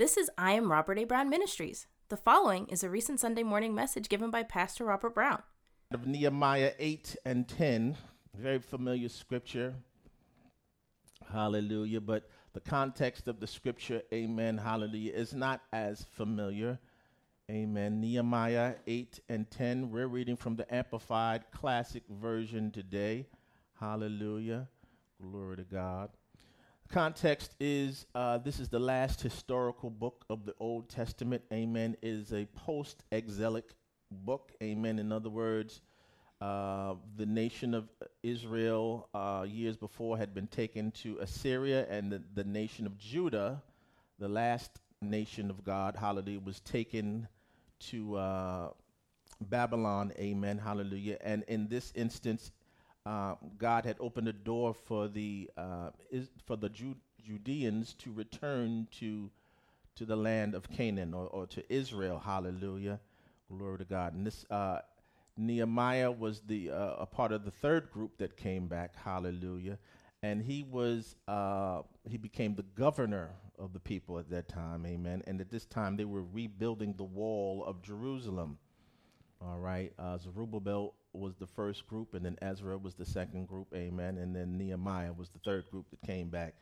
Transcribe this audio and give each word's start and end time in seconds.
This 0.00 0.16
is 0.16 0.30
I 0.38 0.52
Am 0.52 0.72
Robert 0.72 0.98
A. 0.98 1.04
Brown 1.04 1.28
Ministries. 1.28 1.86
The 2.08 2.16
following 2.16 2.66
is 2.68 2.82
a 2.82 2.88
recent 2.88 3.20
Sunday 3.20 3.42
morning 3.42 3.74
message 3.74 4.08
given 4.08 4.30
by 4.30 4.42
Pastor 4.42 4.86
Robert 4.86 5.14
Brown. 5.14 5.42
Of 5.92 6.06
Nehemiah 6.06 6.72
8 6.78 7.16
and 7.26 7.46
10, 7.46 7.98
very 8.34 8.60
familiar 8.60 9.10
scripture. 9.10 9.74
Hallelujah. 11.30 12.00
But 12.00 12.30
the 12.54 12.60
context 12.60 13.28
of 13.28 13.40
the 13.40 13.46
scripture, 13.46 14.00
amen, 14.10 14.56
hallelujah, 14.56 15.12
is 15.12 15.34
not 15.34 15.60
as 15.70 16.06
familiar. 16.12 16.78
Amen. 17.50 18.00
Nehemiah 18.00 18.76
8 18.86 19.20
and 19.28 19.50
10. 19.50 19.90
We're 19.90 20.08
reading 20.08 20.36
from 20.36 20.56
the 20.56 20.74
Amplified 20.74 21.44
Classic 21.52 22.04
Version 22.08 22.70
today. 22.70 23.26
Hallelujah. 23.78 24.66
Glory 25.20 25.58
to 25.58 25.64
God. 25.64 26.08
Context 26.90 27.54
is 27.60 28.04
uh, 28.16 28.38
this 28.38 28.58
is 28.58 28.68
the 28.68 28.80
last 28.80 29.20
historical 29.20 29.90
book 29.90 30.24
of 30.28 30.44
the 30.44 30.52
Old 30.58 30.88
Testament. 30.88 31.40
Amen. 31.52 31.96
It 32.02 32.08
is 32.08 32.32
a 32.32 32.46
post 32.46 33.04
exilic 33.12 33.64
book. 34.10 34.50
Amen. 34.60 34.98
In 34.98 35.12
other 35.12 35.30
words, 35.30 35.82
uh, 36.40 36.94
the 37.16 37.26
nation 37.26 37.74
of 37.74 37.88
Israel 38.24 39.08
uh, 39.14 39.46
years 39.48 39.76
before 39.76 40.18
had 40.18 40.34
been 40.34 40.48
taken 40.48 40.90
to 40.90 41.16
Assyria, 41.18 41.86
and 41.88 42.10
the, 42.10 42.24
the 42.34 42.42
nation 42.42 42.86
of 42.86 42.98
Judah, 42.98 43.62
the 44.18 44.28
last 44.28 44.80
nation 45.00 45.48
of 45.48 45.62
God, 45.62 45.94
hallelujah, 45.94 46.40
was 46.40 46.58
taken 46.58 47.28
to 47.90 48.16
uh, 48.16 48.70
Babylon. 49.40 50.12
Amen. 50.18 50.58
Hallelujah. 50.58 51.18
And 51.20 51.44
in 51.46 51.68
this 51.68 51.92
instance, 51.94 52.50
uh, 53.06 53.34
God 53.58 53.84
had 53.84 53.96
opened 53.98 54.28
a 54.28 54.32
door 54.32 54.74
for 54.74 55.08
the 55.08 55.50
uh, 55.56 55.90
is, 56.10 56.28
for 56.46 56.56
the 56.56 56.68
Ju- 56.68 56.96
Judeans 57.24 57.94
to 57.94 58.12
return 58.12 58.88
to 58.98 59.30
to 59.96 60.04
the 60.04 60.16
land 60.16 60.54
of 60.54 60.70
Canaan 60.70 61.14
or, 61.14 61.26
or 61.26 61.46
to 61.46 61.72
Israel. 61.72 62.20
Hallelujah, 62.24 63.00
glory 63.48 63.78
to 63.78 63.84
God. 63.84 64.14
And 64.14 64.26
this 64.26 64.44
uh, 64.50 64.80
Nehemiah 65.36 66.10
was 66.10 66.40
the 66.40 66.70
uh, 66.70 66.96
a 66.98 67.06
part 67.06 67.32
of 67.32 67.44
the 67.44 67.50
third 67.50 67.90
group 67.90 68.18
that 68.18 68.36
came 68.36 68.68
back. 68.68 68.94
Hallelujah, 68.96 69.78
and 70.22 70.42
he 70.42 70.62
was 70.62 71.16
uh, 71.26 71.82
he 72.08 72.18
became 72.18 72.54
the 72.54 72.66
governor 72.74 73.30
of 73.58 73.72
the 73.72 73.80
people 73.80 74.18
at 74.18 74.28
that 74.30 74.48
time. 74.48 74.84
Amen. 74.86 75.22
And 75.26 75.40
at 75.40 75.50
this 75.50 75.64
time, 75.64 75.96
they 75.96 76.04
were 76.04 76.22
rebuilding 76.22 76.94
the 76.96 77.04
wall 77.04 77.64
of 77.64 77.82
Jerusalem. 77.82 78.58
All 79.42 79.58
right, 79.58 79.92
Zerubbabel 80.18 80.94
was 81.12 81.36
the 81.36 81.46
first 81.46 81.86
group, 81.86 82.14
and 82.14 82.24
then 82.24 82.38
Ezra 82.40 82.78
was 82.78 82.94
the 82.94 83.04
second 83.04 83.48
group, 83.48 83.68
amen. 83.74 84.18
And 84.18 84.34
then 84.34 84.56
Nehemiah 84.56 85.12
was 85.12 85.28
the 85.28 85.40
third 85.40 85.70
group 85.70 85.86
that 85.90 86.06
came 86.06 86.28
back, 86.28 86.54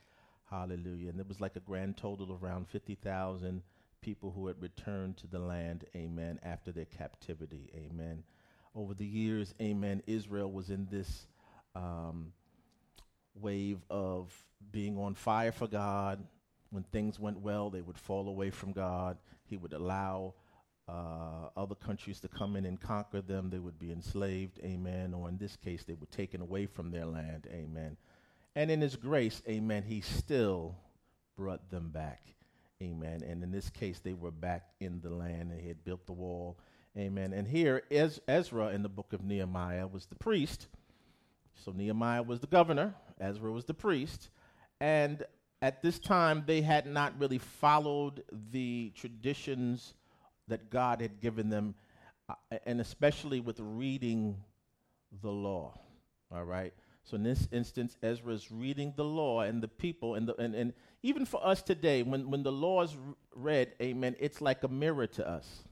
hallelujah. 0.51 1.11
And 1.11 1.21
it 1.21 1.29
was 1.29 1.41
like 1.41 1.57
a 1.57 1.61
grand 1.61 1.97
total 1.97 2.33
of 2.33 2.43
around 2.43 2.69
50,000 2.69 3.63
people 4.01 4.31
who 4.31 4.47
had 4.47 4.61
returned 4.61 5.17
to 5.19 5.27
the 5.27 5.39
land, 5.39 5.85
amen, 5.95 6.41
after 6.43 6.73
their 6.73 6.87
captivity, 6.87 7.71
amen. 7.75 8.23
Over 8.75 8.95
the 8.95 9.07
years, 9.07 9.55
amen, 9.61 10.03
Israel 10.07 10.51
was 10.51 10.71
in 10.71 10.87
this 10.91 11.27
um, 11.75 12.33
wave 13.35 13.79
of 13.91 14.33
being 14.73 14.99
on 14.99 15.15
fire 15.15 15.53
for 15.53 15.67
God. 15.67 16.25
When 16.71 16.85
things 16.85 17.19
went 17.19 17.41
well, 17.41 17.71
they 17.71 17.81
would 17.81 17.99
fall 17.99 18.29
away 18.29 18.51
from 18.51 18.73
God. 18.73 19.19
He 19.45 19.57
would 19.57 19.73
allow 19.73 20.35
uh, 20.89 21.50
other 21.56 21.75
countries 21.75 22.19
to 22.20 22.28
come 22.28 22.56
in 22.56 22.64
and 22.64 22.81
conquer 22.81 23.20
them, 23.20 23.50
they 23.50 23.58
would 23.58 23.78
be 23.78 23.92
enslaved, 23.92 24.58
amen. 24.64 25.12
Or 25.12 25.28
in 25.28 25.36
this 25.36 25.56
case, 25.56 25.84
they 25.84 25.94
were 25.94 26.06
taken 26.06 26.41
away 26.41 26.67
from 26.67 26.91
their 26.91 27.05
land, 27.05 27.47
amen. 27.53 27.97
And 28.56 28.70
in 28.70 28.81
His 28.81 28.97
grace, 28.97 29.42
amen, 29.48 29.84
He 29.86 30.00
still 30.00 30.77
brought 31.36 31.70
them 31.70 31.91
back, 31.91 32.22
amen. 32.83 33.22
And 33.22 33.42
in 33.42 33.50
this 33.50 33.69
case, 33.69 34.00
they 34.00 34.14
were 34.14 34.31
back 34.31 34.70
in 34.81 35.00
the 35.00 35.11
land 35.11 35.53
and 35.53 35.61
He 35.61 35.69
had 35.69 35.84
built 35.84 36.06
the 36.06 36.12
wall, 36.12 36.59
amen. 36.97 37.34
And 37.34 37.47
here, 37.47 37.83
Ez- 37.91 38.20
Ezra 38.27 38.69
in 38.69 38.82
the 38.82 38.88
book 38.88 39.12
of 39.12 39.22
Nehemiah 39.22 39.87
was 39.87 40.06
the 40.06 40.16
priest. 40.16 40.69
So 41.54 41.72
Nehemiah 41.72 42.22
was 42.22 42.41
the 42.41 42.47
governor, 42.47 42.94
Ezra 43.21 43.53
was 43.53 43.66
the 43.66 43.75
priest. 43.75 44.31
And 44.81 45.25
at 45.60 45.82
this 45.82 45.98
time, 45.98 46.44
they 46.47 46.62
had 46.62 46.87
not 46.87 47.19
really 47.19 47.38
followed 47.38 48.22
the 48.53 48.93
traditions 48.94 49.94
that 50.48 50.70
God 50.70 51.00
had 51.00 51.20
given 51.20 51.48
them, 51.48 51.75
uh, 52.28 52.34
and 52.66 52.81
especially 52.81 53.41
with 53.41 53.59
reading 53.60 54.36
the 55.22 55.31
law. 55.31 55.78
All 56.32 56.44
right. 56.44 56.72
So 57.04 57.16
in 57.16 57.22
this 57.22 57.48
instance, 57.53 57.97
Ezra 58.03 58.34
is 58.34 58.53
reading 58.53 58.92
the 58.94 59.04
law 59.04 59.41
and 59.41 59.62
the 59.62 59.69
people, 59.69 60.14
and, 60.14 60.28
the, 60.28 60.36
and, 60.36 60.54
and 60.54 60.75
even 61.03 61.25
for 61.25 61.44
us 61.47 61.62
today, 61.62 62.03
when, 62.03 62.31
when 62.31 62.42
the 62.42 62.53
law 62.53 62.82
is 62.82 62.94
read, 63.34 63.72
amen, 63.81 64.14
it's 64.20 64.42
like 64.42 64.62
a 64.62 64.69
mirror 64.69 65.06
to 65.06 65.26
us. 65.26 65.64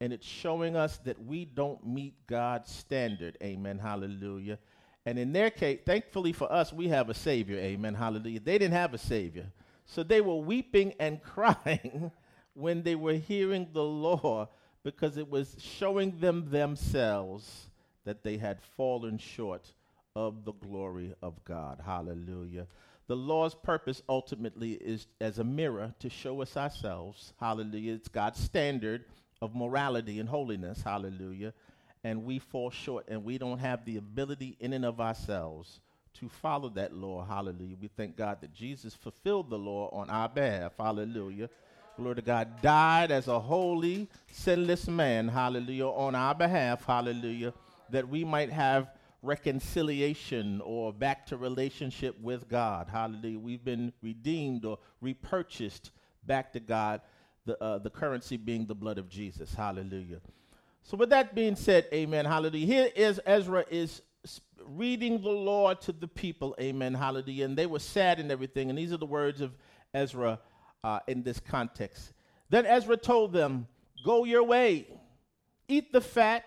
And 0.00 0.12
it's 0.12 0.26
showing 0.26 0.76
us 0.76 0.98
that 1.04 1.24
we 1.24 1.46
don't 1.46 1.86
meet 1.86 2.26
God's 2.26 2.70
standard, 2.70 3.38
amen, 3.42 3.78
hallelujah. 3.78 4.58
And 5.06 5.18
in 5.18 5.32
their 5.32 5.48
case, 5.48 5.80
thankfully 5.86 6.32
for 6.32 6.52
us, 6.52 6.72
we 6.72 6.88
have 6.88 7.08
a 7.08 7.14
Savior, 7.14 7.56
amen, 7.56 7.94
hallelujah. 7.94 8.40
They 8.40 8.58
didn't 8.58 8.74
have 8.74 8.92
a 8.92 8.98
Savior. 8.98 9.46
So 9.86 10.02
they 10.02 10.20
were 10.20 10.36
weeping 10.36 10.92
and 11.00 11.22
crying 11.22 12.12
when 12.54 12.82
they 12.82 12.94
were 12.94 13.14
hearing 13.14 13.68
the 13.72 13.82
law 13.82 14.48
because 14.82 15.16
it 15.16 15.30
was 15.30 15.56
showing 15.58 16.18
them 16.18 16.50
themselves 16.50 17.68
that 18.04 18.22
they 18.22 18.36
had 18.36 18.60
fallen 18.76 19.18
short 19.18 19.72
of 20.14 20.44
the 20.44 20.52
glory 20.52 21.14
of 21.22 21.42
God. 21.44 21.80
Hallelujah. 21.84 22.66
The 23.06 23.16
law's 23.16 23.54
purpose 23.54 24.02
ultimately 24.08 24.72
is 24.72 25.06
as 25.20 25.38
a 25.38 25.44
mirror 25.44 25.94
to 26.00 26.10
show 26.10 26.42
us 26.42 26.56
ourselves. 26.56 27.32
Hallelujah. 27.40 27.94
It's 27.94 28.08
God's 28.08 28.40
standard 28.40 29.04
of 29.40 29.54
morality 29.54 30.18
and 30.18 30.28
holiness. 30.28 30.82
Hallelujah. 30.82 31.52
And 32.04 32.24
we 32.24 32.38
fall 32.38 32.70
short 32.70 33.06
and 33.08 33.24
we 33.24 33.38
don't 33.38 33.58
have 33.58 33.84
the 33.84 33.96
ability 33.96 34.56
in 34.60 34.72
and 34.72 34.84
of 34.84 35.00
ourselves 35.00 35.80
to 36.14 36.28
follow 36.28 36.68
that 36.70 36.94
law. 36.94 37.24
Hallelujah. 37.24 37.76
We 37.80 37.88
thank 37.88 38.16
God 38.16 38.38
that 38.40 38.52
Jesus 38.52 38.94
fulfilled 38.94 39.50
the 39.50 39.58
law 39.58 39.88
on 39.92 40.10
our 40.10 40.28
behalf. 40.28 40.72
Hallelujah 40.78 41.48
glory 41.96 42.16
to 42.16 42.22
God, 42.22 42.62
died 42.62 43.10
as 43.10 43.28
a 43.28 43.38
holy, 43.38 44.08
sinless 44.30 44.88
man, 44.88 45.28
hallelujah, 45.28 45.86
on 45.86 46.14
our 46.14 46.34
behalf, 46.34 46.84
hallelujah, 46.84 47.52
that 47.90 48.08
we 48.08 48.24
might 48.24 48.50
have 48.50 48.90
reconciliation 49.22 50.60
or 50.64 50.92
back 50.92 51.26
to 51.26 51.36
relationship 51.36 52.18
with 52.20 52.48
God, 52.48 52.88
hallelujah. 52.90 53.38
We've 53.38 53.64
been 53.64 53.92
redeemed 54.02 54.64
or 54.64 54.78
repurchased 55.00 55.90
back 56.24 56.52
to 56.52 56.60
God, 56.60 57.00
the, 57.44 57.62
uh, 57.62 57.78
the 57.78 57.90
currency 57.90 58.36
being 58.36 58.66
the 58.66 58.74
blood 58.74 58.98
of 58.98 59.08
Jesus, 59.08 59.54
hallelujah. 59.54 60.20
So, 60.84 60.96
with 60.96 61.10
that 61.10 61.34
being 61.34 61.54
said, 61.54 61.86
amen, 61.92 62.24
hallelujah. 62.24 62.66
Here 62.66 62.90
is 62.96 63.20
Ezra 63.24 63.64
is 63.70 64.02
reading 64.66 65.20
the 65.22 65.30
law 65.30 65.74
to 65.74 65.92
the 65.92 66.08
people, 66.08 66.56
amen, 66.60 66.94
hallelujah. 66.94 67.44
And 67.44 67.56
they 67.56 67.66
were 67.66 67.78
sad 67.78 68.18
and 68.18 68.30
everything. 68.32 68.68
And 68.70 68.78
these 68.78 68.92
are 68.92 68.96
the 68.96 69.06
words 69.06 69.40
of 69.40 69.52
Ezra 69.94 70.40
uh, 70.84 71.00
in 71.06 71.22
this 71.22 71.40
context. 71.40 72.12
Then 72.50 72.66
Ezra 72.66 72.96
told 72.96 73.32
them, 73.32 73.66
Go 74.04 74.24
your 74.24 74.42
way, 74.42 74.88
eat 75.68 75.92
the 75.92 76.00
fat, 76.00 76.44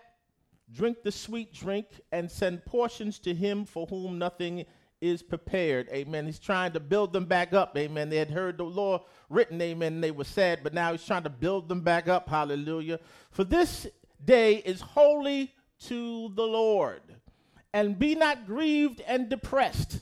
drink 0.72 1.04
the 1.04 1.12
sweet 1.12 1.54
drink, 1.54 1.88
and 2.12 2.30
send 2.30 2.66
portions 2.66 3.20
to 3.20 3.34
him 3.34 3.66
for 3.66 3.88
whom 3.88 4.20
nothing 4.20 4.66
is 5.02 5.22
prepared. 5.22 5.88
Amen. 5.90 6.26
He's 6.26 6.40
trying 6.40 6.74
to 6.74 6.80
build 6.80 7.14
them 7.14 7.26
back 7.26 7.54
up. 7.54 7.78
Amen. 7.78 8.10
They 8.10 8.18
had 8.18 8.32
heard 8.32 8.58
the 8.58 8.66
law 8.66 9.06
written. 9.30 9.62
Amen. 9.62 10.02
They 10.02 10.12
were 10.12 10.24
sad, 10.24 10.62
but 10.64 10.74
now 10.74 10.92
he's 10.92 11.06
trying 11.06 11.24
to 11.24 11.30
build 11.30 11.70
them 11.70 11.82
back 11.82 12.08
up. 12.08 12.28
Hallelujah. 12.30 13.00
For 13.32 13.44
this 13.44 13.88
day 14.24 14.56
is 14.56 14.82
holy 14.82 15.54
to 15.88 16.30
the 16.36 16.44
Lord. 16.44 17.02
And 17.74 18.00
be 18.00 18.16
not 18.16 18.46
grieved 18.46 19.02
and 19.06 19.28
depressed, 19.28 20.00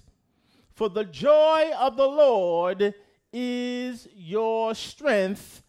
for 0.74 0.90
the 0.90 1.06
joy 1.06 1.72
of 1.80 1.98
the 1.98 2.08
Lord 2.08 2.94
is 3.34 4.08
your 4.16 4.76
strength 4.76 5.64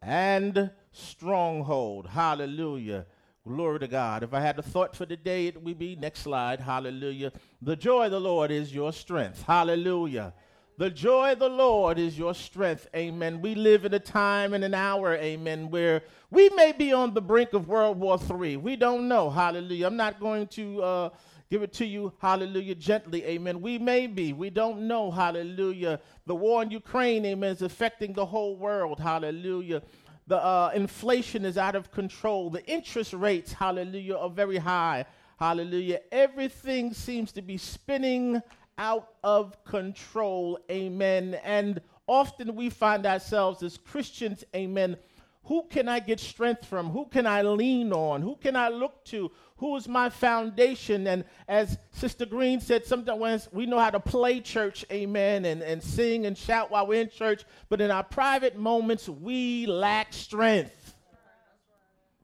and 0.00 0.70
stronghold. 0.90 2.08
Hallelujah. 2.08 3.06
Glory 3.46 3.80
to 3.80 3.88
God. 3.88 4.22
If 4.22 4.34
I 4.34 4.40
had 4.40 4.58
a 4.58 4.62
thought 4.62 4.96
for 4.96 5.04
the 5.04 5.16
day, 5.16 5.48
it 5.48 5.62
would 5.62 5.78
be 5.78 5.96
next 5.96 6.20
slide. 6.20 6.60
Hallelujah. 6.60 7.32
The 7.60 7.76
joy 7.76 8.06
of 8.06 8.12
the 8.12 8.20
Lord 8.20 8.50
is 8.50 8.74
your 8.74 8.92
strength. 8.92 9.42
Hallelujah. 9.42 10.32
The 10.78 10.90
joy 10.90 11.32
of 11.32 11.38
the 11.38 11.48
Lord 11.48 11.98
is 11.98 12.18
your 12.18 12.34
strength. 12.34 12.88
Amen. 12.96 13.42
We 13.42 13.54
live 13.54 13.84
in 13.84 13.92
a 13.94 13.98
time 13.98 14.54
and 14.54 14.64
an 14.64 14.74
hour, 14.74 15.14
amen, 15.14 15.70
where 15.70 16.02
we 16.30 16.48
may 16.50 16.72
be 16.72 16.92
on 16.92 17.12
the 17.14 17.20
brink 17.20 17.52
of 17.52 17.68
World 17.68 17.98
War 18.00 18.18
III. 18.18 18.56
We 18.56 18.76
don't 18.76 19.06
know. 19.06 19.28
Hallelujah. 19.28 19.86
I'm 19.86 19.96
not 19.96 20.18
going 20.18 20.46
to 20.48 20.82
uh, 20.82 21.10
give 21.52 21.62
it 21.62 21.72
to 21.74 21.84
you, 21.84 22.10
hallelujah, 22.18 22.74
gently, 22.74 23.22
amen. 23.26 23.60
We 23.60 23.76
may 23.76 24.06
be, 24.06 24.32
we 24.32 24.48
don't 24.48 24.88
know, 24.88 25.10
hallelujah. 25.10 26.00
The 26.24 26.34
war 26.34 26.62
in 26.62 26.70
Ukraine, 26.70 27.26
amen, 27.26 27.50
is 27.52 27.60
affecting 27.60 28.14
the 28.14 28.24
whole 28.24 28.56
world, 28.56 28.98
hallelujah. 28.98 29.82
The 30.28 30.42
uh, 30.42 30.70
inflation 30.74 31.44
is 31.44 31.58
out 31.58 31.74
of 31.74 31.90
control. 31.90 32.48
The 32.48 32.64
interest 32.64 33.12
rates, 33.12 33.52
hallelujah, 33.52 34.16
are 34.16 34.30
very 34.30 34.56
high, 34.56 35.04
hallelujah. 35.38 36.00
Everything 36.10 36.94
seems 36.94 37.32
to 37.32 37.42
be 37.42 37.58
spinning 37.58 38.40
out 38.78 39.08
of 39.22 39.62
control, 39.64 40.58
amen. 40.70 41.38
And 41.44 41.82
often 42.06 42.56
we 42.56 42.70
find 42.70 43.04
ourselves 43.04 43.62
as 43.62 43.76
Christians, 43.76 44.42
amen. 44.56 44.96
Who 45.44 45.66
can 45.68 45.86
I 45.86 45.98
get 45.98 46.18
strength 46.18 46.64
from? 46.64 46.88
Who 46.88 47.06
can 47.06 47.26
I 47.26 47.42
lean 47.42 47.92
on? 47.92 48.22
Who 48.22 48.36
can 48.36 48.56
I 48.56 48.68
look 48.68 49.04
to? 49.06 49.30
Who 49.62 49.76
is 49.76 49.86
my 49.86 50.08
foundation? 50.08 51.06
And 51.06 51.24
as 51.46 51.78
Sister 51.92 52.26
Green 52.26 52.60
said, 52.60 52.84
sometimes 52.84 53.48
we 53.52 53.64
know 53.64 53.78
how 53.78 53.90
to 53.90 54.00
play 54.00 54.40
church, 54.40 54.84
amen, 54.90 55.44
and, 55.44 55.62
and 55.62 55.80
sing 55.80 56.26
and 56.26 56.36
shout 56.36 56.72
while 56.72 56.84
we're 56.84 57.00
in 57.00 57.08
church, 57.08 57.44
but 57.68 57.80
in 57.80 57.88
our 57.88 58.02
private 58.02 58.56
moments, 58.56 59.08
we 59.08 59.66
lack 59.66 60.12
strength. 60.12 60.96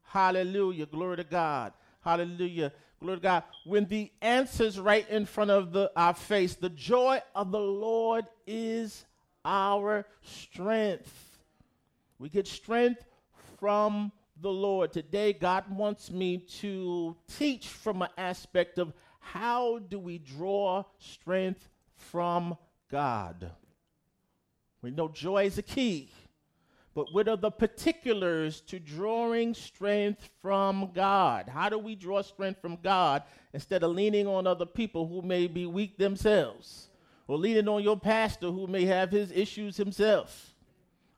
Hallelujah. 0.03 0.87
Glory 0.87 1.19
to 1.19 1.23
God. 1.23 1.75
Hallelujah. 2.01 2.73
Glory 2.99 3.19
to 3.19 3.23
God. 3.23 3.45
When 3.65 3.85
the 3.85 4.11
answer's 4.21 4.77
right 4.81 5.09
in 5.09 5.25
front 5.25 5.53
of 5.53 5.71
the, 5.71 5.93
our 5.95 6.15
face, 6.15 6.57
the 6.57 6.71
joy 6.71 7.23
of 7.37 7.53
the 7.53 7.61
Lord 7.61 8.27
is 8.49 9.07
our 9.45 10.05
strength. 10.23 11.39
We 12.19 12.31
get 12.31 12.49
strength 12.49 13.05
from 13.61 14.11
the 14.41 14.51
Lord. 14.51 14.93
Today, 14.93 15.33
God 15.33 15.65
wants 15.71 16.11
me 16.11 16.39
to 16.61 17.17
teach 17.37 17.69
from 17.69 18.03
an 18.03 18.09
aspect 18.17 18.79
of 18.79 18.93
how 19.21 19.79
do 19.79 19.99
we 19.99 20.19
draw 20.19 20.85
strength 20.99 21.69
from 21.95 22.57
God. 22.91 23.51
We 24.81 24.91
know 24.91 25.09
joy 25.09 25.45
is 25.47 25.59
a 25.59 25.63
key, 25.63 26.11
but 26.95 27.13
what 27.13 27.29
are 27.29 27.37
the 27.37 27.51
particulars 27.51 28.61
to 28.63 28.79
drawing 28.79 29.55
strength 29.55 30.29
from 30.41 30.93
God? 30.95 31.49
How 31.49 31.69
do 31.69 31.79
we 31.79 31.95
draw 31.95 32.23
strength 32.23 32.61
from 32.61 32.77
God 32.77 33.25
instead 33.53 33.83
of 33.83 33.91
leaning 33.91 34.27
on 34.27 34.47
other 34.47 34.67
people 34.67 35.07
who 35.09 35.23
may 35.23 35.47
be 35.49 35.67
weak 35.67 35.99
themselves 35.99 36.89
or 37.27 37.37
leaning 37.37 37.69
on 37.69 37.83
your 37.83 37.99
pastor 37.99 38.51
who 38.51 38.67
may 38.67 38.85
have 38.85 39.11
his 39.11 39.33
issues 39.33 39.77
himself? 39.77 40.55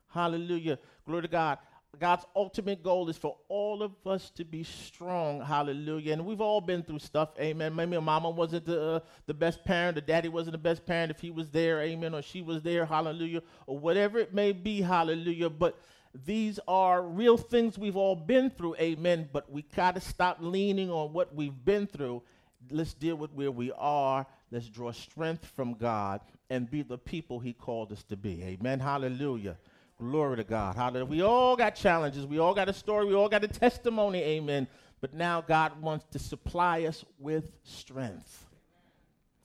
Hallelujah. 0.09 0.79
Glory 1.05 1.21
to 1.21 1.27
God. 1.27 1.59
God's 1.99 2.25
ultimate 2.35 2.83
goal 2.83 3.09
is 3.09 3.17
for 3.17 3.37
all 3.47 3.83
of 3.83 3.91
us 4.07 4.31
to 4.31 4.45
be 4.45 4.63
strong. 4.63 5.41
Hallelujah. 5.41 6.13
And 6.13 6.25
we've 6.25 6.41
all 6.41 6.61
been 6.61 6.83
through 6.83 6.99
stuff. 6.99 7.29
Amen. 7.39 7.75
Maybe 7.75 7.95
a 7.95 8.01
mama 8.01 8.29
wasn't 8.29 8.65
the, 8.65 8.81
uh, 8.81 8.99
the 9.27 9.33
best 9.33 9.63
parent, 9.65 9.97
or 9.97 10.01
daddy 10.01 10.29
wasn't 10.29 10.53
the 10.53 10.57
best 10.57 10.85
parent 10.85 11.11
if 11.11 11.19
he 11.19 11.31
was 11.31 11.49
there. 11.49 11.81
Amen. 11.81 12.15
Or 12.15 12.21
she 12.21 12.41
was 12.41 12.63
there. 12.63 12.85
Hallelujah. 12.85 13.41
Or 13.67 13.77
whatever 13.77 14.19
it 14.19 14.33
may 14.33 14.51
be. 14.53 14.81
Hallelujah. 14.81 15.49
But 15.49 15.77
these 16.25 16.59
are 16.67 17.01
real 17.01 17.37
things 17.37 17.77
we've 17.77 17.97
all 17.97 18.15
been 18.15 18.49
through. 18.49 18.75
Amen. 18.75 19.29
But 19.31 19.51
we 19.51 19.63
got 19.75 19.95
to 19.95 20.01
stop 20.01 20.37
leaning 20.39 20.89
on 20.89 21.13
what 21.13 21.35
we've 21.35 21.65
been 21.65 21.87
through. 21.87 22.23
Let's 22.69 22.93
deal 22.93 23.15
with 23.15 23.33
where 23.33 23.51
we 23.51 23.71
are. 23.73 24.25
Let's 24.49 24.67
draw 24.67 24.91
strength 24.91 25.45
from 25.45 25.73
God 25.73 26.21
and 26.49 26.69
be 26.69 26.83
the 26.83 26.97
people 26.97 27.39
he 27.39 27.53
called 27.53 27.91
us 27.91 28.03
to 28.03 28.15
be. 28.15 28.43
Amen. 28.43 28.79
Hallelujah. 28.79 29.57
Glory 30.01 30.37
to 30.37 30.43
God. 30.43 30.75
Hallelujah. 30.75 31.05
We 31.05 31.21
all 31.21 31.55
got 31.55 31.75
challenges. 31.75 32.25
We 32.25 32.39
all 32.39 32.55
got 32.55 32.67
a 32.67 32.73
story. 32.73 33.05
We 33.05 33.13
all 33.13 33.29
got 33.29 33.43
a 33.43 33.47
testimony. 33.47 34.19
Amen. 34.23 34.67
But 34.99 35.13
now 35.13 35.41
God 35.41 35.79
wants 35.79 36.05
to 36.13 36.17
supply 36.17 36.85
us 36.85 37.05
with 37.19 37.51
strength. 37.63 38.47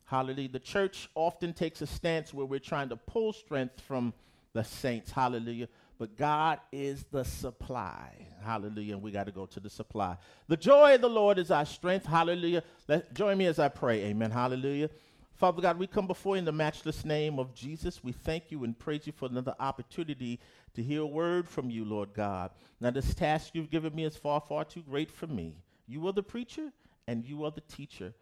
Hallelujah. 0.06 0.48
The 0.48 0.58
church 0.58 1.10
often 1.14 1.52
takes 1.52 1.82
a 1.82 1.86
stance 1.86 2.32
where 2.32 2.46
we're 2.46 2.58
trying 2.58 2.88
to 2.88 2.96
pull 2.96 3.34
strength 3.34 3.82
from 3.82 4.14
the 4.54 4.64
saints. 4.64 5.10
Hallelujah. 5.10 5.68
But 5.98 6.16
God 6.16 6.60
is 6.72 7.04
the 7.10 7.24
supply. 7.24 8.26
Hallelujah. 8.42 8.94
And 8.94 9.02
we 9.02 9.10
got 9.10 9.26
to 9.26 9.32
go 9.32 9.44
to 9.44 9.60
the 9.60 9.68
supply. 9.68 10.16
The 10.48 10.56
joy 10.56 10.94
of 10.94 11.02
the 11.02 11.10
Lord 11.10 11.38
is 11.38 11.50
our 11.50 11.66
strength. 11.66 12.06
Hallelujah. 12.06 12.62
Let, 12.88 13.12
join 13.12 13.36
me 13.36 13.44
as 13.44 13.58
I 13.58 13.68
pray. 13.68 14.04
Amen. 14.04 14.30
Hallelujah. 14.30 14.88
Father 15.36 15.60
God, 15.60 15.78
we 15.78 15.86
come 15.86 16.06
before 16.06 16.36
you 16.36 16.38
in 16.38 16.44
the 16.46 16.52
matchless 16.52 17.04
name 17.04 17.38
of 17.38 17.54
Jesus. 17.54 18.02
We 18.02 18.12
thank 18.12 18.50
you 18.50 18.64
and 18.64 18.78
praise 18.78 19.06
you 19.06 19.12
for 19.12 19.28
another 19.28 19.54
opportunity 19.60 20.40
to 20.72 20.82
hear 20.82 21.02
a 21.02 21.06
word 21.06 21.46
from 21.46 21.68
you, 21.68 21.84
Lord 21.84 22.14
God. 22.14 22.52
Now, 22.80 22.90
this 22.90 23.12
task 23.14 23.50
you've 23.52 23.70
given 23.70 23.94
me 23.94 24.04
is 24.04 24.16
far, 24.16 24.40
far 24.40 24.64
too 24.64 24.82
great 24.82 25.10
for 25.10 25.26
me. 25.26 25.58
You 25.86 26.06
are 26.08 26.12
the 26.14 26.22
preacher 26.22 26.72
and 27.06 27.22
you 27.22 27.44
are 27.44 27.50
the 27.50 27.60
teacher. 27.60 28.14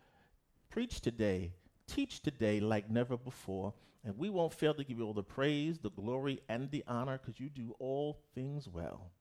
Preach 0.70 1.00
today, 1.00 1.52
teach 1.86 2.20
today 2.20 2.58
like 2.58 2.90
never 2.90 3.16
before, 3.16 3.74
and 4.04 4.18
we 4.18 4.28
won't 4.28 4.52
fail 4.52 4.74
to 4.74 4.82
give 4.82 4.98
you 4.98 5.06
all 5.06 5.14
the 5.14 5.22
praise, 5.22 5.78
the 5.78 5.90
glory, 5.90 6.40
and 6.48 6.68
the 6.72 6.82
honor 6.88 7.18
because 7.18 7.38
you 7.38 7.48
do 7.48 7.76
all 7.78 8.18
things 8.34 8.68
well. 8.68 9.12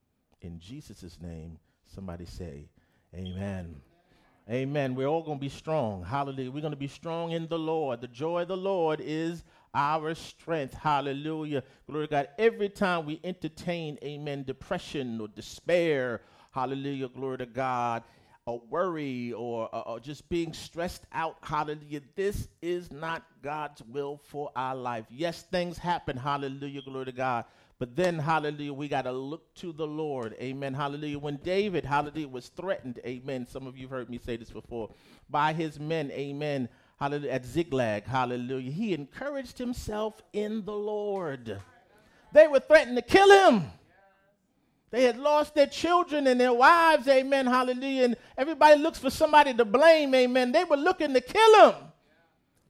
In 0.42 0.60
Jesus' 0.60 1.20
name, 1.22 1.60
somebody 1.86 2.26
say, 2.26 2.70
Amen. 3.16 3.76
Amen. 4.50 4.94
We're 4.94 5.08
all 5.08 5.24
going 5.24 5.38
to 5.38 5.42
be 5.42 5.50
strong. 5.50 6.04
Hallelujah. 6.04 6.52
We're 6.52 6.62
going 6.62 6.72
to 6.72 6.78
be 6.78 6.88
strong 6.88 7.32
in 7.32 7.48
the 7.48 7.58
Lord. 7.58 8.02
The 8.02 8.10
joy 8.10 8.42
of 8.42 8.50
the 8.50 8.58
Lord 8.58 9.00
is 9.02 9.46
our 9.74 10.14
strength. 10.16 10.74
Hallelujah. 10.74 11.64
Glory 11.90 12.08
to 12.08 12.12
God. 12.12 12.28
Every 12.38 12.68
time 12.68 13.06
we 13.06 13.22
entertain, 13.24 13.98
amen, 14.04 14.44
depression 14.44 15.22
or 15.22 15.30
despair, 15.30 16.22
hallelujah, 16.52 17.08
glory 17.08 17.38
to 17.38 17.46
God, 17.46 18.04
or 18.46 18.62
worry 18.70 19.32
or, 19.32 19.74
or, 19.74 19.88
or 19.88 20.00
just 20.02 20.28
being 20.28 20.52
stressed 20.52 21.06
out, 21.14 21.38
hallelujah, 21.42 22.02
this 22.16 22.50
is 22.62 22.92
not 22.92 23.24
God's 23.42 23.82
will 23.84 24.20
for 24.26 24.52
our 24.58 24.76
life. 24.76 25.06
Yes, 25.10 25.44
things 25.44 25.78
happen, 25.78 26.18
hallelujah, 26.18 26.82
glory 26.82 27.06
to 27.06 27.12
God. 27.14 27.46
But 27.84 27.98
then, 27.98 28.18
hallelujah, 28.18 28.72
we 28.72 28.88
got 28.88 29.02
to 29.02 29.12
look 29.12 29.54
to 29.56 29.74
the 29.74 29.86
Lord. 29.86 30.38
Amen. 30.40 30.74
Hallelujah. 30.74 31.20
When 31.20 31.36
David, 31.44 31.84
hallelujah, 31.84 32.30
was 32.30 32.48
threatened, 32.48 33.02
amen. 33.06 33.46
Some 33.46 33.68
of 33.68 33.76
you 33.76 33.82
have 33.88 33.92
heard 33.92 34.10
me 34.10 34.18
say 34.26 34.38
this 34.38 34.52
before, 34.52 34.90
by 35.30 35.52
his 35.52 35.82
men, 35.82 36.10
amen. 36.12 36.70
Hallelujah. 36.98 37.32
At 37.34 37.46
Ziklag, 37.46 38.06
hallelujah. 38.06 38.72
He 38.72 38.94
encouraged 38.94 39.58
himself 39.58 40.22
in 40.32 40.64
the 40.64 40.72
Lord. 40.72 41.60
They 42.32 42.48
were 42.48 42.62
threatened 42.62 42.96
to 42.96 43.02
kill 43.02 43.52
him. 43.52 43.66
They 44.90 45.04
had 45.04 45.18
lost 45.18 45.54
their 45.54 45.68
children 45.68 46.26
and 46.28 46.40
their 46.40 46.54
wives, 46.54 47.10
amen, 47.10 47.48
hallelujah. 47.48 48.06
And 48.06 48.16
everybody 48.38 48.80
looks 48.80 49.00
for 49.00 49.10
somebody 49.10 49.54
to 49.56 49.66
blame, 49.66 50.16
amen. 50.16 50.54
They 50.54 50.64
were 50.64 50.78
looking 50.78 51.14
to 51.14 51.20
kill 51.20 51.72
him. 51.72 51.76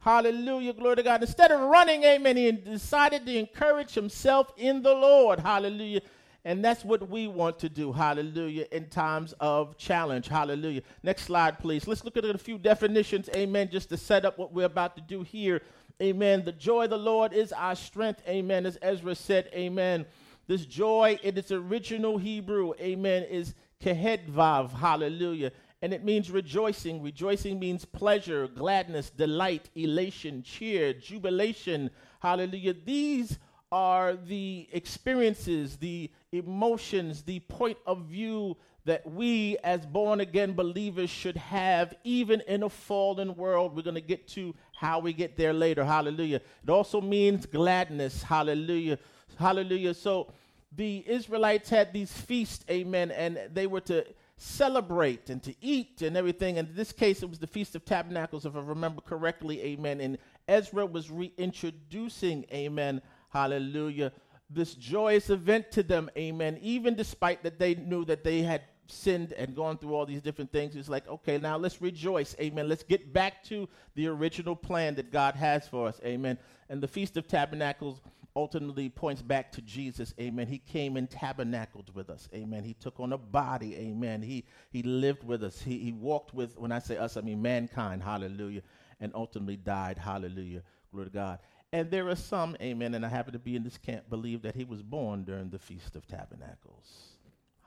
Hallelujah. 0.04 0.74
Glory 0.74 0.98
to 0.98 1.04
God. 1.04 1.22
Instead 1.22 1.50
of 1.52 1.62
running, 1.62 2.04
amen, 2.04 2.36
he 2.36 2.52
decided 2.52 3.26
to 3.26 3.38
encourage 3.38 3.94
himself 3.94 4.52
in 4.58 4.82
the 4.82 4.94
Lord. 4.94 5.40
Hallelujah. 5.40 6.02
And 6.44 6.64
that's 6.64 6.84
what 6.84 7.10
we 7.10 7.30
want 7.30 7.58
to 7.60 7.70
do. 7.70 7.94
Hallelujah. 7.94 8.66
In 8.74 8.90
times 8.90 9.34
of 9.40 9.78
challenge. 9.78 10.28
Hallelujah. 10.28 10.82
Next 11.04 11.24
slide, 11.24 11.58
please. 11.58 11.88
Let's 11.88 12.04
look 12.04 12.18
at 12.18 12.26
a 12.26 12.38
few 12.38 12.58
definitions. 12.58 13.30
Amen. 13.34 13.70
Just 13.72 13.88
to 13.90 13.98
set 13.98 14.26
up 14.26 14.38
what 14.38 14.52
we're 14.52 14.66
about 14.66 14.98
to 14.98 15.02
do 15.02 15.22
here. 15.22 15.62
Amen. 16.02 16.44
The 16.44 16.52
joy 16.52 16.84
of 16.84 16.90
the 16.90 16.98
Lord 16.98 17.32
is 17.32 17.54
our 17.54 17.76
strength. 17.76 18.22
Amen. 18.28 18.66
As 18.66 18.78
Ezra 18.82 19.16
said, 19.16 19.50
Amen. 19.54 20.06
This 20.48 20.66
joy 20.66 21.18
in 21.24 21.38
its 21.38 21.54
original 21.54 22.18
Hebrew, 22.18 22.74
Amen, 22.82 23.24
is 23.24 23.56
kehedvav. 23.82 24.74
Hallelujah 24.74 25.54
and 25.84 25.94
it 25.94 26.02
means 26.06 26.32
rejoicing. 26.32 27.04
Rejoicing 27.04 27.60
means 27.60 27.84
pleasure, 27.84 28.48
gladness, 28.48 29.10
delight, 29.10 29.70
elation, 29.76 30.42
cheer, 30.42 30.94
jubilation. 30.94 31.92
Hallelujah. 32.22 32.74
These 32.86 33.38
are 33.70 34.16
the 34.16 34.70
experiences, 34.72 35.76
the 35.76 36.10
emotions, 36.32 37.24
the 37.24 37.42
point 37.42 37.78
of 37.86 38.06
view 38.06 38.56
that 38.86 39.06
we 39.12 39.58
as 39.62 39.86
born 39.86 40.22
again 40.22 40.54
believers 40.54 41.10
should 41.10 41.36
have 41.36 41.94
even 42.06 42.40
in 42.48 42.64
a 42.64 42.70
fallen 42.70 43.36
world. 43.36 43.76
We're 43.76 43.82
going 43.82 43.96
to 43.96 44.02
get 44.02 44.26
to 44.30 44.56
how 44.78 45.00
we 45.00 45.12
get 45.12 45.36
there 45.36 45.52
later. 45.52 45.84
Hallelujah. 45.84 46.40
It 46.64 46.70
also 46.70 47.02
means 47.02 47.46
gladness. 47.46 48.24
Hallelujah. 48.24 49.00
Hallelujah. 49.38 49.94
So 49.96 50.32
the 50.76 51.04
Israelites 51.08 51.70
had 51.70 51.94
these 51.94 52.12
feasts, 52.12 52.66
amen, 52.70 53.12
and 53.12 53.40
they 53.54 53.68
were 53.68 53.82
to 53.82 54.06
celebrate 54.38 55.30
and 55.30 55.42
to 55.44 55.54
eat 55.62 56.02
and 56.02 56.18
everything. 56.18 56.58
And 56.58 56.70
in 56.70 56.76
this 56.76 56.92
case, 56.92 57.22
it 57.24 57.30
was 57.30 57.40
the 57.40 57.48
Feast 57.48 57.76
of 57.76 57.86
Tabernacles, 57.86 58.46
if 58.46 58.56
I 58.56 58.60
remember 58.60 59.02
correctly, 59.02 59.62
amen. 59.62 60.02
And 60.02 60.18
Ezra 60.48 60.86
was 60.86 61.12
reintroducing, 61.12 62.46
amen, 62.52 63.02
hallelujah, 63.30 64.12
this 64.50 64.76
joyous 64.76 65.30
event 65.30 65.72
to 65.72 65.84
them, 65.84 66.10
amen, 66.18 66.58
even 66.62 66.96
despite 66.96 67.44
that 67.44 67.60
they 67.60 67.76
knew 67.76 68.06
that 68.06 68.24
they 68.24 68.42
had 68.42 68.64
sinned 68.88 69.32
and 69.34 69.56
gone 69.56 69.78
through 69.78 69.96
all 69.96 70.06
these 70.06 70.22
different 70.22 70.52
things. 70.52 70.76
It's 70.76 70.90
like, 70.90 71.08
okay, 71.08 71.38
now 71.38 71.58
let's 71.58 71.82
rejoice, 71.82 72.36
amen. 72.40 72.68
Let's 72.68 72.84
get 72.84 73.14
back 73.14 73.44
to 73.46 73.70
the 73.96 74.08
original 74.08 74.56
plan 74.56 74.96
that 74.96 75.12
God 75.12 75.36
has 75.36 75.68
for 75.68 75.88
us, 75.88 76.00
amen. 76.04 76.38
And 76.70 76.82
the 76.82 76.88
Feast 76.88 77.18
of 77.18 77.28
Tabernacles 77.28 78.02
ultimately 78.36 78.90
points 78.90 79.22
back 79.22 79.52
to 79.54 79.62
Jesus. 79.62 80.14
Amen. 80.20 80.48
He 80.48 80.58
came 80.58 80.98
and 80.98 81.10
tabernacled 81.10 81.94
with 81.94 82.10
us. 82.10 82.28
Amen. 82.34 82.64
He 82.64 82.74
took 82.74 83.00
on 83.00 83.14
a 83.14 83.18
body. 83.18 83.76
Amen. 83.76 84.22
He 84.22 84.46
he 84.72 84.84
lived 84.84 85.24
with 85.24 85.44
us. 85.44 85.62
He 85.62 85.80
he 85.80 85.92
walked 85.92 86.34
with 86.34 86.58
when 86.58 86.72
I 86.72 86.80
say 86.80 86.98
us, 86.98 87.18
I 87.18 87.22
mean 87.22 87.42
mankind. 87.42 88.04
Hallelujah. 88.04 88.62
And 89.00 89.12
ultimately 89.16 89.58
died. 89.58 89.98
Hallelujah. 89.98 90.64
Glory 90.92 91.08
to 91.08 91.14
God. 91.14 91.40
And 91.74 91.90
there 91.90 92.08
are 92.08 92.16
some, 92.16 92.56
amen, 92.62 92.94
and 92.94 93.04
I 93.04 93.10
happen 93.10 93.34
to 93.34 93.40
be 93.40 93.56
in 93.56 93.64
this 93.64 93.80
camp, 93.80 94.08
believe 94.08 94.44
that 94.44 94.56
he 94.56 94.64
was 94.64 94.84
born 94.84 95.24
during 95.24 95.50
the 95.50 95.58
Feast 95.58 95.96
of 95.96 96.06
Tabernacles. 96.06 97.18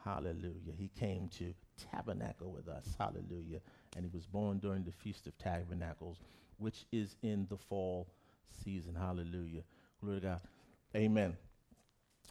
Hallelujah. 0.05 0.73
He 0.79 0.93
came 0.97 1.29
to 1.39 1.53
tabernacle 1.91 2.53
with 2.53 2.69
us. 2.69 2.95
Hallelujah. 2.97 3.61
And 3.97 4.05
he 4.05 4.11
was 4.17 4.25
born 4.25 4.59
during 4.59 4.85
the 4.85 4.93
Feast 4.93 5.27
of 5.27 5.37
Tabernacles, 5.39 6.19
which 6.59 6.87
is 6.93 7.17
in 7.23 7.49
the 7.51 7.57
fall 7.57 8.07
season. 8.65 8.95
Hallelujah. 8.95 9.63
Glory 10.01 10.21
to 10.21 10.27
God. 10.27 10.41
Amen. 10.97 11.37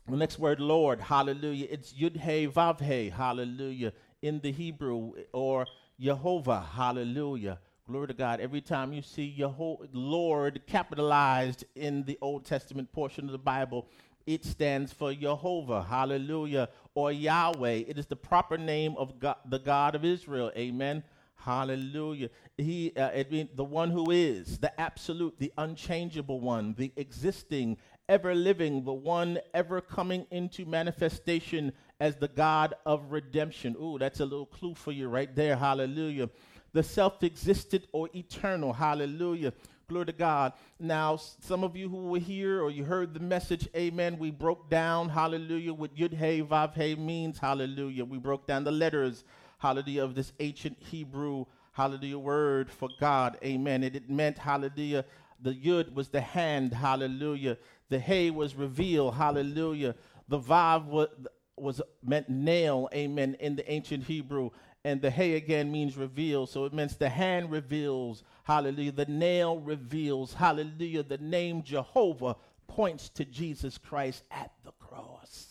The 0.10 0.18
next 0.18 0.40
word, 0.40 0.60
Lord, 0.60 1.00
hallelujah. 1.00 1.68
It's 1.70 1.94
Yud 1.94 2.20
He 2.20 2.48
Vav 2.48 2.82
He, 2.82 3.10
hallelujah, 3.10 3.94
in 4.24 4.40
the 4.40 4.52
Hebrew, 4.52 5.12
or 5.34 5.68
Jehovah, 6.00 6.66
hallelujah. 6.74 7.60
Glory 7.88 8.08
to 8.08 8.16
God. 8.16 8.40
Every 8.40 8.62
time 8.62 8.92
you 8.92 9.04
see 9.04 9.26
your 9.26 9.54
Lord 9.94 10.64
capitalized 10.66 11.66
in 11.76 12.06
the 12.06 12.18
Old 12.22 12.44
Testament 12.46 12.92
portion 12.92 13.26
of 13.26 13.34
the 13.34 13.38
Bible, 13.38 13.88
it 14.26 14.44
stands 14.44 14.92
for 14.92 15.14
Jehovah, 15.14 15.84
hallelujah, 15.84 16.70
or 16.96 17.12
Yahweh. 17.12 17.84
It 17.88 18.00
is 18.00 18.08
the 18.08 18.16
proper 18.16 18.58
name 18.58 18.96
of 18.98 19.20
God, 19.20 19.36
the 19.48 19.60
God 19.60 19.94
of 19.94 20.04
Israel, 20.04 20.52
amen. 20.58 21.04
Hallelujah. 21.36 22.30
He, 22.58 22.92
uh, 22.96 23.10
it 23.10 23.32
means 23.32 23.50
the 23.54 23.64
one 23.64 23.92
who 23.92 24.10
is, 24.10 24.58
the 24.58 24.80
absolute, 24.82 25.38
the 25.38 25.54
unchangeable 25.60 26.40
one, 26.40 26.74
the 26.76 26.92
existing, 26.96 27.78
ever 28.10 28.36
living, 28.36 28.84
the 28.84 28.94
one 28.94 29.40
ever 29.54 29.82
coming 29.82 30.26
into 30.32 30.66
manifestation 30.66 31.74
as 32.00 32.16
the 32.16 32.28
God 32.28 32.76
of 32.86 33.12
redemption. 33.12 33.76
Ooh, 33.82 33.98
that's 33.98 34.20
a 34.20 34.26
little 34.26 34.46
clue 34.46 34.76
for 34.76 34.92
you 34.92 35.08
right 35.08 35.34
there. 35.36 35.56
Hallelujah. 35.56 36.30
The 36.74 36.84
self 36.84 37.24
existent 37.24 37.86
or 37.92 38.10
eternal. 38.14 38.74
Hallelujah. 38.74 39.54
Glory 39.88 40.08
to 40.08 40.14
God. 40.14 40.54
Now, 40.80 41.16
some 41.16 41.64
of 41.64 41.76
you 41.76 41.88
who 41.88 42.08
were 42.08 42.20
here 42.20 42.62
or 42.62 42.72
you 42.72 42.84
heard 42.84 43.14
the 43.14 43.20
message, 43.20 43.70
amen, 43.76 44.18
we 44.18 44.32
broke 44.32 44.68
down, 44.68 45.10
hallelujah, 45.10 45.74
what 45.74 45.96
Yud 45.96 46.12
He 46.12 46.42
Vav 46.42 46.74
He 46.74 46.96
means, 46.96 47.38
hallelujah. 47.38 48.04
We 48.04 48.18
broke 48.18 48.48
down 48.48 48.64
the 48.64 48.72
letters, 48.72 49.24
hallelujah, 49.60 50.04
of 50.04 50.16
this 50.16 50.34
ancient 50.40 50.78
Hebrew, 50.80 51.46
hallelujah, 51.74 52.18
word 52.18 52.72
for 52.72 52.90
God, 53.00 53.38
amen. 53.44 53.84
And 53.84 53.96
it 53.96 54.10
meant, 54.10 54.40
hallelujah, 54.40 55.06
the 55.40 55.54
Yud 55.54 55.94
was 55.94 56.08
the 56.10 56.22
hand, 56.22 56.74
hallelujah. 56.74 57.58
The 57.90 58.00
hay 58.00 58.32
was 58.32 58.56
revealed, 58.56 59.16
hallelujah. 59.16 59.96
The 60.28 60.40
Vav 60.40 60.86
was, 60.86 61.10
was 61.56 61.82
meant 62.04 62.30
nail, 62.30 62.90
amen, 62.94 63.38
in 63.40 63.56
the 63.56 63.72
ancient 63.72 64.06
Hebrew. 64.06 64.50
And 64.84 65.02
the 65.02 65.10
hay 65.10 65.34
again 65.36 65.72
means 65.72 65.98
reveal. 65.98 66.46
So 66.46 66.66
it 66.66 66.74
means 66.74 66.96
the 66.96 67.10
hand 67.10 67.52
reveals, 67.52 68.24
hallelujah. 68.44 68.92
The 68.92 69.06
nail 69.06 69.60
reveals, 69.60 70.34
hallelujah. 70.34 71.04
The 71.04 71.18
name 71.18 71.64
Jehovah 71.64 72.36
points 72.68 73.10
to 73.10 73.26
Jesus 73.26 73.78
Christ 73.78 74.24
at 74.32 74.52
the 74.64 74.72
cross. 74.74 75.48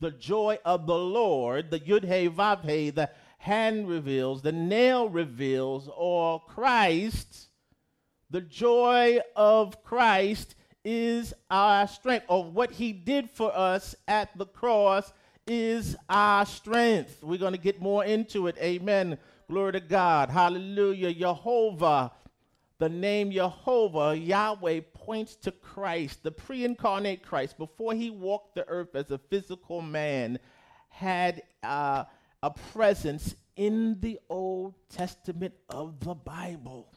The 0.00 0.10
joy 0.12 0.58
of 0.64 0.86
the 0.86 0.98
Lord, 0.98 1.70
the 1.70 1.80
Yud 1.80 2.04
He 2.04 2.28
Vav 2.28 2.64
He, 2.64 2.90
the 2.90 3.10
hand 3.38 3.88
reveals, 3.88 4.42
the 4.42 4.52
nail 4.52 5.08
reveals, 5.08 5.88
or 5.94 6.40
Christ, 6.40 7.48
the 8.30 8.40
joy 8.40 9.20
of 9.34 9.82
Christ 9.82 10.54
is 10.90 11.34
our 11.50 11.86
strength, 11.86 12.24
or 12.30 12.42
what 12.42 12.70
he 12.70 12.94
did 12.94 13.28
for 13.28 13.54
us 13.54 13.94
at 14.08 14.30
the 14.38 14.46
cross 14.46 15.12
is 15.46 15.94
our 16.08 16.46
strength. 16.46 17.22
We're 17.22 17.38
going 17.38 17.52
to 17.52 17.58
get 17.58 17.78
more 17.78 18.06
into 18.06 18.46
it. 18.46 18.56
Amen. 18.58 19.18
Glory 19.50 19.72
to 19.72 19.80
God. 19.80 20.30
Hallelujah. 20.30 21.12
Jehovah, 21.12 22.10
the 22.78 22.88
name 22.88 23.30
Jehovah, 23.30 24.16
Yahweh, 24.16 24.80
points 24.94 25.36
to 25.36 25.52
Christ, 25.52 26.22
the 26.22 26.30
pre 26.30 26.64
incarnate 26.64 27.22
Christ. 27.22 27.58
Before 27.58 27.92
he 27.92 28.08
walked 28.08 28.54
the 28.54 28.66
earth 28.66 28.94
as 28.94 29.10
a 29.10 29.18
physical 29.18 29.82
man, 29.82 30.38
had 30.88 31.42
uh, 31.62 32.04
a 32.42 32.50
presence 32.72 33.34
in 33.56 34.00
the 34.00 34.18
Old 34.30 34.72
Testament 34.88 35.52
of 35.68 36.00
the 36.00 36.14
Bible. 36.14 36.88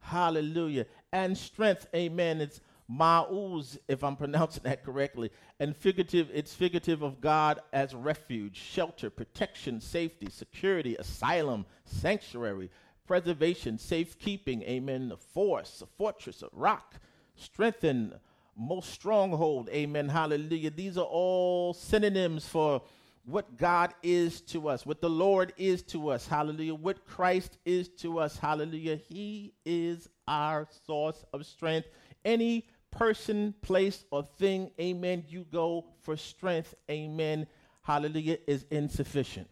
Hallelujah. 0.00 0.84
And 1.10 1.38
strength, 1.38 1.86
amen. 1.94 2.42
It's 2.42 2.60
Ma'uz, 2.90 3.78
if 3.88 4.04
I'm 4.04 4.16
pronouncing 4.16 4.64
that 4.64 4.84
correctly, 4.84 5.30
and 5.58 5.74
figurative, 5.76 6.28
it's 6.32 6.54
figurative 6.54 7.02
of 7.02 7.20
God 7.20 7.60
as 7.72 7.94
refuge, 7.94 8.56
shelter, 8.56 9.08
protection, 9.08 9.80
safety, 9.80 10.28
security, 10.30 10.94
asylum, 10.96 11.64
sanctuary, 11.84 12.70
preservation, 13.06 13.78
safekeeping, 13.78 14.62
amen, 14.62 15.10
a 15.12 15.16
force, 15.16 15.82
a 15.82 15.86
fortress, 15.86 16.42
a 16.42 16.48
rock, 16.52 16.96
strengthen, 17.36 18.14
most 18.56 18.90
stronghold, 18.90 19.68
amen, 19.70 20.08
hallelujah. 20.08 20.70
These 20.70 20.98
are 20.98 21.06
all 21.06 21.74
synonyms 21.74 22.46
for 22.46 22.82
what 23.24 23.56
God 23.56 23.94
is 24.02 24.42
to 24.42 24.68
us, 24.68 24.84
what 24.84 25.00
the 25.00 25.08
Lord 25.08 25.54
is 25.56 25.82
to 25.84 26.10
us, 26.10 26.28
hallelujah, 26.28 26.74
what 26.74 27.06
Christ 27.06 27.56
is 27.64 27.88
to 28.00 28.18
us, 28.18 28.36
hallelujah. 28.36 28.96
He 28.96 29.54
is 29.64 30.08
our 30.28 30.68
source 30.86 31.24
of 31.32 31.46
strength. 31.46 31.88
Any 32.24 32.66
person, 32.96 33.54
place, 33.62 34.04
or 34.10 34.22
thing, 34.38 34.70
amen, 34.80 35.24
you 35.28 35.46
go 35.50 35.84
for 36.02 36.16
strength, 36.16 36.74
amen, 36.90 37.46
hallelujah, 37.82 38.38
is 38.46 38.64
insufficient. 38.70 39.48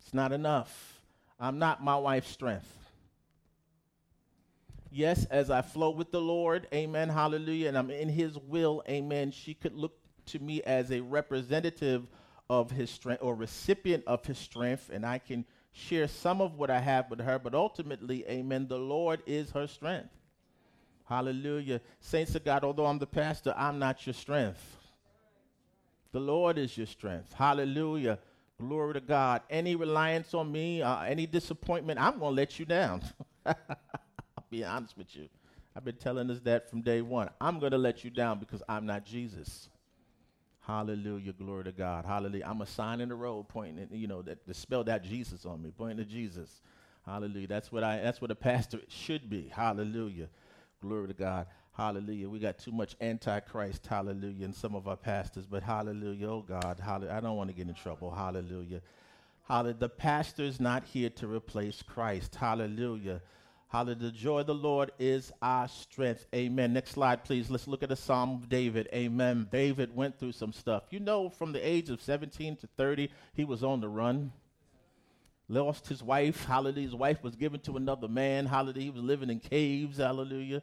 It's 0.00 0.14
not 0.14 0.32
enough. 0.32 1.00
I'm 1.40 1.58
not 1.58 1.82
my 1.82 1.96
wife's 1.96 2.30
strength. 2.30 2.72
Yes, 4.90 5.24
as 5.26 5.50
I 5.50 5.62
flow 5.62 5.90
with 5.90 6.10
the 6.10 6.20
Lord, 6.20 6.68
amen, 6.72 7.08
hallelujah, 7.08 7.68
and 7.68 7.76
I'm 7.76 7.90
in 7.90 8.08
his 8.08 8.38
will, 8.38 8.82
amen, 8.88 9.32
she 9.32 9.52
could 9.52 9.74
look 9.74 9.98
to 10.26 10.38
me 10.38 10.62
as 10.62 10.90
a 10.90 11.00
representative 11.00 12.08
of 12.48 12.70
his 12.70 12.90
strength 12.90 13.22
or 13.22 13.34
recipient 13.34 14.04
of 14.06 14.24
his 14.24 14.38
strength, 14.38 14.90
and 14.92 15.04
I 15.04 15.18
can 15.18 15.44
share 15.72 16.08
some 16.08 16.40
of 16.40 16.54
what 16.54 16.70
I 16.70 16.80
have 16.80 17.10
with 17.10 17.20
her, 17.20 17.38
but 17.38 17.54
ultimately, 17.54 18.24
amen, 18.28 18.68
the 18.68 18.78
Lord 18.78 19.22
is 19.26 19.50
her 19.50 19.66
strength. 19.66 20.08
Hallelujah. 21.08 21.80
Saints 22.00 22.34
of 22.34 22.44
God, 22.44 22.64
although 22.64 22.86
I'm 22.86 22.98
the 22.98 23.06
pastor, 23.06 23.54
I'm 23.56 23.78
not 23.78 24.06
your 24.06 24.14
strength. 24.14 24.76
The 26.12 26.20
Lord 26.20 26.58
is 26.58 26.76
your 26.76 26.86
strength. 26.86 27.32
Hallelujah. 27.32 28.18
Glory 28.58 28.94
to 28.94 29.00
God. 29.00 29.42
Any 29.50 29.76
reliance 29.76 30.34
on 30.34 30.50
me, 30.50 30.82
uh, 30.82 31.02
any 31.02 31.26
disappointment, 31.26 32.00
I'm 32.00 32.18
going 32.18 32.32
to 32.32 32.36
let 32.36 32.58
you 32.58 32.64
down. 32.64 33.02
I'll 33.46 33.54
be 34.50 34.64
honest 34.64 34.96
with 34.96 35.14
you. 35.14 35.28
I've 35.76 35.84
been 35.84 35.96
telling 35.96 36.30
us 36.30 36.40
that 36.44 36.70
from 36.70 36.80
day 36.80 37.02
one. 37.02 37.28
I'm 37.40 37.58
going 37.58 37.72
to 37.72 37.78
let 37.78 38.02
you 38.02 38.10
down 38.10 38.38
because 38.38 38.62
I'm 38.68 38.86
not 38.86 39.04
Jesus. 39.04 39.68
Hallelujah. 40.66 41.34
Glory 41.34 41.64
to 41.64 41.72
God. 41.72 42.06
Hallelujah. 42.06 42.44
I'm 42.46 42.62
a 42.62 42.66
sign 42.66 43.00
in 43.00 43.10
the 43.10 43.14
road 43.14 43.46
pointing, 43.48 43.86
you 43.92 44.08
know, 44.08 44.22
that 44.22 44.44
to 44.46 44.54
spell 44.54 44.82
that 44.84 45.04
Jesus 45.04 45.44
on 45.44 45.62
me, 45.62 45.70
pointing 45.76 45.98
to 45.98 46.04
Jesus. 46.04 46.62
Hallelujah. 47.04 47.46
That's 47.46 47.70
what 47.70 47.84
I 47.84 47.98
that's 47.98 48.20
what 48.20 48.30
a 48.32 48.34
pastor 48.34 48.80
should 48.88 49.30
be. 49.30 49.48
Hallelujah. 49.54 50.28
Glory 50.82 51.08
to 51.08 51.14
God. 51.14 51.46
Hallelujah. 51.76 52.28
We 52.28 52.38
got 52.38 52.58
too 52.58 52.72
much 52.72 52.96
antichrist, 53.00 53.86
hallelujah, 53.86 54.44
in 54.44 54.52
some 54.52 54.74
of 54.74 54.88
our 54.88 54.96
pastors, 54.96 55.44
but 55.46 55.62
hallelujah. 55.62 56.28
Oh 56.28 56.42
God, 56.46 56.80
hallelujah. 56.82 57.12
I 57.14 57.20
don't 57.20 57.36
want 57.36 57.50
to 57.50 57.56
get 57.56 57.68
in 57.68 57.74
trouble. 57.74 58.10
Hallelujah. 58.10 58.80
Hallelujah. 59.46 59.76
The 59.78 59.88
pastor 59.88 60.42
is 60.42 60.58
not 60.58 60.84
here 60.84 61.10
to 61.10 61.28
replace 61.28 61.82
Christ. 61.82 62.34
Hallelujah. 62.34 63.20
Hallelujah. 63.68 63.96
The 63.96 64.10
joy 64.12 64.38
of 64.40 64.46
the 64.46 64.54
Lord 64.54 64.92
is 64.98 65.32
our 65.42 65.68
strength. 65.68 66.26
Amen. 66.34 66.72
Next 66.72 66.92
slide, 66.92 67.24
please. 67.24 67.50
Let's 67.50 67.68
look 67.68 67.82
at 67.82 67.90
the 67.90 67.96
Psalm 67.96 68.36
of 68.42 68.48
David. 68.48 68.88
Amen. 68.94 69.46
David 69.52 69.94
went 69.94 70.18
through 70.18 70.32
some 70.32 70.52
stuff. 70.52 70.84
You 70.90 71.00
know, 71.00 71.28
from 71.28 71.52
the 71.52 71.66
age 71.66 71.90
of 71.90 72.00
17 72.00 72.56
to 72.56 72.68
30, 72.76 73.10
he 73.34 73.44
was 73.44 73.62
on 73.62 73.80
the 73.80 73.88
run. 73.88 74.32
Lost 75.48 75.86
his 75.86 76.02
wife. 76.02 76.44
Hallelujah. 76.44 76.86
His 76.86 76.94
wife 76.94 77.22
was 77.22 77.36
given 77.36 77.60
to 77.60 77.76
another 77.76 78.08
man. 78.08 78.46
Hallelujah. 78.46 78.84
He 78.84 78.90
was 78.90 79.02
living 79.02 79.30
in 79.30 79.38
caves. 79.38 79.98
Hallelujah. 79.98 80.60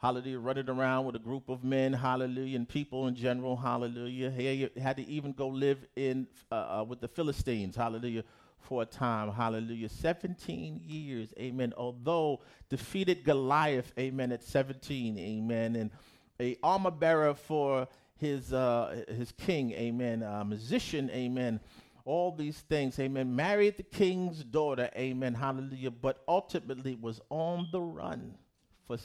Hallelujah. 0.00 0.38
Running 0.38 0.68
around 0.68 1.06
with 1.06 1.16
a 1.16 1.20
group 1.20 1.48
of 1.48 1.64
men. 1.64 1.94
Hallelujah. 1.94 2.56
And 2.56 2.68
people 2.68 3.06
in 3.06 3.14
general. 3.14 3.56
Hallelujah. 3.56 4.30
He 4.30 4.68
had 4.76 4.98
to 4.98 5.06
even 5.08 5.32
go 5.32 5.48
live 5.48 5.78
in 5.96 6.26
uh, 6.52 6.54
uh, 6.80 6.84
with 6.86 7.00
the 7.00 7.08
Philistines. 7.08 7.74
Hallelujah 7.74 8.22
for 8.60 8.82
a 8.82 8.86
time. 8.86 9.32
Hallelujah. 9.32 9.88
17 9.88 10.82
years. 10.84 11.32
Amen. 11.38 11.72
Although 11.76 12.40
defeated 12.68 13.24
Goliath. 13.24 13.92
Amen. 13.98 14.30
At 14.30 14.44
17. 14.44 15.18
Amen. 15.18 15.74
And 15.76 15.90
a 16.38 16.56
armor 16.62 16.90
bearer 16.90 17.34
for 17.34 17.88
his 18.16 18.52
uh, 18.52 19.04
his 19.08 19.32
king. 19.32 19.72
Amen. 19.72 20.22
A 20.22 20.44
musician. 20.44 21.10
Amen. 21.10 21.60
All 22.08 22.32
these 22.32 22.56
things. 22.56 22.98
Amen. 22.98 23.36
Married 23.36 23.76
the 23.76 23.82
king's 23.82 24.42
daughter. 24.42 24.88
Amen. 24.96 25.34
Hallelujah. 25.34 25.90
But 25.90 26.22
ultimately 26.26 26.94
was 26.94 27.20
on 27.28 27.68
the 27.70 27.82
run 27.82 28.34
for, 28.86 28.96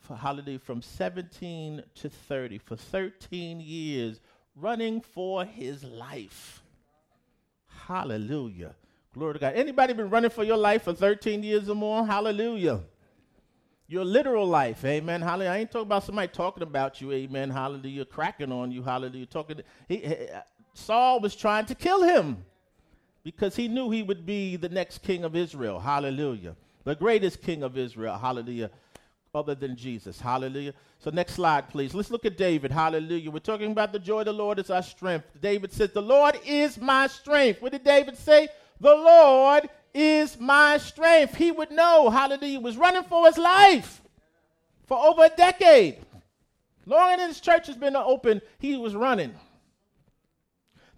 for 0.00 0.16
hallelujah 0.16 0.58
from 0.58 0.82
17 0.82 1.84
to 1.94 2.08
30 2.08 2.58
for 2.58 2.74
13 2.74 3.60
years 3.60 4.18
running 4.56 5.00
for 5.00 5.44
his 5.44 5.84
life. 5.84 6.64
Hallelujah. 7.86 8.74
Glory 9.14 9.34
to 9.34 9.38
God. 9.38 9.54
Anybody 9.54 9.92
been 9.92 10.10
running 10.10 10.30
for 10.30 10.42
your 10.42 10.56
life 10.56 10.82
for 10.82 10.94
13 10.94 11.44
years 11.44 11.68
or 11.68 11.76
more? 11.76 12.04
Hallelujah. 12.04 12.80
Your 13.86 14.04
literal 14.04 14.46
life, 14.46 14.84
amen. 14.84 15.20
Hallelujah. 15.20 15.50
I 15.50 15.58
ain't 15.58 15.70
talking 15.70 15.86
about 15.86 16.02
somebody 16.02 16.28
talking 16.28 16.62
about 16.62 17.00
you, 17.00 17.12
amen. 17.12 17.50
Hallelujah. 17.50 18.06
Cracking 18.06 18.50
on 18.50 18.72
you, 18.72 18.82
hallelujah. 18.82 19.26
Talking. 19.26 19.60
He, 19.86 19.98
Saul 20.74 21.20
was 21.20 21.36
trying 21.36 21.66
to 21.66 21.74
kill 21.74 22.02
him 22.02 22.44
because 23.24 23.56
he 23.56 23.68
knew 23.68 23.90
he 23.90 24.02
would 24.02 24.26
be 24.26 24.56
the 24.56 24.68
next 24.68 24.98
king 25.02 25.24
of 25.24 25.36
Israel. 25.36 25.78
Hallelujah. 25.78 26.56
The 26.84 26.94
greatest 26.94 27.42
king 27.42 27.62
of 27.62 27.78
Israel. 27.78 28.18
Hallelujah. 28.18 28.70
other 29.34 29.54
than 29.54 29.76
Jesus. 29.76 30.20
Hallelujah. 30.20 30.74
So, 30.98 31.10
next 31.10 31.34
slide, 31.34 31.68
please. 31.68 31.94
Let's 31.94 32.10
look 32.10 32.26
at 32.26 32.36
David. 32.36 32.70
Hallelujah. 32.70 33.30
We're 33.30 33.38
talking 33.38 33.72
about 33.72 33.92
the 33.92 33.98
joy 33.98 34.20
of 34.20 34.26
the 34.26 34.32
Lord 34.32 34.58
is 34.58 34.70
our 34.70 34.82
strength. 34.82 35.26
David 35.40 35.72
says, 35.72 35.90
The 35.90 36.02
Lord 36.02 36.38
is 36.44 36.78
my 36.78 37.06
strength. 37.06 37.62
What 37.62 37.72
did 37.72 37.84
David 37.84 38.18
say? 38.18 38.48
The 38.80 38.94
Lord 38.94 39.70
is 39.94 40.38
my 40.38 40.78
strength. 40.78 41.34
He 41.34 41.52
would 41.52 41.70
know, 41.70 42.10
hallelujah, 42.10 42.58
he 42.58 42.58
was 42.58 42.76
running 42.76 43.04
for 43.04 43.26
his 43.26 43.38
life 43.38 44.02
for 44.86 44.98
over 44.98 45.24
a 45.24 45.28
decade. 45.28 45.98
Longer 46.84 47.16
than 47.16 47.28
his 47.28 47.40
church 47.40 47.68
has 47.68 47.76
been 47.76 47.94
open, 47.94 48.42
he 48.58 48.76
was 48.76 48.94
running. 48.94 49.34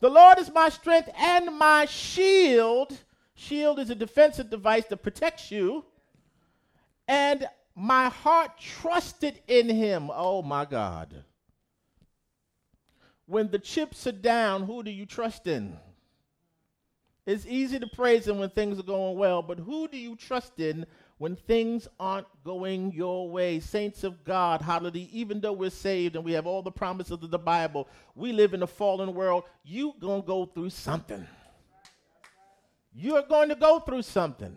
The 0.00 0.10
Lord 0.10 0.38
is 0.38 0.52
my 0.52 0.68
strength 0.68 1.08
and 1.16 1.56
my 1.56 1.86
shield. 1.86 2.96
Shield 3.34 3.78
is 3.78 3.90
a 3.90 3.94
defensive 3.94 4.50
device 4.50 4.84
that 4.86 5.02
protects 5.02 5.50
you. 5.50 5.84
And 7.08 7.46
my 7.74 8.08
heart 8.08 8.58
trusted 8.58 9.40
in 9.48 9.68
him. 9.68 10.10
Oh 10.12 10.42
my 10.42 10.64
God. 10.64 11.24
When 13.26 13.48
the 13.50 13.58
chips 13.58 14.06
are 14.06 14.12
down, 14.12 14.64
who 14.64 14.82
do 14.82 14.90
you 14.90 15.06
trust 15.06 15.46
in? 15.46 15.76
It's 17.26 17.46
easy 17.46 17.78
to 17.78 17.86
praise 17.86 18.28
him 18.28 18.38
when 18.38 18.50
things 18.50 18.78
are 18.78 18.84
going 18.84 19.16
well, 19.16 19.40
but 19.40 19.58
who 19.58 19.88
do 19.88 19.96
you 19.96 20.14
trust 20.14 20.60
in 20.60 20.84
when 21.24 21.36
things 21.36 21.88
aren't 21.98 22.26
going 22.44 22.92
your 22.92 23.30
way? 23.30 23.58
Saints 23.58 24.04
of 24.04 24.22
God, 24.24 24.60
hallelujah. 24.60 25.08
Even 25.10 25.40
though 25.40 25.54
we're 25.54 25.70
saved 25.70 26.16
and 26.16 26.22
we 26.22 26.32
have 26.32 26.46
all 26.46 26.60
the 26.60 26.70
promises 26.70 27.12
of 27.12 27.30
the 27.30 27.38
Bible, 27.38 27.88
we 28.14 28.30
live 28.30 28.52
in 28.52 28.62
a 28.62 28.66
fallen 28.66 29.14
world. 29.14 29.44
You're 29.64 29.94
gonna 29.98 30.20
go 30.20 30.44
through 30.44 30.68
something. 30.68 31.26
You're 32.92 33.22
going 33.22 33.48
to 33.48 33.54
go 33.54 33.80
through 33.80 34.02
something. 34.02 34.54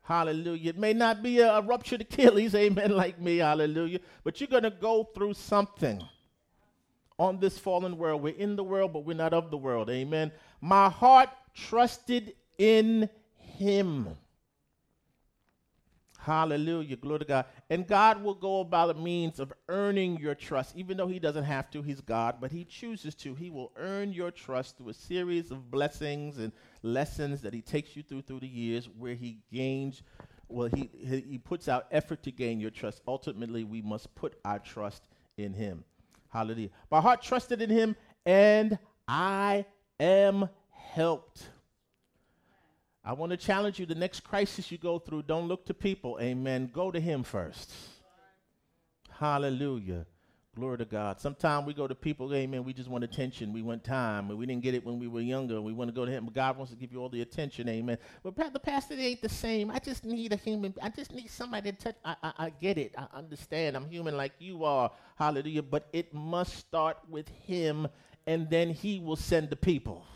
Hallelujah. 0.00 0.70
It 0.70 0.78
may 0.78 0.94
not 0.94 1.22
be 1.22 1.40
a, 1.40 1.52
a 1.52 1.60
ruptured 1.60 2.00
Achilles, 2.00 2.54
amen, 2.64 2.96
like 2.96 3.20
me, 3.20 3.36
hallelujah, 3.36 3.98
but 4.22 4.40
you're 4.40 4.48
going 4.48 4.62
to 4.62 4.70
go 4.70 5.04
through 5.14 5.34
something 5.34 6.02
on 7.18 7.40
this 7.40 7.58
fallen 7.58 7.98
world. 7.98 8.22
We're 8.22 8.36
in 8.36 8.56
the 8.56 8.64
world, 8.64 8.94
but 8.94 9.04
we're 9.04 9.18
not 9.18 9.34
of 9.34 9.50
the 9.50 9.58
world, 9.58 9.90
amen. 9.90 10.32
My 10.62 10.88
heart 10.88 11.28
trusted 11.54 12.36
in 12.56 13.10
him. 13.36 14.16
Hallelujah. 16.24 16.96
Glory 16.96 17.18
to 17.18 17.24
God. 17.26 17.44
And 17.68 17.86
God 17.86 18.22
will 18.24 18.34
go 18.34 18.60
about 18.60 18.96
the 18.96 19.02
means 19.02 19.38
of 19.38 19.52
earning 19.68 20.16
your 20.16 20.34
trust, 20.34 20.74
even 20.74 20.96
though 20.96 21.06
He 21.06 21.18
doesn't 21.18 21.44
have 21.44 21.70
to. 21.72 21.82
He's 21.82 22.00
God, 22.00 22.36
but 22.40 22.50
He 22.50 22.64
chooses 22.64 23.14
to. 23.16 23.34
He 23.34 23.50
will 23.50 23.72
earn 23.76 24.10
your 24.10 24.30
trust 24.30 24.78
through 24.78 24.88
a 24.88 24.94
series 24.94 25.50
of 25.50 25.70
blessings 25.70 26.38
and 26.38 26.50
lessons 26.82 27.42
that 27.42 27.52
He 27.52 27.60
takes 27.60 27.94
you 27.94 28.02
through 28.02 28.22
through 28.22 28.40
the 28.40 28.48
years 28.48 28.88
where 28.98 29.14
He 29.14 29.40
gains, 29.52 30.02
well, 30.48 30.70
He, 30.74 30.88
he, 30.96 31.20
he 31.28 31.36
puts 31.36 31.68
out 31.68 31.88
effort 31.90 32.22
to 32.22 32.32
gain 32.32 32.58
your 32.58 32.70
trust. 32.70 33.02
Ultimately, 33.06 33.64
we 33.64 33.82
must 33.82 34.14
put 34.14 34.38
our 34.46 34.58
trust 34.58 35.08
in 35.36 35.52
Him. 35.52 35.84
Hallelujah. 36.30 36.70
My 36.90 37.02
heart 37.02 37.20
trusted 37.20 37.60
in 37.60 37.68
Him, 37.68 37.96
and 38.24 38.78
I 39.06 39.66
am 40.00 40.48
helped. 40.70 41.48
I 43.04 43.12
want 43.12 43.30
to 43.30 43.36
challenge 43.36 43.78
you 43.78 43.86
the 43.86 43.94
next 43.94 44.20
crisis 44.20 44.72
you 44.72 44.78
go 44.78 44.98
through, 44.98 45.22
don't 45.22 45.46
look 45.46 45.66
to 45.66 45.74
people. 45.74 46.18
Amen. 46.20 46.70
Go 46.72 46.90
to 46.90 46.98
Him 46.98 47.22
first. 47.22 47.72
Hallelujah. 49.10 50.06
Glory 50.54 50.78
to 50.78 50.84
God. 50.84 51.20
Sometimes 51.20 51.66
we 51.66 51.74
go 51.74 51.88
to 51.88 51.96
people, 51.96 52.32
amen, 52.32 52.62
we 52.62 52.72
just 52.72 52.88
want 52.88 53.02
attention. 53.02 53.52
We 53.52 53.60
want 53.60 53.82
time. 53.82 54.28
We 54.28 54.46
didn't 54.46 54.62
get 54.62 54.74
it 54.74 54.86
when 54.86 55.00
we 55.00 55.08
were 55.08 55.20
younger. 55.20 55.60
We 55.60 55.72
want 55.72 55.88
to 55.88 55.92
go 55.92 56.04
to 56.04 56.12
him. 56.12 56.26
But 56.26 56.34
God 56.34 56.56
wants 56.56 56.70
to 56.72 56.78
give 56.78 56.92
you 56.92 57.00
all 57.00 57.08
the 57.08 57.22
attention, 57.22 57.68
amen. 57.68 57.98
But 58.22 58.36
the 58.52 58.60
pastor 58.60 58.94
ain't 58.94 59.20
the 59.20 59.28
same. 59.28 59.68
I 59.68 59.80
just 59.80 60.04
need 60.04 60.32
a 60.32 60.36
human. 60.36 60.72
I 60.80 60.90
just 60.90 61.12
need 61.12 61.28
somebody 61.28 61.72
to 61.72 61.76
touch. 61.76 61.96
I, 62.04 62.14
I, 62.22 62.32
I 62.38 62.50
get 62.50 62.78
it. 62.78 62.94
I 62.96 63.06
understand. 63.14 63.76
I'm 63.76 63.88
human 63.88 64.16
like 64.16 64.32
you 64.38 64.64
are. 64.64 64.92
Hallelujah. 65.16 65.62
But 65.62 65.88
it 65.92 66.14
must 66.14 66.54
start 66.56 66.98
with 67.08 67.28
him, 67.28 67.88
and 68.28 68.48
then 68.48 68.70
he 68.70 69.00
will 69.00 69.16
send 69.16 69.50
the 69.50 69.56
people. 69.56 70.06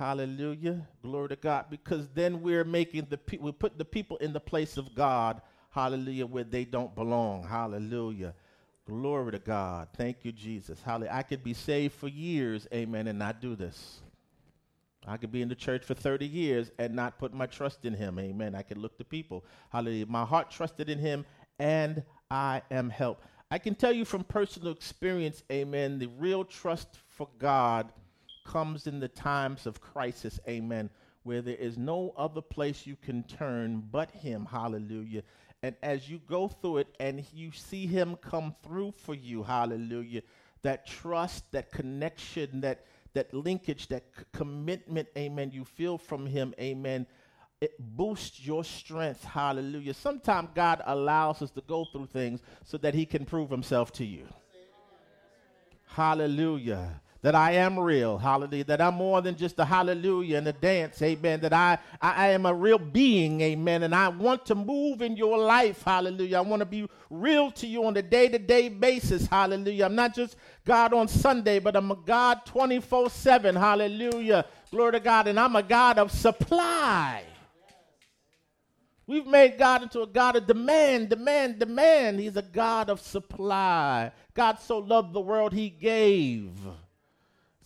Hallelujah. 0.00 0.88
Glory 1.02 1.28
to 1.28 1.36
God. 1.36 1.66
Because 1.68 2.08
then 2.14 2.40
we're 2.40 2.64
making 2.64 3.08
the 3.10 3.18
pe- 3.18 3.36
we 3.36 3.52
put 3.52 3.76
the 3.76 3.84
people 3.84 4.16
in 4.16 4.32
the 4.32 4.40
place 4.40 4.78
of 4.78 4.94
God. 4.94 5.42
Hallelujah. 5.68 6.24
Where 6.24 6.42
they 6.42 6.64
don't 6.64 6.94
belong. 6.94 7.44
Hallelujah. 7.44 8.32
Glory 8.86 9.32
to 9.32 9.38
God. 9.38 9.88
Thank 9.94 10.24
you, 10.24 10.32
Jesus. 10.32 10.80
Hallelujah. 10.82 11.12
I 11.12 11.22
could 11.22 11.44
be 11.44 11.52
saved 11.52 11.92
for 11.92 12.08
years, 12.08 12.66
amen, 12.72 13.08
and 13.08 13.18
not 13.18 13.42
do 13.42 13.54
this. 13.54 14.00
I 15.06 15.18
could 15.18 15.32
be 15.32 15.42
in 15.42 15.50
the 15.50 15.54
church 15.54 15.84
for 15.84 15.92
30 15.92 16.24
years 16.24 16.70
and 16.78 16.94
not 16.94 17.18
put 17.18 17.34
my 17.34 17.44
trust 17.44 17.84
in 17.84 17.92
him. 17.92 18.18
Amen. 18.18 18.54
I 18.54 18.62
could 18.62 18.78
look 18.78 18.96
to 18.96 19.04
people. 19.04 19.44
Hallelujah. 19.68 20.06
My 20.06 20.24
heart 20.24 20.50
trusted 20.50 20.88
in 20.88 20.98
him 20.98 21.26
and 21.58 22.02
I 22.30 22.62
am 22.70 22.88
helped. 22.88 23.26
I 23.50 23.58
can 23.58 23.74
tell 23.74 23.92
you 23.92 24.06
from 24.06 24.24
personal 24.24 24.72
experience, 24.72 25.42
amen, 25.52 25.98
the 25.98 26.08
real 26.18 26.42
trust 26.42 26.88
for 27.06 27.28
God 27.38 27.92
comes 28.44 28.86
in 28.86 29.00
the 29.00 29.08
times 29.08 29.66
of 29.66 29.80
crisis, 29.80 30.40
amen, 30.48 30.90
where 31.22 31.42
there 31.42 31.56
is 31.56 31.76
no 31.76 32.14
other 32.16 32.40
place 32.40 32.86
you 32.86 32.96
can 32.96 33.22
turn 33.24 33.82
but 33.90 34.10
Him, 34.10 34.46
hallelujah. 34.50 35.22
And 35.62 35.74
as 35.82 36.08
you 36.08 36.20
go 36.26 36.48
through 36.48 36.78
it 36.78 36.88
and 36.98 37.24
you 37.34 37.52
see 37.52 37.86
Him 37.86 38.16
come 38.16 38.54
through 38.62 38.94
for 38.96 39.14
you, 39.14 39.42
hallelujah, 39.42 40.22
that 40.62 40.86
trust, 40.86 41.50
that 41.52 41.70
connection, 41.70 42.60
that, 42.62 42.86
that 43.12 43.32
linkage, 43.34 43.88
that 43.88 44.04
c- 44.16 44.24
commitment, 44.32 45.08
amen, 45.16 45.50
you 45.52 45.64
feel 45.64 45.98
from 45.98 46.26
Him, 46.26 46.54
amen, 46.58 47.06
it 47.60 47.72
boosts 47.78 48.44
your 48.44 48.64
strength, 48.64 49.22
hallelujah. 49.22 49.92
Sometimes 49.92 50.48
God 50.54 50.82
allows 50.86 51.42
us 51.42 51.50
to 51.50 51.60
go 51.60 51.84
through 51.84 52.06
things 52.06 52.40
so 52.64 52.78
that 52.78 52.94
He 52.94 53.04
can 53.04 53.26
prove 53.26 53.50
Himself 53.50 53.92
to 53.92 54.04
you. 54.04 54.26
Hallelujah 55.86 57.00
that 57.22 57.34
I 57.34 57.52
am 57.52 57.78
real, 57.78 58.16
hallelujah, 58.16 58.64
that 58.64 58.80
I'm 58.80 58.94
more 58.94 59.20
than 59.20 59.36
just 59.36 59.58
a 59.58 59.64
hallelujah 59.64 60.38
and 60.38 60.48
a 60.48 60.54
dance, 60.54 61.02
amen, 61.02 61.40
that 61.40 61.52
I, 61.52 61.78
I, 62.00 62.12
I, 62.12 62.28
am 62.28 62.46
a 62.46 62.54
real 62.54 62.78
being, 62.78 63.42
amen, 63.42 63.82
and 63.82 63.94
I 63.94 64.08
want 64.08 64.46
to 64.46 64.54
move 64.54 65.02
in 65.02 65.16
your 65.16 65.36
life, 65.36 65.82
hallelujah. 65.82 66.38
I 66.38 66.40
want 66.40 66.60
to 66.60 66.66
be 66.66 66.88
real 67.10 67.50
to 67.52 67.66
you 67.66 67.84
on 67.84 67.94
a 67.98 68.02
day 68.02 68.28
to 68.28 68.38
day 68.38 68.70
basis, 68.70 69.26
hallelujah. 69.26 69.84
I'm 69.84 69.94
not 69.94 70.14
just 70.14 70.36
God 70.64 70.94
on 70.94 71.08
Sunday, 71.08 71.58
but 71.58 71.76
I'm 71.76 71.90
a 71.90 71.96
God 71.96 72.46
24 72.46 73.10
7, 73.10 73.54
hallelujah. 73.54 74.46
Glory 74.70 74.92
to 74.92 75.00
God, 75.00 75.26
and 75.26 75.38
I'm 75.38 75.56
a 75.56 75.62
God 75.62 75.98
of 75.98 76.10
supply. 76.10 77.24
We've 79.06 79.26
made 79.26 79.58
God 79.58 79.82
into 79.82 80.02
a 80.02 80.06
God 80.06 80.36
of 80.36 80.46
demand, 80.46 81.08
demand, 81.10 81.58
demand. 81.58 82.20
He's 82.20 82.36
a 82.36 82.42
God 82.42 82.88
of 82.88 83.00
supply. 83.00 84.12
God 84.32 84.60
so 84.60 84.78
loved 84.78 85.12
the 85.12 85.20
world, 85.20 85.52
he 85.52 85.68
gave 85.68 86.52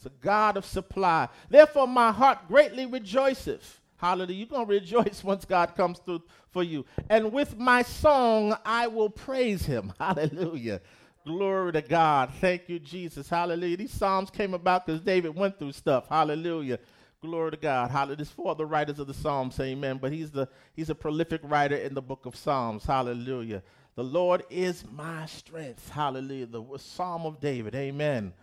a 0.06 0.12
God 0.20 0.56
of 0.56 0.64
supply. 0.64 1.28
Therefore, 1.48 1.86
my 1.86 2.12
heart 2.12 2.48
greatly 2.48 2.86
rejoiceth. 2.86 3.80
Hallelujah. 3.96 4.38
You're 4.38 4.48
going 4.48 4.66
to 4.66 4.72
rejoice 4.72 5.22
once 5.24 5.44
God 5.44 5.74
comes 5.74 5.98
through 5.98 6.22
for 6.50 6.62
you. 6.62 6.84
And 7.08 7.32
with 7.32 7.58
my 7.58 7.82
song, 7.82 8.56
I 8.64 8.86
will 8.86 9.10
praise 9.10 9.64
him. 9.64 9.92
Hallelujah. 9.98 10.80
Glory 11.24 11.72
to 11.72 11.82
God. 11.82 12.32
Thank 12.40 12.68
you, 12.68 12.78
Jesus. 12.78 13.30
Hallelujah. 13.30 13.78
These 13.78 13.92
Psalms 13.92 14.28
came 14.30 14.52
about 14.52 14.84
because 14.84 15.00
David 15.00 15.34
went 15.34 15.58
through 15.58 15.72
stuff. 15.72 16.06
Hallelujah. 16.08 16.78
Glory 17.22 17.52
to 17.52 17.56
God. 17.56 17.90
Hallelujah. 17.90 18.16
This 18.18 18.28
for 18.28 18.54
the 18.54 18.66
writers 18.66 18.98
of 18.98 19.06
the 19.06 19.14
Psalms, 19.14 19.58
amen. 19.58 19.96
But 19.96 20.12
he's 20.12 20.30
the 20.30 20.46
he's 20.74 20.90
a 20.90 20.94
prolific 20.94 21.40
writer 21.42 21.76
in 21.76 21.94
the 21.94 22.02
book 22.02 22.26
of 22.26 22.36
Psalms. 22.36 22.84
Hallelujah. 22.84 23.62
The 23.96 24.04
Lord 24.04 24.44
is 24.50 24.84
my 24.92 25.24
strength. 25.24 25.88
Hallelujah. 25.88 26.46
The 26.46 26.62
Psalm 26.76 27.24
of 27.24 27.40
David. 27.40 27.74
Amen. 27.74 28.34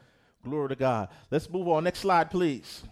Glory 0.43 0.69
to 0.69 0.75
God. 0.75 1.09
Let's 1.29 1.49
move 1.49 1.67
on. 1.67 1.83
Next 1.83 1.99
slide, 1.99 2.31
please. 2.31 2.83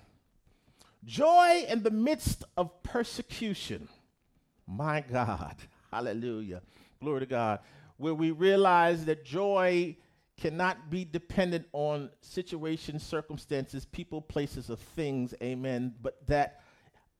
Joy 1.04 1.66
in 1.68 1.82
the 1.84 1.92
midst 1.92 2.44
of 2.58 2.84
persecution. 2.84 3.88
My 4.68 5.02
God. 5.02 5.56
Hallelujah. 5.92 6.62
Glory 7.02 7.22
to 7.22 7.26
God. 7.26 7.60
Where 7.98 8.14
we 8.14 8.32
realize 8.32 9.06
that 9.06 9.26
joy 9.26 9.98
cannot 10.38 10.90
be 10.90 11.04
dependent 11.04 11.66
on 11.74 12.10
situations, 12.22 13.04
circumstances, 13.04 13.86
people, 13.86 14.22
places, 14.22 14.70
or 14.70 14.78
things. 14.78 15.34
Amen. 15.42 15.94
But 16.02 16.26
that 16.28 16.62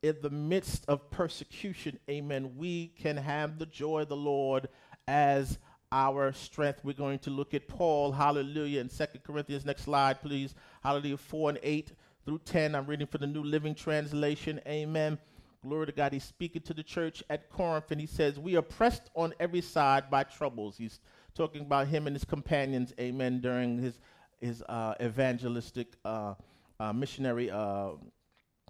in 0.02 0.16
the 0.22 0.30
midst 0.30 0.86
of 0.88 1.10
persecution, 1.12 2.00
amen, 2.10 2.56
we 2.56 2.88
can 2.88 3.18
have 3.18 3.60
the 3.60 3.66
joy 3.66 4.02
of 4.02 4.10
the 4.10 4.16
Lord 4.16 4.70
as 5.08 5.58
our 5.92 6.32
strength. 6.32 6.82
We're 6.84 6.94
going 6.94 7.20
to 7.20 7.30
look 7.30 7.54
at 7.54 7.68
Paul, 7.68 8.12
hallelujah, 8.12 8.82
in 8.82 8.90
Second 8.90 9.24
Corinthians. 9.24 9.66
Next 9.66 9.84
slide, 9.84 10.22
please. 10.22 10.54
Hallelujah, 10.84 11.18
4 11.18 11.50
and 11.52 11.60
8 11.64 11.92
through 12.26 12.40
10. 12.46 12.76
I'm 12.76 12.86
reading 12.86 13.08
for 13.08 13.18
the 13.18 13.28
New 13.28 13.44
Living 13.44 13.74
Translation. 13.74 14.60
Amen. 14.68 15.18
Glory 15.64 15.88
to 15.88 15.92
God. 15.92 16.14
He's 16.14 16.24
speaking 16.24 16.62
to 16.64 16.74
the 16.74 16.84
church 16.84 17.24
at 17.30 17.50
Corinth, 17.50 17.92
and 17.92 18.00
he 18.00 18.08
says, 18.08 18.40
We 18.40 18.56
are 18.56 18.62
pressed 18.62 19.10
on 19.16 19.34
every 19.40 19.62
side 19.62 20.10
by 20.10 20.24
troubles. 20.24 20.78
He's 20.78 21.00
talking 21.36 21.62
about 21.62 21.88
him 21.88 22.08
and 22.08 22.16
his 22.16 22.26
companions, 22.26 22.94
amen, 23.00 23.42
during 23.42 23.78
his, 23.78 24.00
his 24.40 24.64
uh, 24.70 24.94
evangelistic 25.02 25.88
uh, 26.06 26.36
uh, 26.80 26.94
missionary 26.94 27.52
uh, 27.52 27.90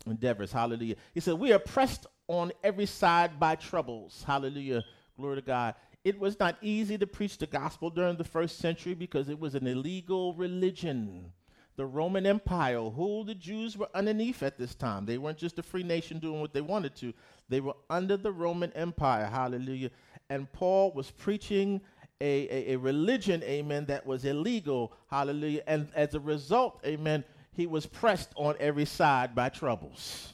endeavors. 0.08 0.52
Hallelujah. 0.52 0.96
He 1.14 1.20
said, 1.20 1.36
We 1.36 1.54
are 1.54 1.60
pressed 1.60 2.08
on 2.28 2.52
every 2.64 2.86
side 2.86 3.40
by 3.40 3.56
troubles. 3.56 4.24
Hallelujah. 4.26 4.84
Glory 5.18 5.36
to 5.36 5.42
God 5.42 5.76
It 6.04 6.20
was 6.20 6.40
not 6.40 6.58
easy 6.62 6.98
to 6.98 7.08
preach 7.08 7.38
the 7.38 7.46
gospel 7.46 7.90
during 7.90 8.18
the 8.18 8.24
first 8.24 8.60
century 8.60 8.94
because 8.94 9.30
it 9.30 9.40
was 9.40 9.56
an 9.56 9.68
illegal 9.68 10.34
religion. 10.34 11.32
The 11.76 11.86
Roman 11.86 12.26
Empire, 12.26 12.82
who 12.82 13.24
the 13.24 13.36
Jews 13.36 13.78
were 13.78 13.90
underneath 13.94 14.44
at 14.44 14.58
this 14.58 14.76
time, 14.76 15.06
they 15.06 15.18
weren't 15.18 15.38
just 15.38 15.60
a 15.60 15.64
free 15.64 15.84
nation 15.84 16.20
doing 16.20 16.42
what 16.42 16.54
they 16.54 16.62
wanted 16.62 16.96
to, 16.98 17.14
they 17.48 17.62
were 17.62 17.76
under 17.90 18.18
the 18.18 18.32
Roman 18.32 18.72
Empire. 18.74 19.26
Hallelujah. 19.26 19.92
And 20.30 20.52
Paul 20.52 20.92
was 20.94 21.12
preaching 21.12 21.82
a, 22.22 22.48
a, 22.50 22.74
a 22.74 22.76
religion, 22.78 23.42
amen, 23.44 23.86
that 23.86 24.06
was 24.06 24.26
illegal. 24.26 24.94
Hallelujah. 25.10 25.64
And 25.68 25.88
as 25.96 26.16
a 26.16 26.20
result, 26.20 26.82
amen, 26.86 27.24
he 27.54 27.66
was 27.66 27.86
pressed 27.86 28.32
on 28.36 28.56
every 28.60 28.86
side 28.86 29.34
by 29.34 29.50
troubles. 29.50 30.34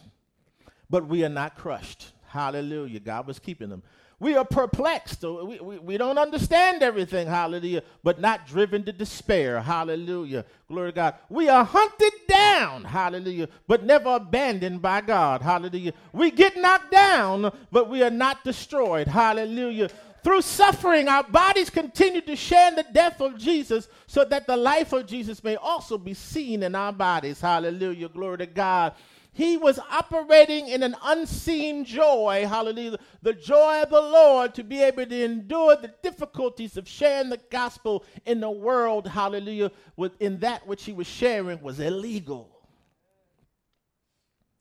But 0.89 1.07
we 1.07 1.23
are 1.25 1.29
not 1.29 1.55
crushed. 1.55 2.11
Hallelujah. 2.27 2.99
God 2.99 3.27
was 3.27 3.39
keeping 3.39 3.69
them. 3.69 3.83
We 4.19 4.35
are 4.35 4.45
perplexed. 4.45 5.23
We, 5.23 5.59
we, 5.59 5.79
we 5.79 5.97
don't 5.97 6.17
understand 6.17 6.81
everything. 6.81 7.27
Hallelujah. 7.27 7.83
But 8.03 8.21
not 8.21 8.47
driven 8.47 8.83
to 8.83 8.93
despair. 8.93 9.61
Hallelujah. 9.61 10.45
Glory 10.69 10.91
to 10.91 10.95
God. 10.95 11.15
We 11.29 11.49
are 11.49 11.65
hunted 11.65 12.13
down. 12.27 12.85
Hallelujah. 12.85 13.49
But 13.67 13.83
never 13.83 14.15
abandoned 14.15 14.81
by 14.81 15.01
God. 15.01 15.41
Hallelujah. 15.41 15.93
We 16.13 16.31
get 16.31 16.55
knocked 16.55 16.91
down, 16.91 17.51
but 17.71 17.89
we 17.89 18.03
are 18.03 18.09
not 18.09 18.43
destroyed. 18.43 19.07
Hallelujah. 19.07 19.89
Through 20.23 20.41
suffering, 20.41 21.07
our 21.07 21.23
bodies 21.23 21.69
continue 21.69 22.21
to 22.21 22.35
share 22.35 22.69
in 22.69 22.75
the 22.75 22.85
death 22.91 23.21
of 23.21 23.37
Jesus 23.37 23.87
so 24.07 24.25
that 24.25 24.47
the 24.47 24.57
life 24.57 24.91
of 24.91 25.05
Jesus 25.05 25.43
may 25.43 25.55
also 25.55 25.99
be 25.99 26.15
seen 26.15 26.63
in 26.63 26.73
our 26.73 26.91
bodies. 26.91 27.41
Hallelujah. 27.41 28.09
Glory 28.09 28.39
to 28.39 28.47
God. 28.47 28.93
He 29.35 29.57
was 29.57 29.79
operating 29.91 30.69
in 30.69 30.81
an 30.81 30.95
unseen 31.03 31.83
joy, 31.83 32.45
hallelujah, 32.47 32.97
the 33.21 33.33
joy 33.33 33.81
of 33.81 33.89
the 33.89 33.99
Lord 33.99 34.55
to 34.55 34.63
be 34.63 34.81
able 34.81 35.05
to 35.05 35.23
endure 35.25 35.75
the 35.75 35.93
difficulties 36.01 36.77
of 36.77 36.87
sharing 36.87 37.29
the 37.29 37.41
gospel 37.51 38.05
in 38.25 38.39
the 38.39 38.49
world, 38.49 39.09
hallelujah, 39.09 39.73
within 39.97 40.39
that 40.39 40.65
which 40.65 40.85
he 40.85 40.93
was 40.93 41.05
sharing 41.05 41.61
was 41.61 41.81
illegal. 41.81 42.49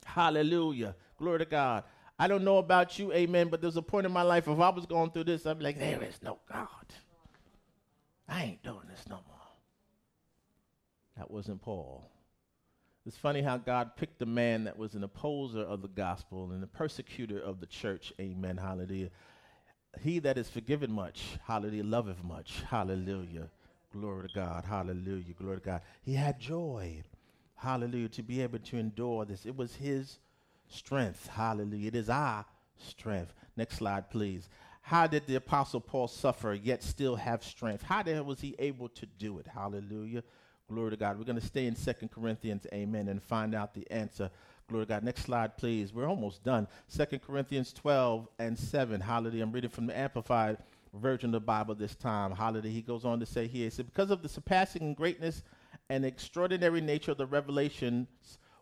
Hallelujah. 0.04 0.96
Glory 1.18 1.38
to 1.38 1.44
God. 1.44 1.84
I 2.18 2.26
don't 2.26 2.42
know 2.42 2.58
about 2.58 2.98
you, 2.98 3.12
amen, 3.12 3.50
but 3.50 3.60
there's 3.60 3.76
a 3.76 3.82
point 3.82 4.06
in 4.06 4.12
my 4.12 4.22
life 4.22 4.48
if 4.48 4.58
I 4.58 4.70
was 4.70 4.86
going 4.86 5.12
through 5.12 5.24
this, 5.24 5.46
I'd 5.46 5.60
be 5.60 5.66
like, 5.66 5.78
there 5.78 6.02
is 6.02 6.20
no 6.20 6.40
God. 6.50 6.66
I 8.28 8.42
ain't 8.42 8.62
doing 8.64 8.88
this 8.90 9.04
no 9.08 9.20
more. 9.28 9.34
That 11.16 11.30
wasn't 11.30 11.62
Paul. 11.62 12.10
It's 13.06 13.18
funny 13.18 13.42
how 13.42 13.58
God 13.58 13.96
picked 13.96 14.22
a 14.22 14.26
man 14.26 14.64
that 14.64 14.78
was 14.78 14.94
an 14.94 15.04
opposer 15.04 15.60
of 15.60 15.82
the 15.82 15.88
gospel 15.88 16.52
and 16.52 16.64
a 16.64 16.66
persecutor 16.66 17.38
of 17.38 17.60
the 17.60 17.66
church. 17.66 18.14
Amen. 18.18 18.56
Hallelujah. 18.56 19.10
He 20.00 20.20
that 20.20 20.38
is 20.38 20.48
forgiven 20.48 20.90
much, 20.90 21.38
hallelujah, 21.46 21.84
loveth 21.84 22.24
much. 22.24 22.62
Hallelujah. 22.68 23.50
Glory 23.92 24.28
to 24.28 24.34
God. 24.34 24.64
Hallelujah. 24.64 25.34
Glory 25.38 25.58
to 25.58 25.62
God. 25.62 25.82
He 26.02 26.14
had 26.14 26.40
joy. 26.40 27.02
Hallelujah. 27.56 28.08
To 28.08 28.22
be 28.22 28.40
able 28.40 28.58
to 28.58 28.78
endure 28.78 29.26
this. 29.26 29.44
It 29.44 29.54
was 29.54 29.76
his 29.76 30.18
strength. 30.68 31.28
Hallelujah. 31.28 31.88
It 31.88 31.94
is 31.94 32.08
our 32.08 32.46
strength. 32.78 33.34
Next 33.56 33.76
slide, 33.76 34.10
please. 34.10 34.48
How 34.80 35.06
did 35.06 35.26
the 35.26 35.36
Apostle 35.36 35.80
Paul 35.80 36.08
suffer 36.08 36.54
yet 36.54 36.82
still 36.82 37.16
have 37.16 37.44
strength? 37.44 37.82
How 37.82 38.02
was 38.22 38.40
he 38.40 38.56
able 38.58 38.88
to 38.88 39.06
do 39.06 39.38
it? 39.38 39.46
Hallelujah. 39.46 40.24
Glory 40.70 40.90
to 40.90 40.96
God. 40.96 41.18
We're 41.18 41.24
going 41.24 41.40
to 41.40 41.46
stay 41.46 41.66
in 41.66 41.76
Second 41.76 42.10
Corinthians, 42.10 42.66
amen, 42.72 43.08
and 43.08 43.22
find 43.22 43.54
out 43.54 43.74
the 43.74 43.88
answer. 43.90 44.30
Glory 44.68 44.86
to 44.86 44.88
God. 44.88 45.04
Next 45.04 45.22
slide, 45.22 45.58
please. 45.58 45.92
We're 45.92 46.08
almost 46.08 46.42
done. 46.42 46.66
Second 46.88 47.20
Corinthians 47.20 47.72
12 47.74 48.26
and 48.38 48.58
7. 48.58 48.98
Hallelujah. 49.00 49.42
I'm 49.42 49.52
reading 49.52 49.68
from 49.68 49.86
the 49.86 49.96
Amplified 49.96 50.56
version 50.94 51.28
of 51.28 51.32
the 51.32 51.40
Bible 51.40 51.74
this 51.74 51.94
time. 51.94 52.30
Hallelujah. 52.30 52.72
He 52.72 52.80
goes 52.80 53.04
on 53.04 53.20
to 53.20 53.26
say 53.26 53.46
here, 53.46 53.64
he 53.64 53.70
said, 53.70 53.86
Because 53.86 54.10
of 54.10 54.22
the 54.22 54.28
surpassing 54.28 54.94
greatness 54.94 55.42
and 55.90 56.02
extraordinary 56.04 56.80
nature 56.80 57.12
of 57.12 57.18
the 57.18 57.26
revelations 57.26 58.08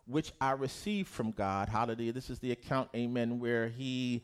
which 0.05 0.33
I 0.41 0.51
received 0.51 1.07
from 1.07 1.31
God. 1.31 1.69
Hallelujah. 1.69 2.11
This 2.11 2.29
is 2.29 2.39
the 2.39 2.51
account, 2.51 2.89
amen, 2.93 3.39
where 3.39 3.69
he 3.69 4.23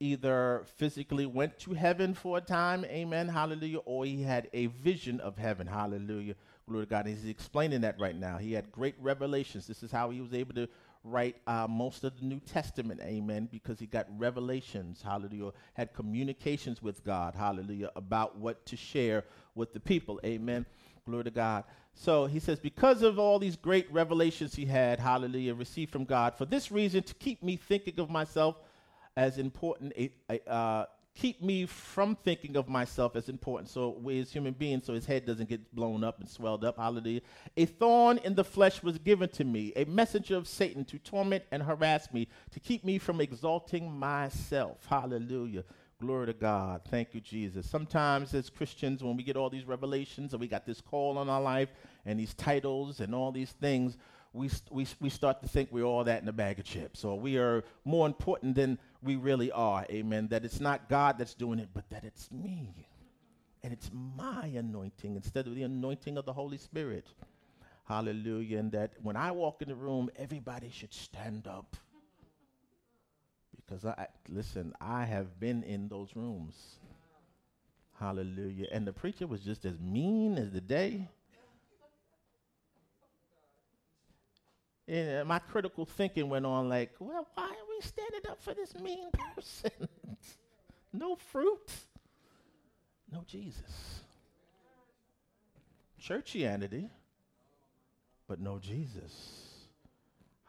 either 0.00 0.64
physically 0.76 1.24
went 1.24 1.58
to 1.60 1.72
heaven 1.72 2.12
for 2.12 2.36
a 2.36 2.40
time, 2.40 2.84
amen, 2.84 3.28
hallelujah, 3.28 3.78
or 3.78 4.04
he 4.04 4.22
had 4.22 4.48
a 4.52 4.66
vision 4.66 5.20
of 5.20 5.38
heaven, 5.38 5.66
hallelujah. 5.66 6.34
Glory 6.68 6.86
to 6.86 6.90
God. 6.90 7.06
He's 7.06 7.24
explaining 7.24 7.82
that 7.82 8.00
right 8.00 8.16
now. 8.16 8.38
He 8.38 8.52
had 8.52 8.72
great 8.72 8.96
revelations. 9.00 9.66
This 9.66 9.84
is 9.84 9.92
how 9.92 10.10
he 10.10 10.20
was 10.20 10.34
able 10.34 10.54
to 10.54 10.68
write 11.04 11.36
uh, 11.46 11.66
most 11.68 12.02
of 12.02 12.18
the 12.18 12.26
New 12.26 12.40
Testament, 12.40 13.00
amen, 13.02 13.48
because 13.52 13.78
he 13.78 13.86
got 13.86 14.06
revelations, 14.18 15.00
hallelujah, 15.00 15.52
had 15.74 15.92
communications 15.94 16.82
with 16.82 17.04
God, 17.04 17.34
hallelujah, 17.36 17.90
about 17.94 18.36
what 18.36 18.66
to 18.66 18.76
share 18.76 19.24
with 19.54 19.72
the 19.72 19.78
people, 19.78 20.20
amen. 20.24 20.66
Glory 21.06 21.24
to 21.24 21.30
God. 21.30 21.62
So 21.94 22.26
he 22.26 22.40
says, 22.40 22.58
because 22.58 23.02
of 23.02 23.18
all 23.18 23.38
these 23.38 23.54
great 23.54 23.90
revelations 23.92 24.56
he 24.56 24.64
had, 24.64 24.98
hallelujah, 24.98 25.54
received 25.54 25.92
from 25.92 26.04
God, 26.04 26.34
for 26.34 26.44
this 26.44 26.72
reason, 26.72 27.04
to 27.04 27.14
keep 27.14 27.42
me 27.42 27.56
thinking 27.56 28.00
of 28.00 28.10
myself 28.10 28.56
as 29.16 29.38
important, 29.38 29.94
uh, 30.48 30.86
keep 31.16 31.42
me 31.42 31.66
from 31.66 32.14
thinking 32.14 32.56
of 32.56 32.68
myself 32.68 33.16
as 33.16 33.28
important. 33.28 33.68
So 33.70 33.96
we 34.00 34.20
as 34.20 34.30
human 34.30 34.52
beings, 34.52 34.84
so 34.84 34.94
his 34.94 35.06
head 35.06 35.26
doesn't 35.26 35.48
get 35.48 35.74
blown 35.74 36.04
up 36.04 36.20
and 36.20 36.28
swelled 36.28 36.64
up. 36.64 36.76
Hallelujah. 36.76 37.22
A 37.56 37.64
thorn 37.64 38.18
in 38.18 38.34
the 38.34 38.44
flesh 38.44 38.82
was 38.82 38.98
given 38.98 39.28
to 39.30 39.44
me, 39.44 39.72
a 39.74 39.84
messenger 39.86 40.36
of 40.36 40.46
Satan 40.46 40.84
to 40.84 40.98
torment 40.98 41.42
and 41.50 41.62
harass 41.62 42.12
me, 42.12 42.28
to 42.52 42.60
keep 42.60 42.84
me 42.84 42.98
from 42.98 43.20
exalting 43.20 43.90
myself. 43.90 44.86
Hallelujah. 44.88 45.64
Glory 45.98 46.26
to 46.26 46.34
God. 46.34 46.82
Thank 46.90 47.14
you, 47.14 47.22
Jesus. 47.22 47.68
Sometimes 47.68 48.34
as 48.34 48.50
Christians, 48.50 49.02
when 49.02 49.16
we 49.16 49.22
get 49.22 49.36
all 49.36 49.48
these 49.48 49.64
revelations 49.64 50.34
and 50.34 50.40
we 50.40 50.46
got 50.46 50.66
this 50.66 50.82
call 50.82 51.16
on 51.16 51.30
our 51.30 51.40
life 51.40 51.70
and 52.04 52.20
these 52.20 52.34
titles 52.34 53.00
and 53.00 53.14
all 53.14 53.32
these 53.32 53.52
things, 53.52 53.96
we, 54.36 54.50
we, 54.70 54.86
we 55.00 55.08
start 55.08 55.40
to 55.40 55.48
think 55.48 55.70
we're 55.72 55.84
all 55.84 56.04
that 56.04 56.22
in 56.22 56.28
a 56.28 56.32
bag 56.32 56.58
of 56.58 56.64
chips, 56.64 57.04
or 57.04 57.18
we 57.18 57.38
are 57.38 57.64
more 57.84 58.06
important 58.06 58.54
than 58.54 58.78
we 59.02 59.16
really 59.16 59.50
are. 59.50 59.86
Amen. 59.90 60.28
That 60.28 60.44
it's 60.44 60.60
not 60.60 60.88
God 60.88 61.18
that's 61.18 61.34
doing 61.34 61.58
it, 61.58 61.70
but 61.72 61.88
that 61.90 62.04
it's 62.04 62.30
me. 62.30 62.86
And 63.64 63.72
it's 63.72 63.90
my 63.92 64.46
anointing 64.46 65.16
instead 65.16 65.46
of 65.46 65.54
the 65.54 65.62
anointing 65.62 66.18
of 66.18 66.26
the 66.26 66.32
Holy 66.32 66.58
Spirit. 66.58 67.06
Hallelujah. 67.88 68.58
And 68.58 68.72
that 68.72 68.92
when 69.02 69.16
I 69.16 69.32
walk 69.32 69.62
in 69.62 69.68
the 69.68 69.74
room, 69.74 70.10
everybody 70.16 70.70
should 70.70 70.92
stand 70.92 71.46
up. 71.46 71.76
Because 73.56 73.84
I, 73.84 74.06
listen, 74.28 74.74
I 74.80 75.04
have 75.04 75.40
been 75.40 75.62
in 75.64 75.88
those 75.88 76.14
rooms. 76.14 76.54
Hallelujah. 77.98 78.66
And 78.70 78.86
the 78.86 78.92
preacher 78.92 79.26
was 79.26 79.40
just 79.40 79.64
as 79.64 79.80
mean 79.80 80.36
as 80.36 80.52
the 80.52 80.60
day. 80.60 81.08
And 84.88 85.22
uh, 85.22 85.24
my 85.24 85.38
critical 85.38 85.84
thinking 85.84 86.28
went 86.28 86.46
on 86.46 86.68
like, 86.68 86.92
well, 87.00 87.26
why 87.34 87.44
are 87.44 87.68
we 87.68 87.80
standing 87.80 88.30
up 88.30 88.40
for 88.40 88.54
this 88.54 88.74
mean 88.76 89.10
person? 89.34 89.70
no 90.92 91.16
fruit, 91.16 91.72
no 93.10 93.24
Jesus. 93.26 94.02
Churchianity, 96.00 96.88
but 98.28 98.40
no 98.40 98.58
Jesus. 98.58 99.66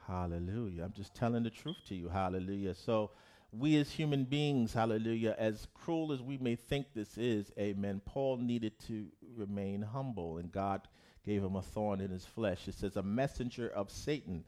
Hallelujah. 0.06 0.84
I'm 0.84 0.94
just 0.94 1.16
telling 1.16 1.44
the 1.44 1.50
truth 1.50 1.78
to 1.88 1.96
you. 1.96 2.08
Hallelujah. 2.08 2.76
So, 2.76 3.12
we 3.52 3.78
as 3.78 3.90
human 3.90 4.26
beings, 4.26 4.74
hallelujah, 4.74 5.36
as 5.38 5.68
cruel 5.74 6.12
as 6.12 6.22
we 6.22 6.38
may 6.38 6.56
think 6.56 6.88
this 6.94 7.18
is, 7.18 7.52
amen, 7.58 8.02
Paul 8.06 8.38
needed 8.38 8.78
to 8.88 9.08
remain 9.36 9.82
humble, 9.82 10.38
and 10.38 10.52
God 10.52 10.82
gave 11.28 11.44
him 11.44 11.58
a 11.58 11.62
thorn 11.62 12.00
in 12.00 12.10
his 12.10 12.26
flesh. 12.26 12.70
It 12.70 12.76
says, 12.76 12.96
a 12.96 13.04
messenger 13.04 13.68
of 13.68 13.92
Satan. 13.92 14.46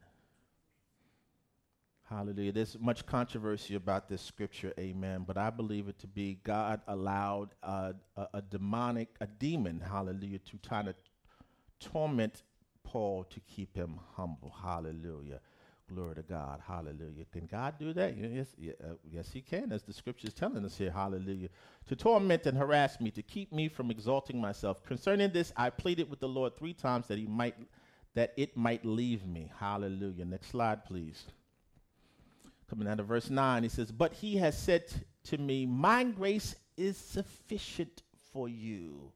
Hallelujah. 2.08 2.52
There's 2.52 2.78
much 2.80 3.04
controversy 3.04 3.74
about 3.74 4.08
this 4.08 4.22
scripture, 4.22 4.72
amen, 4.80 5.24
but 5.26 5.36
I 5.36 5.50
believe 5.50 5.88
it 5.88 5.98
to 5.98 6.06
be 6.06 6.38
God 6.42 6.80
allowed 6.88 7.50
uh, 7.62 7.92
a, 8.16 8.28
a, 8.34 8.42
demonic, 8.42 9.08
a 9.20 9.26
demon, 9.26 9.80
hallelujah, 9.86 10.38
to 10.38 10.56
try 10.56 10.82
to 10.82 10.94
torment 11.78 12.42
Paul 12.82 13.24
to 13.24 13.40
keep 13.40 13.76
him 13.76 14.00
humble. 14.16 14.52
Hallelujah. 14.62 15.40
Glory 15.92 16.14
to 16.14 16.22
God. 16.22 16.60
Hallelujah. 16.66 17.24
Can 17.32 17.46
God 17.46 17.74
do 17.78 17.92
that? 17.94 18.16
Yes, 18.16 18.46
uh, 18.82 18.94
yes, 19.10 19.30
He 19.32 19.40
can, 19.40 19.72
as 19.72 19.82
the 19.82 19.92
scripture 19.92 20.28
is 20.28 20.34
telling 20.34 20.64
us 20.64 20.78
here. 20.78 20.90
Hallelujah. 20.90 21.48
To 21.88 21.96
torment 21.96 22.46
and 22.46 22.56
harass 22.56 23.00
me, 23.00 23.10
to 23.10 23.22
keep 23.22 23.52
me 23.52 23.68
from 23.68 23.90
exalting 23.90 24.40
myself. 24.40 24.84
Concerning 24.84 25.32
this, 25.32 25.52
I 25.56 25.70
pleaded 25.70 26.08
with 26.08 26.20
the 26.20 26.28
Lord 26.28 26.56
three 26.56 26.74
times 26.74 27.08
that 27.08 27.18
He 27.18 27.26
might, 27.26 27.56
that 28.14 28.32
it 28.36 28.56
might 28.56 28.84
leave 28.84 29.26
me. 29.26 29.50
Hallelujah. 29.58 30.24
Next 30.24 30.50
slide, 30.50 30.84
please. 30.84 31.24
Coming 32.68 32.86
down 32.86 32.98
to 32.98 33.02
verse 33.02 33.28
9, 33.28 33.64
he 33.64 33.68
says, 33.68 33.90
But 33.90 34.12
he 34.12 34.36
has 34.36 34.56
said 34.56 34.84
to 35.24 35.38
me, 35.38 35.66
My 35.66 36.04
grace 36.04 36.54
is 36.76 36.96
sufficient 36.96 38.04
for 38.32 38.48
you. 38.48 39.10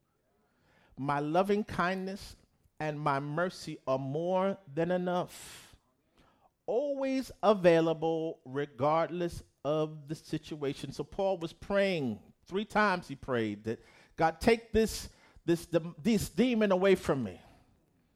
My 0.98 1.20
loving 1.20 1.62
kindness 1.62 2.34
and 2.80 2.98
my 2.98 3.20
mercy 3.20 3.78
are 3.86 3.98
more 3.98 4.58
than 4.74 4.90
enough 4.90 5.63
always 6.66 7.30
available 7.42 8.38
regardless 8.44 9.42
of 9.64 10.08
the 10.08 10.14
situation. 10.14 10.92
So 10.92 11.04
Paul 11.04 11.38
was 11.38 11.52
praying 11.52 12.18
Three 12.46 12.64
times 12.64 13.08
he 13.08 13.14
prayed 13.14 13.64
that 13.64 13.82
God 14.16 14.40
take 14.40 14.72
this 14.72 15.08
this 15.46 15.66
this 16.02 16.28
demon 16.28 16.72
away 16.72 16.94
from 16.94 17.24
me. 17.24 17.40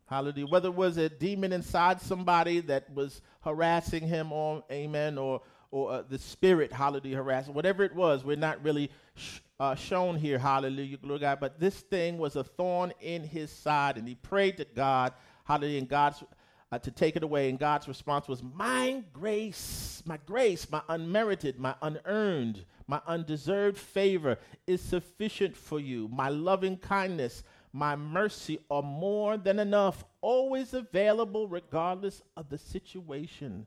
Hallelujah. 0.06 0.46
Whether 0.46 0.68
it 0.68 0.74
was 0.74 0.96
a 0.96 1.08
demon 1.08 1.52
inside 1.52 2.00
somebody 2.00 2.60
that 2.60 2.92
was 2.94 3.20
harassing 3.42 4.06
him, 4.06 4.32
or 4.32 4.64
amen, 4.70 5.18
or 5.18 5.42
or 5.70 5.92
uh, 5.92 6.02
the 6.08 6.18
spirit, 6.18 6.72
hallelujah, 6.72 7.16
harassing, 7.16 7.52
whatever 7.52 7.84
it 7.84 7.94
was, 7.94 8.24
we're 8.24 8.36
not 8.36 8.62
really 8.64 8.90
sh- 9.14 9.40
uh, 9.60 9.74
shown 9.74 10.16
here, 10.16 10.38
hallelujah, 10.38 10.96
glory 10.96 11.20
God. 11.20 11.40
But 11.40 11.60
this 11.60 11.80
thing 11.80 12.16
was 12.16 12.36
a 12.36 12.44
thorn 12.44 12.92
in 13.00 13.22
his 13.22 13.50
side, 13.50 13.98
and 13.98 14.08
he 14.08 14.14
prayed 14.14 14.56
to 14.58 14.64
God, 14.64 15.12
hallelujah, 15.44 15.80
and 15.80 15.88
God's 15.88 16.24
uh, 16.70 16.78
to 16.78 16.90
take 16.90 17.16
it 17.16 17.22
away. 17.22 17.48
And 17.48 17.58
God's 17.58 17.88
response 17.88 18.28
was, 18.28 18.42
My 18.42 19.02
grace, 19.12 20.02
my 20.06 20.18
grace, 20.26 20.70
my 20.70 20.82
unmerited, 20.88 21.58
my 21.58 21.74
unearned, 21.82 22.64
my 22.86 23.00
undeserved 23.06 23.78
favor 23.78 24.38
is 24.66 24.80
sufficient 24.80 25.56
for 25.56 25.80
you. 25.80 26.08
My 26.12 26.28
loving 26.28 26.76
kindness, 26.76 27.42
my 27.72 27.96
mercy 27.96 28.58
are 28.70 28.82
more 28.82 29.36
than 29.36 29.58
enough, 29.58 30.04
always 30.20 30.74
available 30.74 31.48
regardless 31.48 32.22
of 32.36 32.48
the 32.48 32.58
situation 32.58 33.66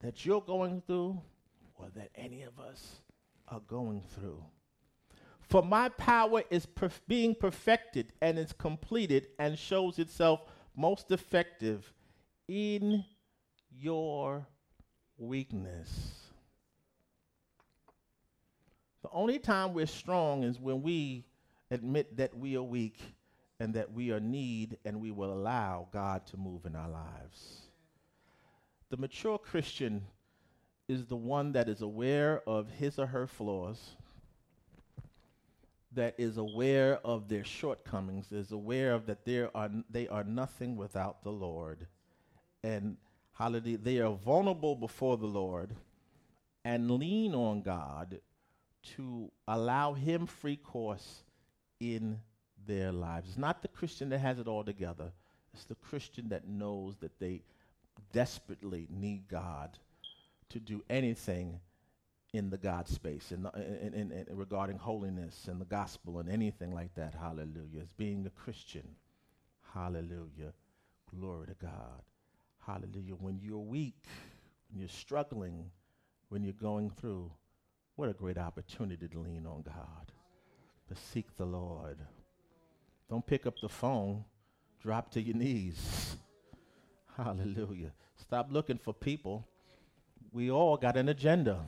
that 0.00 0.24
you're 0.24 0.40
going 0.40 0.82
through 0.86 1.20
or 1.74 1.88
that 1.94 2.10
any 2.14 2.42
of 2.42 2.58
us 2.58 3.00
are 3.48 3.60
going 3.68 4.02
through. 4.14 4.42
For 5.40 5.62
my 5.62 5.88
power 5.88 6.44
is 6.48 6.64
perf- 6.64 7.00
being 7.08 7.34
perfected 7.34 8.12
and 8.22 8.38
is 8.38 8.52
completed 8.52 9.28
and 9.38 9.58
shows 9.58 9.98
itself 9.98 10.42
most 10.80 11.10
effective 11.10 11.92
in 12.48 13.04
your 13.70 14.46
weakness. 15.18 16.14
The 19.02 19.10
only 19.12 19.38
time 19.38 19.74
we're 19.74 19.86
strong 19.86 20.42
is 20.42 20.58
when 20.58 20.82
we 20.82 21.26
admit 21.70 22.16
that 22.16 22.36
we 22.36 22.56
are 22.56 22.62
weak 22.62 22.98
and 23.58 23.74
that 23.74 23.92
we 23.92 24.10
are 24.10 24.20
need 24.20 24.78
and 24.86 25.02
we 25.02 25.10
will 25.10 25.32
allow 25.32 25.86
God 25.92 26.26
to 26.28 26.38
move 26.38 26.64
in 26.64 26.74
our 26.74 26.88
lives. 26.88 27.60
The 28.88 28.96
mature 28.96 29.36
Christian 29.36 30.02
is 30.88 31.04
the 31.04 31.16
one 31.16 31.52
that 31.52 31.68
is 31.68 31.82
aware 31.82 32.42
of 32.48 32.70
his 32.70 32.98
or 32.98 33.06
her 33.06 33.26
flaws, 33.26 33.96
that 35.92 36.14
is 36.18 36.36
aware 36.36 37.00
of 37.04 37.28
their 37.28 37.44
shortcomings, 37.44 38.30
is 38.30 38.52
aware 38.52 38.92
of 38.94 39.06
that 39.06 39.24
there 39.24 39.54
are 39.56 39.70
they 39.90 40.08
are 40.08 40.24
nothing 40.24 40.76
without 40.76 41.22
the 41.22 41.30
Lord. 41.30 41.86
And 42.62 42.96
hallelujah, 43.32 43.78
they 43.78 43.98
are 43.98 44.14
vulnerable 44.14 44.76
before 44.76 45.16
the 45.16 45.26
Lord 45.26 45.74
and 46.64 46.90
lean 46.90 47.34
on 47.34 47.62
God 47.62 48.20
to 48.96 49.30
allow 49.48 49.94
him 49.94 50.26
free 50.26 50.56
course 50.56 51.22
in 51.80 52.20
their 52.66 52.92
lives. 52.92 53.28
It's 53.28 53.38
not 53.38 53.62
the 53.62 53.68
Christian 53.68 54.10
that 54.10 54.18
has 54.18 54.38
it 54.38 54.46
all 54.46 54.64
together. 54.64 55.12
It's 55.54 55.64
the 55.64 55.74
Christian 55.74 56.28
that 56.28 56.46
knows 56.46 56.96
that 57.00 57.18
they 57.18 57.42
desperately 58.12 58.86
need 58.90 59.28
God 59.28 59.78
to 60.50 60.60
do 60.60 60.82
anything 60.88 61.60
in 62.32 62.50
the 62.50 62.56
God 62.56 62.88
space 62.88 63.32
in, 63.32 63.42
the, 63.42 63.50
in, 63.54 63.92
in, 63.94 64.12
in, 64.12 64.26
regarding 64.30 64.78
holiness 64.78 65.48
and 65.48 65.60
the 65.60 65.64
gospel 65.64 66.20
and 66.20 66.30
anything 66.30 66.72
like 66.72 66.94
that. 66.94 67.14
Hallelujah. 67.14 67.80
It's 67.80 67.92
being 67.96 68.24
a 68.26 68.30
Christian. 68.30 68.86
Hallelujah. 69.74 70.52
Glory 71.18 71.48
to 71.48 71.54
God. 71.54 72.02
Hallelujah. 72.64 73.14
When 73.14 73.40
you're 73.42 73.58
weak, 73.58 74.04
when 74.70 74.80
you're 74.80 74.88
struggling, 74.88 75.70
when 76.28 76.44
you're 76.44 76.52
going 76.52 76.90
through, 76.90 77.30
what 77.96 78.08
a 78.08 78.12
great 78.12 78.38
opportunity 78.38 79.08
to 79.08 79.18
lean 79.18 79.44
on 79.46 79.62
God, 79.62 80.12
to 80.88 80.94
seek 80.94 81.36
the 81.36 81.44
Lord. 81.44 81.98
Don't 83.08 83.26
pick 83.26 83.44
up 83.44 83.54
the 83.60 83.68
phone, 83.68 84.24
drop 84.80 85.10
to 85.12 85.20
your 85.20 85.36
knees. 85.36 86.16
Hallelujah. 87.16 87.92
Stop 88.16 88.48
looking 88.52 88.78
for 88.78 88.94
people. 88.94 89.48
We 90.32 90.50
all 90.50 90.76
got 90.76 90.96
an 90.96 91.08
agenda. 91.08 91.64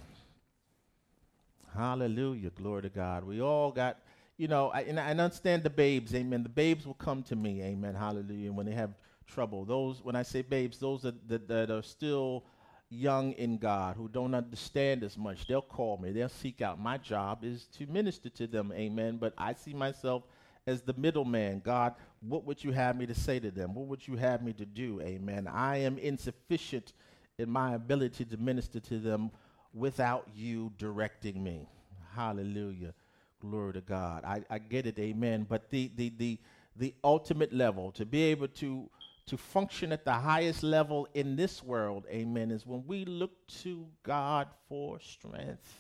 Hallelujah. 1.75 2.51
Glory 2.51 2.83
to 2.83 2.89
God. 2.89 3.25
We 3.25 3.41
all 3.41 3.71
got, 3.71 3.99
you 4.37 4.49
know, 4.49 4.71
I, 4.71 4.83
and 4.83 5.01
I 5.01 5.11
understand 5.11 5.63
the 5.63 5.71
babes. 5.71 6.15
Amen. 6.15 6.43
The 6.43 6.49
babes 6.49 6.87
will 6.87 6.95
come 6.95 7.23
to 7.25 7.37
me. 7.37 7.63
Amen. 7.63 7.95
Hallelujah. 7.95 8.53
When 8.53 8.67
they 8.67 8.73
have 8.73 8.91
trouble. 9.27 9.65
Those, 9.65 10.03
when 10.03 10.17
I 10.17 10.23
say 10.23 10.43
babes, 10.43 10.79
those 10.79 11.03
that, 11.03 11.29
that, 11.29 11.49
that 11.49 11.71
are 11.71 11.83
still 11.83 12.45
young 12.91 13.33
in 13.33 13.57
God, 13.57 13.97
who 13.97 14.09
don't 14.09 14.35
understand 14.35 15.03
as 15.03 15.17
much, 15.17 15.47
they'll 15.47 15.63
call 15.63 15.97
me. 15.97 16.13
They'll 16.13 16.29
seek 16.29 16.61
out. 16.61 16.79
My 16.79 16.99
job 16.99 17.45
is 17.45 17.67
to 17.79 17.87
minister 17.87 18.29
to 18.31 18.47
them. 18.47 18.73
Amen. 18.75 19.17
But 19.17 19.33
I 19.39 19.55
see 19.55 19.73
myself 19.73 20.25
as 20.67 20.83
the 20.83 20.95
middleman. 20.95 21.61
God, 21.65 21.95
what 22.21 22.45
would 22.45 22.63
you 22.63 22.73
have 22.73 22.97
me 22.97 23.07
to 23.07 23.15
say 23.15 23.41
to 23.41 23.51
them? 23.51 23.75
What 23.75 23.87
would 23.87 24.07
you 24.07 24.17
have 24.17 24.43
me 24.43 24.53
to 24.55 24.67
do? 24.67 25.01
Amen. 25.01 25.49
I 25.49 25.79
am 25.79 25.99
insufficient 25.99 26.93
in 27.39 27.51
my 27.51 27.75
ability 27.75 28.27
to 28.27 28.37
minister 28.37 28.79
to 28.79 28.99
them 28.99 29.31
without 29.75 30.27
you 30.35 30.73
directing 30.79 31.43
me. 31.43 31.69
Hallelujah. 32.15 32.95
Glory 33.41 33.73
to 33.75 33.81
God. 33.81 34.25
I, 34.25 34.43
I 34.51 34.59
get 34.59 34.87
it, 34.87 34.99
amen. 34.99 35.47
But 35.49 35.71
the, 35.71 35.91
the, 35.97 36.13
the, 36.17 36.39
the 36.77 36.95
ultimate 37.03 37.53
level, 37.53 37.91
to 37.93 38.07
be 38.07 38.23
able 38.25 38.49
to, 38.49 38.89
to 39.27 39.37
function 39.37 39.93
at 39.93 40.05
the 40.05 40.13
highest 40.13 40.63
level 40.63 41.09
in 41.15 41.37
this 41.37 41.63
world, 41.63 42.05
amen, 42.11 42.51
is 42.51 42.67
when 42.67 42.85
we 42.87 43.05
look 43.05 43.33
to 43.63 43.87
God 44.03 44.49
for 44.69 45.01
strength. 45.01 45.75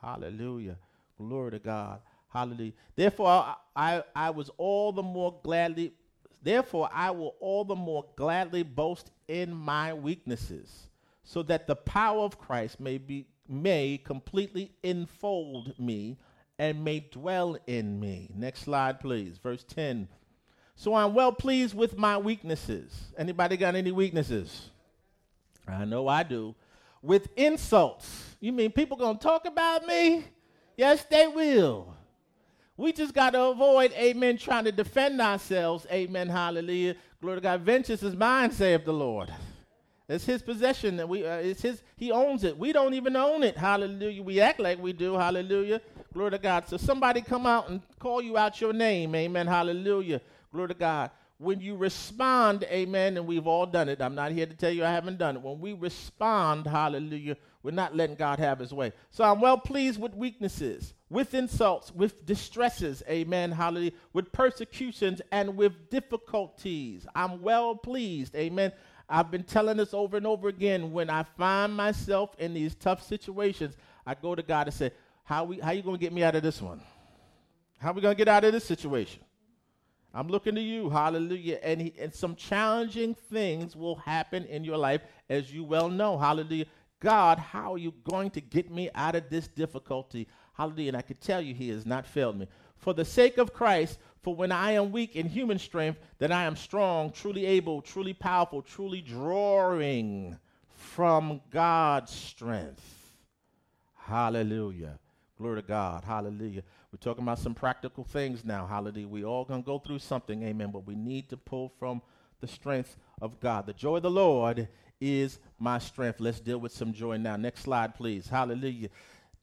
Hallelujah. 0.00 0.76
Glory 1.18 1.50
to 1.52 1.58
God. 1.58 2.00
Hallelujah. 2.28 2.72
Therefore, 2.94 3.28
I, 3.28 3.54
I, 3.74 4.02
I 4.14 4.30
was 4.30 4.50
all 4.56 4.92
the 4.92 5.02
more 5.02 5.38
gladly, 5.42 5.92
therefore, 6.42 6.88
I 6.92 7.10
will 7.10 7.34
all 7.40 7.64
the 7.64 7.74
more 7.74 8.06
gladly 8.16 8.62
boast 8.62 9.10
in 9.28 9.52
my 9.52 9.92
weaknesses, 9.92 10.88
so 11.30 11.44
that 11.44 11.68
the 11.68 11.76
power 11.76 12.24
of 12.24 12.40
Christ 12.40 12.80
may 12.80 12.98
be 12.98 13.24
may 13.48 14.00
completely 14.02 14.72
enfold 14.82 15.78
me 15.78 16.18
and 16.58 16.82
may 16.82 16.98
dwell 16.98 17.56
in 17.68 18.00
me. 18.00 18.28
Next 18.34 18.62
slide, 18.62 18.98
please. 18.98 19.38
Verse 19.38 19.62
10. 19.62 20.08
So 20.74 20.92
I'm 20.92 21.14
well 21.14 21.30
pleased 21.30 21.76
with 21.76 21.96
my 21.96 22.18
weaknesses. 22.18 23.12
Anybody 23.16 23.56
got 23.56 23.76
any 23.76 23.92
weaknesses? 23.92 24.70
I 25.68 25.84
know 25.84 26.08
I 26.08 26.24
do. 26.24 26.56
With 27.00 27.28
insults. 27.36 28.34
You 28.40 28.50
mean 28.50 28.72
people 28.72 28.96
gonna 28.96 29.16
talk 29.16 29.46
about 29.46 29.86
me? 29.86 30.24
Yes, 30.76 31.04
they 31.04 31.28
will. 31.28 31.94
We 32.76 32.92
just 32.92 33.14
got 33.14 33.34
to 33.34 33.42
avoid, 33.42 33.92
amen, 33.92 34.36
trying 34.38 34.64
to 34.64 34.72
defend 34.72 35.20
ourselves, 35.20 35.86
amen, 35.92 36.28
hallelujah. 36.28 36.96
Glory 37.20 37.36
to 37.36 37.40
God. 37.42 37.60
Vengeance 37.60 38.02
is 38.02 38.16
mine, 38.16 38.50
saith 38.50 38.84
the 38.84 38.92
Lord. 38.92 39.30
It's 40.10 40.24
his 40.24 40.42
possession 40.42 40.96
that 40.96 41.08
we, 41.08 41.24
uh, 41.24 41.36
it's 41.36 41.62
his, 41.62 41.82
he 41.96 42.10
owns 42.10 42.42
it. 42.42 42.58
We 42.58 42.72
don't 42.72 42.94
even 42.94 43.14
own 43.14 43.44
it, 43.44 43.56
hallelujah. 43.56 44.24
We 44.24 44.40
act 44.40 44.58
like 44.58 44.82
we 44.82 44.92
do, 44.92 45.14
hallelujah. 45.14 45.80
Glory 46.12 46.32
to 46.32 46.38
God. 46.38 46.68
So 46.68 46.76
somebody 46.76 47.20
come 47.20 47.46
out 47.46 47.70
and 47.70 47.80
call 48.00 48.20
you 48.20 48.36
out 48.36 48.60
your 48.60 48.72
name, 48.72 49.14
amen, 49.14 49.46
hallelujah. 49.46 50.20
Glory 50.52 50.68
to 50.68 50.74
God. 50.74 51.12
When 51.38 51.60
you 51.60 51.76
respond, 51.76 52.64
amen, 52.64 53.18
and 53.18 53.26
we've 53.26 53.46
all 53.46 53.66
done 53.66 53.88
it. 53.88 54.02
I'm 54.02 54.16
not 54.16 54.32
here 54.32 54.46
to 54.46 54.54
tell 54.54 54.72
you 54.72 54.84
I 54.84 54.90
haven't 54.90 55.18
done 55.18 55.36
it. 55.36 55.42
When 55.42 55.60
we 55.60 55.74
respond, 55.74 56.66
hallelujah, 56.66 57.36
we're 57.62 57.70
not 57.70 57.94
letting 57.94 58.16
God 58.16 58.40
have 58.40 58.58
his 58.58 58.74
way. 58.74 58.92
So 59.10 59.22
I'm 59.22 59.40
well 59.40 59.58
pleased 59.58 60.00
with 60.00 60.14
weaknesses, 60.14 60.92
with 61.08 61.34
insults, 61.34 61.94
with 61.94 62.26
distresses, 62.26 63.04
amen, 63.08 63.52
hallelujah, 63.52 63.92
with 64.12 64.32
persecutions 64.32 65.22
and 65.30 65.56
with 65.56 65.88
difficulties. 65.88 67.06
I'm 67.14 67.40
well 67.42 67.76
pleased, 67.76 68.34
amen. 68.34 68.72
I've 69.10 69.30
been 69.30 69.42
telling 69.42 69.76
this 69.76 69.92
over 69.92 70.16
and 70.16 70.26
over 70.26 70.48
again. 70.48 70.92
When 70.92 71.10
I 71.10 71.24
find 71.24 71.74
myself 71.74 72.34
in 72.38 72.54
these 72.54 72.74
tough 72.74 73.02
situations, 73.02 73.76
I 74.06 74.14
go 74.14 74.34
to 74.34 74.42
God 74.42 74.68
and 74.68 74.74
say, 74.74 74.92
How, 75.24 75.44
we, 75.44 75.58
how 75.58 75.72
you 75.72 75.82
going 75.82 75.96
to 75.96 76.00
get 76.00 76.12
me 76.12 76.22
out 76.22 76.36
of 76.36 76.42
this 76.42 76.62
one? 76.62 76.80
How 77.78 77.90
are 77.90 77.94
we 77.94 78.02
going 78.02 78.14
to 78.14 78.18
get 78.18 78.28
out 78.28 78.44
of 78.44 78.52
this 78.52 78.64
situation? 78.64 79.22
I'm 80.12 80.28
looking 80.28 80.54
to 80.54 80.60
you, 80.60 80.90
hallelujah. 80.90 81.58
And, 81.62 81.80
he, 81.80 81.94
and 81.98 82.14
some 82.14 82.34
challenging 82.34 83.14
things 83.14 83.76
will 83.76 83.96
happen 83.96 84.44
in 84.46 84.64
your 84.64 84.76
life, 84.76 85.02
as 85.28 85.52
you 85.52 85.64
well 85.64 85.88
know, 85.88 86.18
hallelujah. 86.18 86.66
God, 87.00 87.38
how 87.38 87.74
are 87.74 87.78
you 87.78 87.94
going 88.04 88.30
to 88.30 88.40
get 88.40 88.70
me 88.70 88.90
out 88.94 89.14
of 89.14 89.30
this 89.30 89.48
difficulty? 89.48 90.28
Hallelujah. 90.52 90.88
And 90.88 90.96
I 90.96 91.02
can 91.02 91.16
tell 91.16 91.40
you, 91.40 91.54
He 91.54 91.70
has 91.70 91.86
not 91.86 92.06
failed 92.06 92.38
me. 92.38 92.46
For 92.76 92.92
the 92.92 93.04
sake 93.04 93.38
of 93.38 93.52
Christ, 93.52 93.98
for 94.22 94.34
when 94.34 94.52
I 94.52 94.72
am 94.72 94.92
weak 94.92 95.16
in 95.16 95.28
human 95.28 95.58
strength, 95.58 95.98
then 96.18 96.30
I 96.32 96.44
am 96.44 96.56
strong, 96.56 97.10
truly 97.10 97.46
able, 97.46 97.80
truly 97.80 98.12
powerful, 98.12 98.62
truly 98.62 99.00
drawing 99.00 100.36
from 100.68 101.40
God's 101.50 102.12
strength. 102.12 103.00
Hallelujah. 103.96 104.98
Glory 105.38 105.62
to 105.62 105.66
God. 105.66 106.04
Hallelujah. 106.04 106.62
We're 106.92 106.98
talking 106.98 107.22
about 107.22 107.38
some 107.38 107.54
practical 107.54 108.04
things 108.04 108.44
now. 108.44 108.66
Hallelujah. 108.66 109.08
We 109.08 109.24
all 109.24 109.44
to 109.46 109.62
go 109.62 109.78
through 109.78 110.00
something. 110.00 110.42
Amen. 110.42 110.70
But 110.70 110.86
we 110.86 110.94
need 110.94 111.30
to 111.30 111.36
pull 111.36 111.72
from 111.78 112.02
the 112.40 112.46
strength 112.46 112.96
of 113.22 113.40
God. 113.40 113.66
The 113.66 113.72
joy 113.72 113.96
of 113.96 114.02
the 114.02 114.10
Lord 114.10 114.68
is 115.00 115.38
my 115.58 115.78
strength. 115.78 116.20
Let's 116.20 116.40
deal 116.40 116.58
with 116.58 116.72
some 116.72 116.92
joy 116.92 117.16
now. 117.16 117.36
Next 117.36 117.62
slide, 117.62 117.94
please. 117.94 118.28
Hallelujah. 118.28 118.88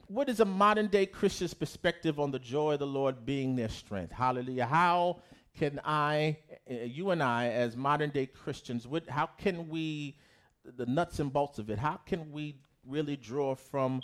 What 0.08 0.30
is 0.30 0.40
a 0.40 0.46
modern 0.46 0.88
day 0.88 1.06
Christian's 1.06 1.54
perspective 1.54 2.20
on 2.20 2.32
the 2.32 2.40
joy 2.40 2.74
of 2.74 2.80
the 2.80 2.88
Lord 2.88 3.26
being 3.26 3.56
their 3.56 3.70
strength? 3.70 4.12
Hallelujah. 4.12 4.66
How 4.66 5.18
can 5.58 5.82
I, 5.84 6.38
uh, 6.70 6.74
you 6.74 7.12
and 7.12 7.22
I, 7.22 7.48
as 7.48 7.76
modern 7.76 8.12
day 8.12 8.26
Christians, 8.26 8.88
what, 8.88 9.10
how 9.10 9.26
can 9.38 9.68
we, 9.68 10.18
the 10.64 10.86
nuts 10.86 11.20
and 11.20 11.32
bolts 11.32 11.60
of 11.60 11.70
it, 11.70 11.80
how 11.80 12.00
can 12.06 12.32
we 12.32 12.56
really 12.86 13.18
draw 13.18 13.56
from 13.56 14.02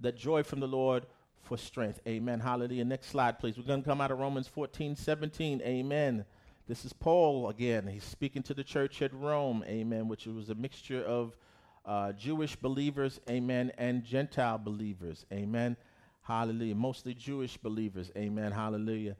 the 0.00 0.12
joy 0.12 0.42
from 0.42 0.60
the 0.60 0.68
Lord 0.68 1.06
for 1.42 1.58
strength? 1.58 2.00
Amen. 2.06 2.40
Hallelujah. 2.40 2.84
Next 2.84 3.08
slide, 3.08 3.38
please. 3.38 3.58
We're 3.58 3.64
going 3.64 3.82
to 3.82 3.88
come 3.88 4.00
out 4.00 4.10
of 4.10 4.18
Romans 4.18 4.48
14, 4.48 4.96
17. 4.96 5.60
Amen. 5.62 6.24
This 6.68 6.84
is 6.84 6.92
Paul 6.92 7.48
again. 7.48 7.88
He's 7.88 8.04
speaking 8.04 8.42
to 8.44 8.54
the 8.54 8.64
church 8.64 9.02
at 9.02 9.12
Rome. 9.12 9.64
Amen. 9.66 10.08
Which 10.08 10.26
was 10.26 10.48
a 10.48 10.54
mixture 10.54 11.02
of 11.02 11.36
uh, 11.84 12.12
Jewish 12.12 12.56
believers, 12.56 13.20
amen, 13.28 13.72
and 13.78 14.04
Gentile 14.04 14.58
believers, 14.58 15.26
amen. 15.32 15.76
Hallelujah. 16.22 16.74
Mostly 16.74 17.14
Jewish 17.14 17.56
believers, 17.56 18.10
amen. 18.16 18.52
Hallelujah. 18.52 19.16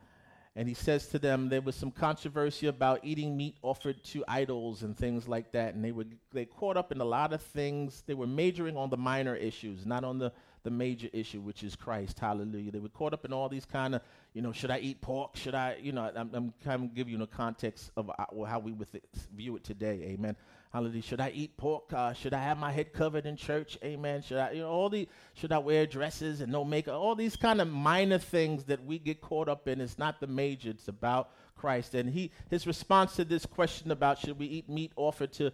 And 0.55 0.69
he 0.69 0.75
says 0.75 1.07
to 1.09 1.19
them, 1.19 1.49
there 1.49 1.63
was 1.63 1.75
some 1.75 1.91
controversy 1.91 2.67
about 2.67 3.01
eating 3.03 3.37
meat 3.37 3.57
offered 3.63 4.05
to 4.05 4.23
idols 4.29 4.83
and 4.83 4.97
things 4.97 5.27
like 5.27 5.51
that. 5.53 5.75
And 5.75 5.83
they 5.83 5.93
were 5.93 6.05
they 6.31 6.45
caught 6.45 6.77
up 6.77 6.93
in 6.93 7.01
a 7.01 7.05
lot 7.05 7.33
of 7.33 7.41
things. 7.41 8.03
They 8.07 8.13
were 8.13 8.27
majoring 8.27 8.77
on 8.77 8.91
the 8.91 8.99
minor 8.99 9.35
issues, 9.35 9.87
not 9.87 10.05
on 10.05 10.19
the, 10.19 10.31
the 10.63 10.71
major 10.71 11.09
issue, 11.15 11.41
which 11.41 11.63
is 11.63 11.75
Christ. 11.75 12.19
Hallelujah. 12.19 12.71
They 12.71 12.81
were 12.81 12.91
caught 12.91 13.15
up 13.15 13.25
in 13.25 13.33
all 13.33 13.49
these 13.49 13.65
kind 13.65 13.95
of, 13.95 14.03
you 14.35 14.43
know, 14.43 14.53
should 14.53 14.71
I 14.71 14.79
eat 14.79 15.01
pork? 15.01 15.37
Should 15.37 15.55
I, 15.55 15.79
you 15.81 15.93
know, 15.93 16.13
I'm, 16.15 16.31
I'm 16.35 16.55
kind 16.63 16.85
of 16.85 16.95
giving 16.95 17.15
you 17.15 17.19
the 17.19 17.27
context 17.27 17.91
of 17.97 18.11
uh, 18.11 18.45
how 18.45 18.59
we 18.59 18.73
would 18.73 18.93
th- 18.93 19.05
view 19.35 19.57
it 19.57 19.65
today. 19.65 20.03
Amen. 20.13 20.37
Hallelujah. 20.73 21.03
Should 21.03 21.21
I 21.21 21.31
eat 21.35 21.59
pork? 21.59 21.93
Uh, 21.93 22.15
should 22.15 22.33
I 22.33 22.43
have 22.43 22.57
my 22.57 22.73
head 22.73 22.95
covered 22.95 23.27
in 23.27 23.37
church? 23.37 23.77
Amen. 23.85 24.23
Should 24.23 24.39
I, 24.39 24.53
you 24.53 24.63
know, 24.63 24.71
all 24.71 24.89
the, 24.89 25.07
should 25.35 25.53
I 25.53 25.59
wear 25.59 25.87
dresses 25.87 26.41
and 26.41 26.51
no 26.51 26.65
makeup? 26.65 26.95
All 26.95 27.15
these 27.15 27.37
kind 27.37 27.61
of 27.61 27.69
minor 27.69 28.17
things 28.17 28.65
that 28.65 28.83
we 28.83 28.99
get 28.99 29.21
caught 29.21 29.51
up 29.51 29.69
in. 29.69 29.83
It's 29.83 29.99
not 29.99 30.19
the 30.19 30.27
major. 30.27 30.71
It's 30.71 30.89
about 30.89 31.31
Christ. 31.57 31.95
And 31.95 32.09
he, 32.09 32.31
his 32.49 32.67
response 32.67 33.17
to 33.17 33.25
this 33.27 33.45
question 33.45 33.91
about 33.91 34.19
should 34.19 34.39
we 34.39 34.47
eat 34.47 34.69
meat 34.71 34.93
offered 34.97 35.33
to 35.35 35.53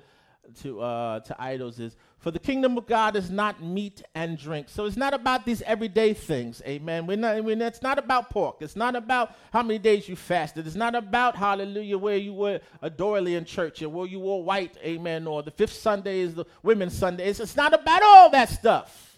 to 0.62 0.80
uh, 0.80 1.20
to 1.20 1.40
idols 1.40 1.78
is 1.78 1.96
for 2.18 2.32
the 2.32 2.38
kingdom 2.38 2.76
of 2.76 2.87
God 2.87 3.14
is 3.14 3.30
not 3.30 3.62
meat 3.62 4.02
and 4.14 4.37
drink. 4.37 4.68
So 4.68 4.87
it's 4.87 4.96
not 4.96 5.14
about 5.14 5.46
these 5.46 5.62
everyday 5.62 6.14
things. 6.14 6.61
Amen. 6.66 7.06
We're 7.06 7.16
not, 7.16 7.44
mean, 7.44 7.62
it's 7.62 7.80
not 7.80 7.96
about 7.96 8.28
pork. 8.28 8.56
It's 8.61 8.74
not 8.74 8.96
about 8.96 9.37
how 9.52 9.62
many 9.62 9.78
days 9.78 10.08
you 10.08 10.16
fasted. 10.16 10.66
It's 10.66 10.74
not 10.74 10.96
about 10.96 11.37
hallelujah 11.37 11.96
where 11.96 12.16
you 12.16 12.32
were 12.32 12.61
a 12.82 12.90
doily 12.90 13.37
in 13.37 13.44
church 13.44 13.82
or 13.82 13.88
where 13.88 14.06
you 14.06 14.18
wore 14.18 14.42
white. 14.42 14.76
Amen. 14.82 15.28
Or 15.28 15.44
the 15.44 15.52
fifth 15.52 15.74
Sunday 15.74 16.18
is 16.18 16.34
the 16.34 16.44
women's 16.64 16.98
Sunday. 16.98 17.28
It's, 17.28 17.38
it's 17.38 17.56
not 17.56 17.72
about 17.72 18.02
all 18.02 18.30
that 18.30 18.48
stuff. 18.48 19.16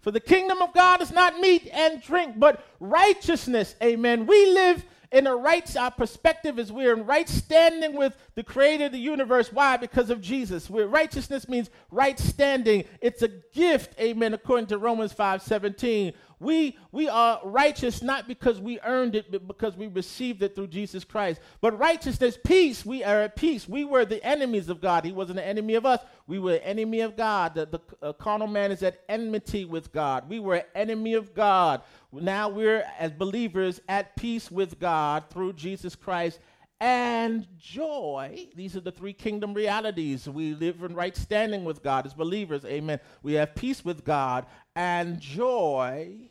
For 0.00 0.10
the 0.10 0.20
kingdom 0.20 0.60
of 0.62 0.74
God 0.74 1.00
is 1.00 1.12
not 1.12 1.38
meat 1.38 1.70
and 1.72 2.02
drink, 2.02 2.38
but 2.40 2.62
righteousness. 2.80 3.76
Amen. 3.80 4.26
We 4.26 4.52
live 4.52 4.84
in 5.14 5.28
a 5.28 5.36
right 5.36 5.76
our 5.76 5.92
perspective 5.92 6.58
is 6.58 6.72
we're 6.72 6.92
in 6.92 7.06
right 7.06 7.28
standing 7.28 7.94
with 7.94 8.16
the 8.34 8.42
creator 8.42 8.86
of 8.86 8.92
the 8.92 8.98
universe. 8.98 9.52
Why? 9.52 9.76
Because 9.76 10.10
of 10.10 10.20
jesus. 10.20 10.68
Where 10.68 10.88
righteousness 10.88 11.48
means 11.48 11.70
right 11.92 12.18
standing. 12.18 12.84
It's 13.00 13.22
a 13.22 13.28
gift 13.28 13.98
amen 14.00 14.34
according 14.34 14.66
to 14.66 14.78
romans 14.78 15.12
5 15.12 15.40
17 15.40 16.12
we, 16.40 16.76
we 16.92 17.08
are 17.08 17.40
righteous 17.44 18.02
not 18.02 18.26
because 18.28 18.60
we 18.60 18.80
earned 18.80 19.14
it, 19.14 19.30
but 19.30 19.46
because 19.46 19.76
we 19.76 19.86
received 19.86 20.42
it 20.42 20.54
through 20.54 20.68
Jesus 20.68 21.04
Christ. 21.04 21.40
But 21.60 21.78
righteousness, 21.78 22.38
peace, 22.42 22.84
we 22.84 23.04
are 23.04 23.22
at 23.22 23.36
peace. 23.36 23.68
We 23.68 23.84
were 23.84 24.04
the 24.04 24.24
enemies 24.24 24.68
of 24.68 24.80
God. 24.80 25.04
He 25.04 25.12
wasn't 25.12 25.38
an 25.38 25.44
enemy 25.44 25.74
of 25.74 25.86
us. 25.86 26.00
We 26.26 26.38
were 26.38 26.60
enemy 26.62 27.00
of 27.00 27.16
God. 27.16 27.54
The, 27.54 27.66
the 27.66 27.80
uh, 28.02 28.12
carnal 28.12 28.48
man 28.48 28.72
is 28.72 28.82
at 28.82 29.00
enmity 29.08 29.64
with 29.64 29.92
God. 29.92 30.28
We 30.28 30.40
were 30.40 30.64
enemy 30.74 31.14
of 31.14 31.34
God. 31.34 31.82
Now 32.12 32.48
we're, 32.48 32.84
as 32.98 33.10
believers, 33.12 33.80
at 33.88 34.16
peace 34.16 34.50
with 34.50 34.78
God 34.78 35.24
through 35.30 35.54
Jesus 35.54 35.96
Christ 35.96 36.38
and 36.80 37.46
joy. 37.58 38.48
These 38.54 38.76
are 38.76 38.80
the 38.80 38.92
three 38.92 39.12
kingdom 39.12 39.54
realities. 39.54 40.28
We 40.28 40.54
live 40.54 40.82
in 40.82 40.94
right 40.94 41.16
standing 41.16 41.64
with 41.64 41.82
God 41.82 42.06
as 42.06 42.14
believers. 42.14 42.64
Amen. 42.64 43.00
We 43.22 43.34
have 43.34 43.54
peace 43.54 43.84
with 43.84 44.04
God 44.04 44.46
and 44.74 45.20
joy 45.20 46.30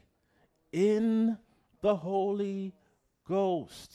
in 0.72 1.38
the 1.82 1.96
Holy 1.96 2.74
Ghost. 3.28 3.94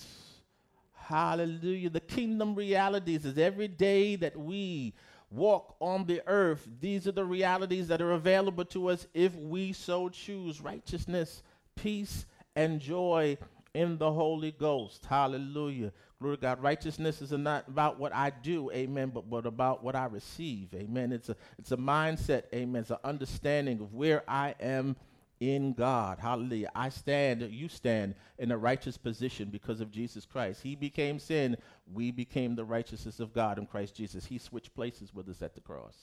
Hallelujah. 0.93 1.91
The 1.91 2.01
kingdom 2.01 2.55
realities 2.55 3.25
is 3.25 3.39
every 3.39 3.69
day 3.69 4.17
that 4.17 4.37
we 4.37 4.95
walk 5.31 5.77
on 5.81 6.07
the 6.07 6.23
earth. 6.27 6.67
These 6.81 7.07
are 7.07 7.13
the 7.13 7.25
realities 7.25 7.89
that 7.89 8.03
are 8.03 8.13
available 8.13 8.65
to 8.67 8.89
us 8.89 9.07
if 9.15 9.35
we 9.37 9.73
so 9.73 10.09
choose 10.09 10.61
righteousness, 10.61 11.43
peace, 11.77 12.27
and 12.57 12.81
joy 12.81 13.39
in 13.75 13.99
the 13.99 14.13
Holy 14.13 14.53
Ghost. 14.53 15.07
Hallelujah. 15.07 15.93
To 16.21 16.37
God. 16.37 16.61
Righteousness 16.61 17.23
is 17.23 17.31
not 17.31 17.69
about 17.69 18.01
what 18.01 18.13
I 18.13 18.31
do, 18.31 18.73
amen, 18.73 19.13
but, 19.15 19.31
but 19.31 19.47
about 19.47 19.85
what 19.85 19.95
I 19.95 20.07
receive. 20.07 20.75
Amen. 20.75 21.13
It's 21.13 21.29
a 21.29 21.37
it's 21.59 21.71
a 21.71 21.77
mindset, 21.77 22.45
amen. 22.53 22.83
It's 22.83 22.91
an 22.91 22.97
understanding 23.05 23.81
of 23.81 23.95
where 23.95 24.25
I 24.29 24.57
am 24.59 24.97
in 25.41 25.73
God. 25.75 26.19
Hallelujah. 26.19 26.71
I 26.75 26.89
stand, 26.89 27.43
you 27.43 27.69
stand 27.69 28.15
in 28.39 28.51
a 28.51 28.59
righteous 28.59 28.97
position 28.97 29.51
because 29.51 29.81
of 29.81 29.91
Jesus 29.91 30.27
Christ. 30.27 30.63
He 30.63 30.75
became 30.75 31.19
sin. 31.19 31.57
We 31.93 32.11
became 32.11 32.57
the 32.57 32.65
righteousness 32.65 33.21
of 33.21 33.33
God 33.33 33.59
in 33.59 33.67
Christ 33.67 33.95
Jesus. 33.95 34.25
He 34.25 34.39
switched 34.39 34.75
places 34.75 35.15
with 35.15 35.29
us 35.29 35.43
at 35.43 35.55
the 35.55 35.61
cross. 35.61 35.97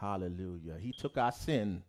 Hallelujah. 0.00 0.76
He 0.80 0.92
took 0.92 1.18
our 1.18 1.32
sin. 1.32 1.82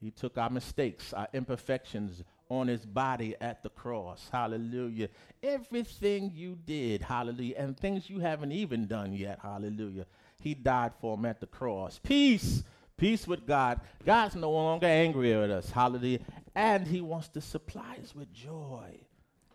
He 0.00 0.10
took 0.10 0.38
our 0.38 0.50
mistakes, 0.50 1.12
our 1.12 1.28
imperfections 1.32 2.22
on 2.50 2.68
his 2.68 2.84
body 2.84 3.34
at 3.40 3.62
the 3.62 3.70
cross. 3.70 4.28
Hallelujah. 4.30 5.08
Everything 5.42 6.30
you 6.34 6.58
did, 6.66 7.00
hallelujah, 7.00 7.54
and 7.56 7.78
things 7.78 8.10
you 8.10 8.20
haven't 8.20 8.52
even 8.52 8.86
done 8.86 9.14
yet, 9.14 9.38
hallelujah. 9.42 10.04
He 10.40 10.54
died 10.54 10.92
for 11.00 11.16
them 11.16 11.24
at 11.24 11.40
the 11.40 11.46
cross. 11.46 11.98
Peace 12.02 12.62
peace 13.00 13.26
with 13.26 13.46
God. 13.46 13.80
God's 14.04 14.36
no 14.36 14.50
longer 14.50 14.86
angry 14.86 15.32
at 15.32 15.50
us. 15.50 15.70
Hallelujah. 15.70 16.20
And 16.54 16.86
he 16.86 17.00
wants 17.00 17.28
to 17.28 17.40
supply 17.40 17.96
us 18.02 18.14
with 18.14 18.30
joy. 18.32 19.00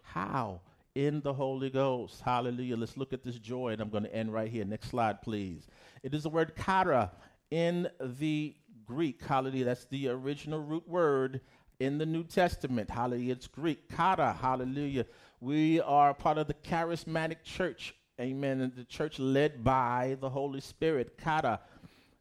How? 0.02 0.62
In 0.96 1.22
the 1.22 1.34
Holy 1.34 1.70
Ghost. 1.70 2.22
Hallelujah. 2.22 2.76
Let's 2.76 2.98
look 2.98 3.14
at 3.14 3.24
this 3.24 3.38
joy, 3.38 3.70
and 3.74 3.82
I'm 3.82 3.90
going 3.90 4.04
to 4.04 4.14
end 4.14 4.34
right 4.34 4.50
here. 4.50 4.66
Next 4.66 4.90
slide, 4.90 5.22
please. 5.22 5.68
It 6.02 6.16
is 6.16 6.24
the 6.24 6.30
word 6.30 6.54
chara 6.58 7.12
in 7.52 7.88
the 8.02 8.56
Greek. 8.86 9.24
Hallelujah. 9.24 9.66
That's 9.66 9.86
the 9.86 10.10
original 10.10 10.60
root 10.60 10.88
word 10.88 11.42
in 11.80 11.98
the 11.98 12.06
New 12.06 12.24
Testament. 12.24 12.90
Hallelujah. 12.90 13.34
It's 13.34 13.48
Greek. 13.48 13.90
kata. 13.90 14.36
Hallelujah. 14.40 15.06
We 15.40 15.82
are 15.82 16.14
part 16.14 16.38
of 16.38 16.48
the 16.48 16.54
charismatic 16.54 17.44
church. 17.44 17.96
Amen. 18.20 18.62
And 18.62 18.76
the 18.76 18.86
church 18.86 19.20
led 19.20 19.64
by 19.64 20.18
the 20.20 20.30
Holy 20.30 20.62
Spirit. 20.62 21.18
kata. 21.18 21.60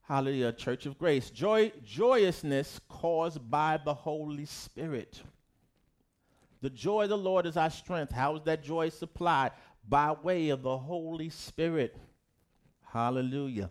Hallelujah, 0.06 0.52
Church 0.52 0.84
of 0.84 0.98
Grace. 0.98 1.30
Joy, 1.30 1.72
joyousness 1.82 2.78
caused 2.88 3.50
by 3.50 3.78
the 3.82 3.94
Holy 3.94 4.44
Spirit. 4.44 5.22
The 6.60 6.68
joy 6.68 7.04
of 7.04 7.08
the 7.08 7.16
Lord 7.16 7.46
is 7.46 7.56
our 7.56 7.70
strength. 7.70 8.12
How 8.12 8.36
is 8.36 8.42
that 8.42 8.62
joy 8.62 8.90
supplied? 8.90 9.52
By 9.88 10.12
way 10.12 10.50
of 10.50 10.62
the 10.62 10.76
Holy 10.76 11.30
Spirit. 11.30 11.96
Hallelujah. 12.92 13.70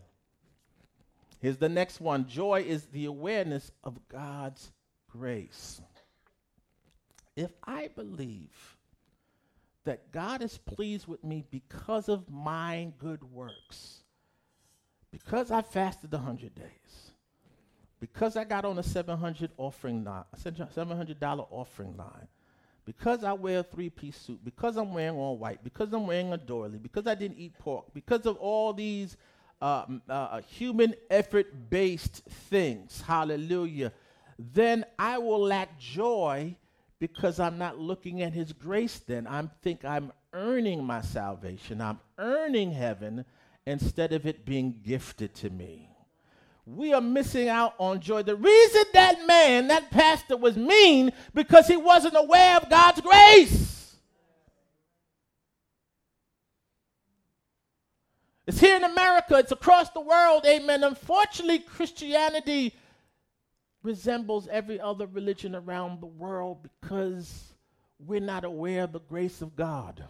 Here's 1.39 1.57
the 1.57 1.69
next 1.69 2.01
one 2.01 2.27
joy 2.27 2.65
is 2.67 2.85
the 2.85 3.05
awareness 3.05 3.71
of 3.83 3.99
God's 4.07 4.71
grace. 5.17 5.82
If 7.36 7.52
I 7.63 7.89
believe 7.95 8.78
that 9.86 10.12
God 10.12 10.41
is 10.41 10.58
pleased 10.58 11.08
with 11.08 11.23
me 11.23 11.43
because 11.49 12.10
of 12.10 12.30
my 12.30 12.91
good 12.99 13.23
works, 13.23 14.04
because 15.12 15.52
I 15.52 15.62
fasted 15.62 16.12
100 16.12 16.55
days, 16.55 17.11
because 17.99 18.36
I 18.36 18.43
got 18.43 18.66
on 18.66 18.78
a 18.80 18.84
700 18.84 19.51
offering 19.57 20.03
line, 20.03 20.24
$700 20.38 21.47
offering 21.51 21.95
line, 21.97 22.28
because 22.86 23.24
I 23.24 23.34
wear 23.34 23.59
a 23.59 23.64
three-piece 23.64 24.18
suit, 24.18 24.43
because 24.43 24.78
I'm 24.78 24.93
wearing 24.93 25.16
all 25.16 25.38
white, 25.38 25.64
because 25.64 25.93
I'm 25.93 26.07
wearing 26.07 26.34
a 26.34 26.38
doily, 26.38 26.78
because 26.78 27.07
I 27.07 27.16
didn't 27.16 27.38
eat 27.38 27.57
pork, 27.59 27.86
because 27.93 28.26
of 28.26 28.38
all 28.38 28.74
these 28.74 29.16
uh, 29.61 29.86
uh, 30.09 30.41
human 30.41 30.93
effort-based 31.09 32.24
things, 32.49 33.01
hallelujah, 33.01 33.93
then 34.38 34.86
I 34.97 35.17
will 35.17 35.41
lack 35.41 35.79
joy 35.79 36.55
because 36.99 37.39
I'm 37.39 37.57
not 37.57 37.79
looking 37.79 38.21
at 38.21 38.34
his 38.34 38.53
grace 38.53 38.99
then. 38.99 39.27
I 39.27 39.43
think 39.61 39.84
I'm 39.84 40.11
earning 40.34 40.84
my 40.84 41.01
salvation. 41.01 41.81
I'm 41.81 41.99
earning 42.17 42.71
heaven 42.71 43.25
instead 43.65 44.13
of 44.13 44.25
it 44.25 44.45
being 44.45 44.79
gifted 44.84 45.34
to 45.36 45.49
me. 45.49 45.89
We 46.65 46.93
are 46.93 47.01
missing 47.01 47.49
out 47.49 47.73
on 47.77 47.99
joy. 47.99 48.23
The 48.23 48.38
reason 48.38 48.84
that 48.93 49.27
man, 49.27 49.67
that 49.67 49.91
pastor, 49.91 50.38
was 50.38 50.55
mean 50.55 51.11
because 51.34 51.67
he 51.67 51.75
wasn't 51.75 52.15
aware 52.15 52.55
of 52.57 52.69
God's 52.69 53.01
grace. 53.01 53.95
It's 58.45 58.59
here 58.59 58.75
in 58.75 58.84
America, 58.84 59.38
it's 59.38 59.53
across 59.53 59.89
the 59.91 60.01
world, 60.01 60.45
amen. 60.45 60.84
Unfortunately, 60.84 61.59
Christianity 61.59 62.75
resembles 63.84 64.47
every 64.47 64.79
other 64.79 65.05
religion 65.05 65.55
around 65.55 66.01
the 66.01 66.07
world 66.07 66.69
because 66.81 67.53
we're 67.99 68.19
not 68.19 68.43
aware 68.43 68.84
of 68.84 68.93
the 68.93 68.99
grace 69.01 69.41
of 69.41 69.55
God. 69.55 70.03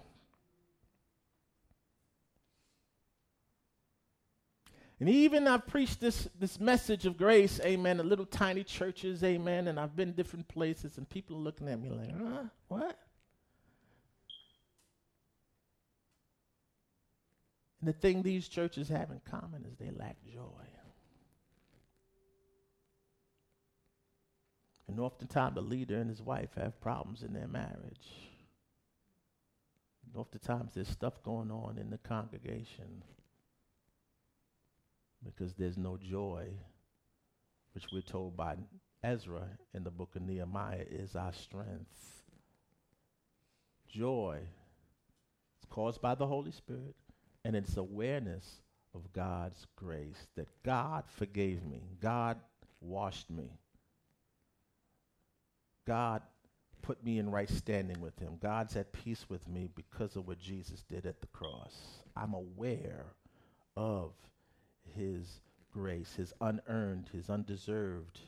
And 4.99 5.09
even 5.09 5.47
I've 5.47 5.67
preached 5.67 5.99
this, 5.99 6.29
this 6.39 6.59
message 6.59 7.05
of 7.05 7.17
grace, 7.17 7.59
amen, 7.65 7.99
in 7.99 8.07
little 8.07 8.25
tiny 8.25 8.63
churches, 8.63 9.23
amen, 9.23 9.67
and 9.67 9.79
I've 9.79 9.95
been 9.95 10.13
different 10.13 10.47
places, 10.47 10.97
and 10.97 11.09
people 11.09 11.35
are 11.35 11.39
looking 11.39 11.67
at 11.67 11.81
me 11.81 11.89
like, 11.89 12.11
huh? 12.17 12.43
What? 12.69 12.99
And 17.81 17.89
the 17.89 17.93
thing 17.93 18.23
these 18.23 18.47
churches 18.47 18.87
have 18.87 19.11
in 19.11 19.19
common 19.29 19.65
is 19.65 19.75
they 19.77 19.91
lack 19.91 20.15
joy. 20.23 20.63
And 24.93 24.99
oftentimes 24.99 25.55
the 25.55 25.61
leader 25.61 25.97
and 25.97 26.07
his 26.07 26.21
wife 26.21 26.51
have 26.55 26.79
problems 26.79 27.23
in 27.23 27.33
their 27.33 27.47
marriage. 27.47 28.29
And 30.05 30.15
oftentimes 30.15 30.75
there's 30.75 30.87
stuff 30.87 31.23
going 31.23 31.49
on 31.49 31.79
in 31.79 31.89
the 31.89 31.97
congregation 31.97 33.01
because 35.25 35.55
there's 35.55 35.79
no 35.79 35.97
joy, 35.97 36.45
which 37.73 37.85
we're 37.91 38.01
told 38.01 38.37
by 38.37 38.55
Ezra 39.03 39.47
in 39.73 39.83
the 39.83 39.89
book 39.89 40.15
of 40.15 40.21
Nehemiah 40.21 40.85
is 40.87 41.15
our 41.15 41.33
strength. 41.33 42.21
Joy 43.87 44.41
is 45.59 45.65
caused 45.71 46.03
by 46.03 46.13
the 46.13 46.27
Holy 46.27 46.51
Spirit, 46.51 46.93
and 47.43 47.55
it's 47.55 47.77
awareness 47.77 48.61
of 48.93 49.11
God's 49.11 49.65
grace 49.75 50.27
that 50.35 50.49
God 50.63 51.05
forgave 51.07 51.65
me, 51.65 51.81
God 51.99 52.37
washed 52.79 53.31
me, 53.31 53.57
God 55.85 56.21
put 56.81 57.03
me 57.03 57.19
in 57.19 57.29
right 57.29 57.49
standing 57.49 58.01
with 58.01 58.17
Him. 58.19 58.37
God's 58.41 58.75
at 58.75 58.91
peace 58.93 59.25
with 59.29 59.47
me 59.47 59.69
because 59.73 60.15
of 60.15 60.27
what 60.27 60.39
Jesus 60.39 60.83
did 60.89 61.05
at 61.05 61.21
the 61.21 61.27
cross. 61.27 61.75
I'm 62.15 62.33
aware 62.33 63.05
of 63.75 64.11
his 64.95 65.41
grace, 65.71 66.13
his 66.15 66.33
unearned, 66.41 67.09
his 67.11 67.29
undeserved, 67.29 68.19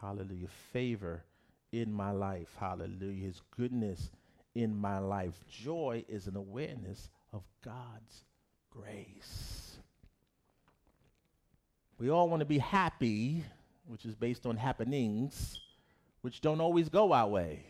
hallelujah, 0.00 0.48
favor 0.72 1.24
in 1.72 1.92
my 1.92 2.10
life, 2.10 2.54
hallelujah, 2.58 3.24
his 3.24 3.42
goodness 3.56 4.10
in 4.54 4.76
my 4.76 4.98
life. 4.98 5.34
Joy 5.48 6.04
is 6.08 6.26
an 6.26 6.36
awareness 6.36 7.08
of 7.32 7.42
God's 7.64 8.24
grace. 8.70 9.76
We 11.98 12.10
all 12.10 12.28
want 12.28 12.40
to 12.40 12.46
be 12.46 12.58
happy, 12.58 13.44
which 13.86 14.04
is 14.04 14.14
based 14.14 14.46
on 14.46 14.56
happenings, 14.56 15.60
which 16.24 16.40
don't 16.40 16.62
always 16.62 16.88
go 16.88 17.12
our 17.12 17.28
way. 17.28 17.66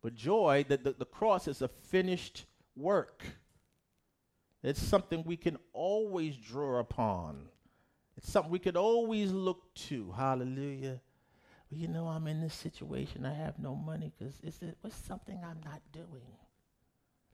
But 0.00 0.14
joy, 0.14 0.64
the, 0.66 0.78
the, 0.78 0.92
the 0.92 1.04
cross 1.04 1.46
is 1.46 1.60
a 1.60 1.68
finished 1.68 2.46
work. 2.74 3.22
It's 4.62 4.82
something 4.82 5.24
we 5.26 5.36
can 5.36 5.58
always 5.74 6.38
draw 6.38 6.78
upon. 6.78 7.50
It's 8.16 8.32
something 8.32 8.50
we 8.50 8.60
could 8.60 8.78
always 8.78 9.30
look 9.30 9.74
to. 9.74 10.10
Hallelujah. 10.16 11.02
Well, 11.70 11.78
you 11.78 11.88
know, 11.88 12.06
I'm 12.06 12.26
in 12.28 12.40
this 12.40 12.54
situation. 12.54 13.26
I 13.26 13.34
have 13.34 13.58
no 13.58 13.74
money 13.74 14.10
because 14.18 14.38
it's 14.42 14.62
it 14.62 14.78
was 14.82 14.94
something 14.94 15.38
I'm 15.44 15.60
not 15.62 15.82
doing. 15.92 16.32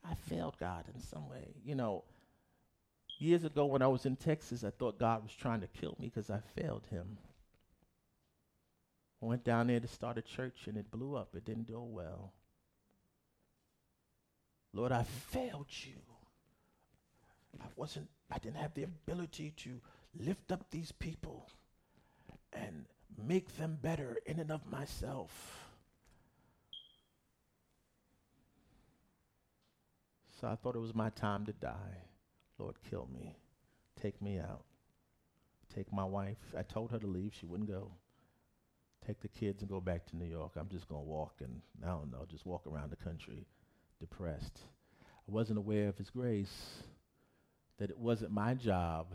I 0.04 0.14
failed 0.28 0.56
God 0.58 0.86
in 0.92 1.00
some 1.00 1.28
way. 1.28 1.54
You 1.64 1.76
know, 1.76 2.02
years 3.20 3.44
ago 3.44 3.66
when 3.66 3.80
I 3.80 3.86
was 3.86 4.06
in 4.06 4.16
Texas, 4.16 4.64
I 4.64 4.70
thought 4.70 4.98
God 4.98 5.22
was 5.22 5.32
trying 5.32 5.60
to 5.60 5.68
kill 5.68 5.96
me 6.00 6.10
because 6.12 6.30
I 6.30 6.40
failed 6.60 6.82
Him. 6.90 7.16
Went 9.20 9.44
down 9.44 9.68
there 9.68 9.80
to 9.80 9.88
start 9.88 10.18
a 10.18 10.22
church 10.22 10.66
and 10.66 10.76
it 10.76 10.90
blew 10.90 11.16
up. 11.16 11.34
It 11.34 11.44
didn't 11.44 11.66
do 11.66 11.80
well. 11.80 12.32
Lord, 14.72 14.92
I 14.92 15.04
failed 15.04 15.66
you. 15.70 15.96
I 17.60 17.66
wasn't, 17.76 18.08
I 18.30 18.38
didn't 18.38 18.58
have 18.58 18.74
the 18.74 18.82
ability 18.82 19.54
to 19.58 19.80
lift 20.18 20.52
up 20.52 20.70
these 20.70 20.92
people 20.92 21.48
and 22.52 22.84
make 23.26 23.56
them 23.56 23.78
better 23.80 24.18
in 24.26 24.38
and 24.38 24.50
of 24.50 24.70
myself. 24.70 25.66
So 30.40 30.46
I 30.46 30.56
thought 30.56 30.76
it 30.76 30.80
was 30.80 30.94
my 30.94 31.08
time 31.10 31.46
to 31.46 31.52
die. 31.52 32.02
Lord, 32.58 32.76
kill 32.90 33.08
me. 33.12 33.36
Take 34.00 34.20
me 34.20 34.38
out. 34.38 34.64
Take 35.74 35.90
my 35.92 36.04
wife. 36.04 36.36
I 36.56 36.62
told 36.62 36.90
her 36.90 36.98
to 36.98 37.06
leave. 37.06 37.32
She 37.38 37.46
wouldn't 37.46 37.70
go. 37.70 37.90
Take 39.06 39.20
the 39.20 39.28
kids 39.28 39.62
and 39.62 39.70
go 39.70 39.80
back 39.80 40.04
to 40.06 40.16
New 40.16 40.24
York. 40.24 40.52
I'm 40.56 40.68
just 40.68 40.88
going 40.88 41.04
to 41.04 41.08
walk 41.08 41.34
and, 41.40 41.60
I 41.84 41.88
don't 41.88 42.10
know, 42.10 42.26
just 42.28 42.44
walk 42.44 42.66
around 42.66 42.90
the 42.90 42.96
country 42.96 43.46
depressed. 44.00 44.58
I 45.28 45.32
wasn't 45.32 45.58
aware 45.58 45.88
of 45.88 45.96
His 45.96 46.10
grace 46.10 46.82
that 47.78 47.90
it 47.90 47.98
wasn't 47.98 48.32
my 48.32 48.54
job. 48.54 49.06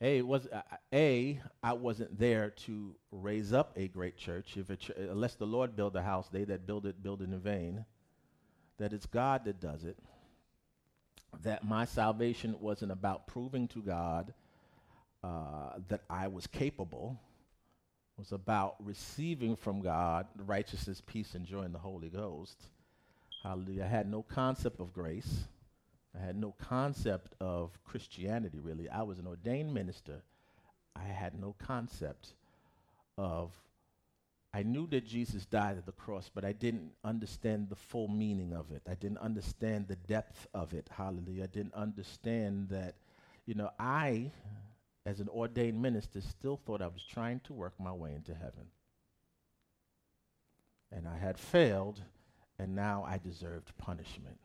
A, 0.00 0.18
it 0.18 0.26
was, 0.26 0.46
uh, 0.46 0.62
a, 0.94 1.40
I 1.62 1.72
wasn't 1.72 2.18
there 2.18 2.50
to 2.50 2.94
raise 3.10 3.52
up 3.52 3.72
a 3.76 3.88
great 3.88 4.16
church. 4.16 4.56
If 4.56 4.78
ch- 4.78 4.92
unless 4.96 5.34
the 5.34 5.46
Lord 5.46 5.74
build 5.76 5.96
a 5.96 6.02
house, 6.02 6.28
they 6.30 6.44
that 6.44 6.66
build 6.66 6.86
it 6.86 7.02
build 7.02 7.20
it 7.20 7.24
in 7.24 7.38
vain. 7.40 7.84
That 8.78 8.92
it's 8.92 9.06
God 9.06 9.44
that 9.46 9.60
does 9.60 9.82
it. 9.84 9.98
That 11.42 11.64
my 11.64 11.84
salvation 11.84 12.54
wasn't 12.60 12.92
about 12.92 13.26
proving 13.26 13.66
to 13.68 13.82
God 13.82 14.32
uh, 15.24 15.72
that 15.88 16.02
I 16.08 16.28
was 16.28 16.46
capable. 16.46 17.18
Was 18.18 18.32
about 18.32 18.74
receiving 18.80 19.54
from 19.54 19.80
God 19.80 20.26
righteousness, 20.44 21.00
peace, 21.06 21.36
and 21.36 21.46
joy 21.46 21.62
in 21.62 21.72
the 21.72 21.78
Holy 21.78 22.08
Ghost. 22.08 22.60
Hallelujah. 23.44 23.84
I 23.84 23.86
had 23.86 24.10
no 24.10 24.22
concept 24.22 24.80
of 24.80 24.92
grace. 24.92 25.44
I 26.20 26.26
had 26.26 26.34
no 26.34 26.52
concept 26.58 27.34
of 27.40 27.78
Christianity, 27.84 28.58
really. 28.58 28.88
I 28.88 29.02
was 29.02 29.20
an 29.20 29.28
ordained 29.28 29.72
minister. 29.72 30.22
I 30.96 31.04
had 31.04 31.40
no 31.40 31.54
concept 31.64 32.32
of, 33.16 33.52
I 34.52 34.64
knew 34.64 34.88
that 34.88 35.06
Jesus 35.06 35.46
died 35.46 35.76
at 35.78 35.86
the 35.86 35.92
cross, 35.92 36.28
but 36.34 36.44
I 36.44 36.50
didn't 36.50 36.90
understand 37.04 37.68
the 37.68 37.76
full 37.76 38.08
meaning 38.08 38.52
of 38.52 38.72
it. 38.72 38.82
I 38.90 38.94
didn't 38.94 39.18
understand 39.18 39.86
the 39.86 39.94
depth 39.94 40.48
of 40.52 40.74
it. 40.74 40.88
Hallelujah. 40.90 41.44
I 41.44 41.46
didn't 41.46 41.74
understand 41.74 42.70
that, 42.70 42.96
you 43.46 43.54
know, 43.54 43.70
I, 43.78 44.32
as 45.08 45.20
an 45.20 45.28
ordained 45.30 45.80
minister, 45.80 46.20
still 46.20 46.60
thought 46.66 46.82
I 46.82 46.86
was 46.86 47.02
trying 47.02 47.40
to 47.44 47.54
work 47.54 47.72
my 47.80 47.92
way 47.92 48.12
into 48.14 48.34
heaven. 48.34 48.66
And 50.92 51.08
I 51.08 51.16
had 51.16 51.38
failed, 51.38 52.02
and 52.58 52.76
now 52.76 53.06
I 53.08 53.16
deserved 53.16 53.72
punishment. 53.78 54.36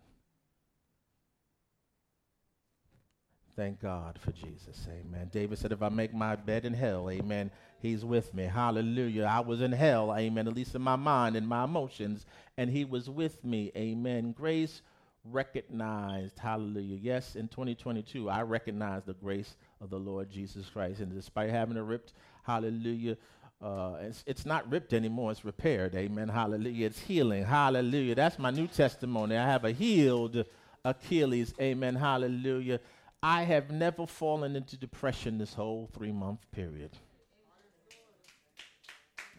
Thank 3.58 3.82
God 3.82 4.18
for 4.18 4.32
Jesus. 4.32 4.88
Amen. 4.90 5.30
David 5.34 5.60
said, 5.60 5.74
If 5.74 5.82
I 5.82 5.90
make 5.90 6.14
my 6.14 6.38
bed 6.38 6.64
in 6.64 6.74
hell, 6.74 7.10
amen, 7.10 7.52
he's 7.82 8.06
with 8.06 8.34
me. 8.34 8.44
Hallelujah. 8.44 9.26
I 9.26 9.42
was 9.42 9.62
in 9.62 9.74
hell, 9.74 10.16
amen, 10.18 10.48
at 10.48 10.56
least 10.56 10.76
in 10.76 10.82
my 10.82 10.96
mind 10.96 11.36
and 11.36 11.46
my 11.46 11.66
emotions, 11.66 12.26
and 12.58 12.70
he 12.70 12.86
was 12.86 13.10
with 13.10 13.44
me. 13.44 13.70
Amen. 13.76 14.32
Grace 14.32 14.82
recognized, 15.26 16.40
hallelujah. 16.40 16.98
Yes, 17.02 17.36
in 17.36 17.48
2022, 17.48 18.30
I 18.30 18.42
recognize 18.42 19.04
the 19.04 19.14
grace 19.14 19.56
of 19.84 19.90
the 19.90 20.00
Lord 20.00 20.30
Jesus 20.30 20.70
Christ. 20.70 21.02
And 21.02 21.14
despite 21.14 21.50
having 21.50 21.78
it 21.78 21.82
ripped, 21.82 22.14
hallelujah, 22.44 23.18
uh, 23.62 23.98
it's, 24.02 24.24
it's 24.26 24.46
not 24.46 24.70
ripped 24.72 24.94
anymore, 24.94 25.32
it's 25.32 25.46
repaired. 25.46 25.96
Amen. 25.96 26.30
Hallelujah. 26.30 26.88
It's 26.88 27.00
healing. 27.00 27.44
Hallelujah. 27.44 28.16
That's 28.16 28.40
my 28.40 28.52
new 28.52 28.68
testimony. 28.68 29.38
I 29.38 29.46
have 29.46 29.66
a 29.66 29.72
healed 29.72 30.46
Achilles. 30.84 31.54
Amen. 31.62 31.96
Hallelujah. 31.96 32.80
I 33.22 33.44
have 33.44 33.72
never 33.72 34.06
fallen 34.06 34.56
into 34.56 34.76
depression 34.76 35.38
this 35.38 35.54
whole 35.54 35.90
three 35.94 36.12
month 36.12 36.40
period. 36.52 36.92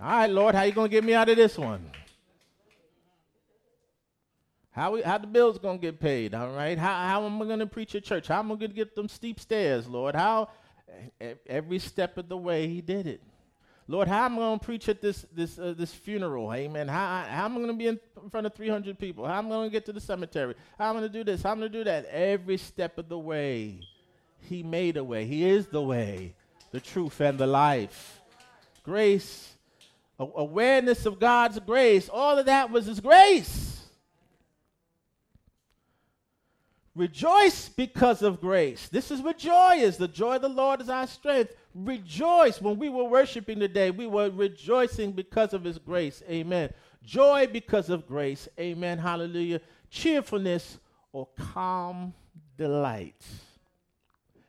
All 0.01 0.09
right, 0.09 0.31
Lord, 0.31 0.55
how 0.55 0.63
you 0.63 0.73
gonna 0.73 0.89
get 0.89 1.05
me 1.05 1.15
out 1.15 1.29
of 1.29 1.37
this 1.37 1.59
one? 1.59 1.91
How 4.75 4.93
we, 4.93 5.03
how 5.03 5.19
the 5.19 5.27
bills 5.27 5.59
gonna 5.59 5.79
get 5.79 6.01
paid? 6.01 6.35
All 6.35 6.51
right, 6.51 6.77
how 6.77 6.95
how 7.07 7.25
am 7.25 7.41
I 7.41 7.47
gonna 7.47 7.67
preach 7.67 7.95
at 7.95 8.05
church? 8.05 8.27
How 8.29 8.41
am 8.41 8.51
I 8.51 8.57
gonna 8.57 8.69
get 8.69 8.97
them 8.97 9.09
steep 9.09 9.39
stairs, 9.39 9.89
Lord? 9.89 10.15
How 10.15 10.49
every 11.47 11.79
step 11.79 12.19
of 12.19 12.29
the 12.29 12.37
way 12.37 12.69
He 12.69 12.81
did 12.81 13.07
it. 13.07 13.21
Lord, 13.87 14.09
how 14.09 14.25
am 14.25 14.39
I 14.39 14.55
to 14.55 14.59
preach 14.59 14.89
at 14.89 15.03
this 15.03 15.27
this 15.33 15.59
uh, 15.59 15.75
this 15.77 15.93
funeral? 15.93 16.53
Amen. 16.53 16.89
How, 16.89 17.25
how 17.29 17.45
am 17.45 17.63
I 17.63 17.67
to 17.67 17.73
be 17.75 17.87
in 17.89 18.01
front 18.31 18.47
of 18.47 18.55
300 18.55 18.99
people? 18.99 19.27
How 19.27 19.39
am 19.39 19.53
I 19.53 19.65
to 19.65 19.71
get 19.71 19.85
to 19.87 19.93
the 19.93 20.01
cemetery? 20.01 20.55
How 20.79 20.91
am 20.91 20.97
I 20.97 21.01
to 21.01 21.09
do 21.09 21.23
this? 21.23 21.43
How 21.43 21.53
am 21.53 21.59
I 21.59 21.63
to 21.63 21.69
do 21.69 21.85
that? 21.85 22.07
Every 22.07 22.57
step 22.57 22.97
of 22.97 23.09
the 23.09 23.19
way, 23.19 23.81
He 24.41 24.63
made 24.63 24.97
a 24.97 25.05
way. 25.05 25.27
He 25.27 25.45
is 25.45 25.67
the 25.67 25.83
way, 25.83 26.35
the 26.71 26.81
truth, 26.81 27.21
and 27.21 27.39
the 27.39 27.47
life. 27.47 28.23
Grace, 28.85 29.53
a- 30.19 30.27
awareness 30.37 31.05
of 31.05 31.21
God's 31.21 31.59
grace. 31.61 32.09
All 32.09 32.39
of 32.39 32.47
that 32.47 32.71
was 32.71 32.87
His 32.87 33.01
grace. 33.01 33.74
Rejoice 36.97 37.69
because 37.69 38.23
of 38.23 38.41
grace. 38.41 38.89
This 38.89 39.11
is 39.11 39.21
what 39.21 39.37
joy 39.37 39.79
is. 39.79 39.97
The 39.97 40.07
joy 40.07 40.37
of 40.37 40.43
the 40.43 40.49
Lord 40.49 40.81
is 40.81 40.89
our 40.89 41.09
strength. 41.09 41.55
rejoice 41.75 42.61
when 42.61 42.79
we 42.79 42.89
were 42.89 43.05
worshiping 43.05 43.59
today. 43.59 43.91
We 43.91 44.07
were 44.07 44.31
rejoicing 44.31 45.11
because 45.11 45.55
of 45.55 45.65
his 45.65 45.79
grace. 45.79 46.23
Amen. 46.31 46.73
Joy 47.03 47.49
because 47.53 47.91
of 47.91 48.07
grace. 48.07 48.49
Amen. 48.61 48.99
Hallelujah. 48.99 49.61
Cheerfulness 49.91 50.79
or 51.13 51.27
calm 51.37 52.15
delight. 52.57 53.25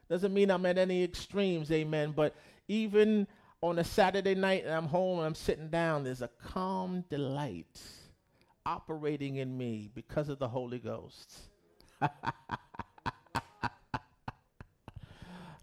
Doesn't 0.07 0.33
mean 0.33 0.51
I'm 0.51 0.67
at 0.67 0.77
any 0.77 1.03
extremes. 1.03 1.71
Amen. 1.71 2.13
But 2.15 2.35
even 2.67 3.25
on 3.61 3.79
a 3.79 3.83
Saturday 3.83 4.35
night 4.35 4.65
and 4.65 4.73
I'm 4.73 4.85
home 4.85 5.17
and 5.17 5.25
I'm 5.25 5.35
sitting 5.35 5.69
down, 5.69 6.03
there's 6.03 6.21
a 6.21 6.29
calm 6.43 7.03
delight 7.09 7.81
operating 8.67 9.37
in 9.37 9.57
me 9.57 9.89
because 9.95 10.29
of 10.29 10.37
the 10.37 10.47
Holy 10.47 10.77
Ghost. 10.77 11.33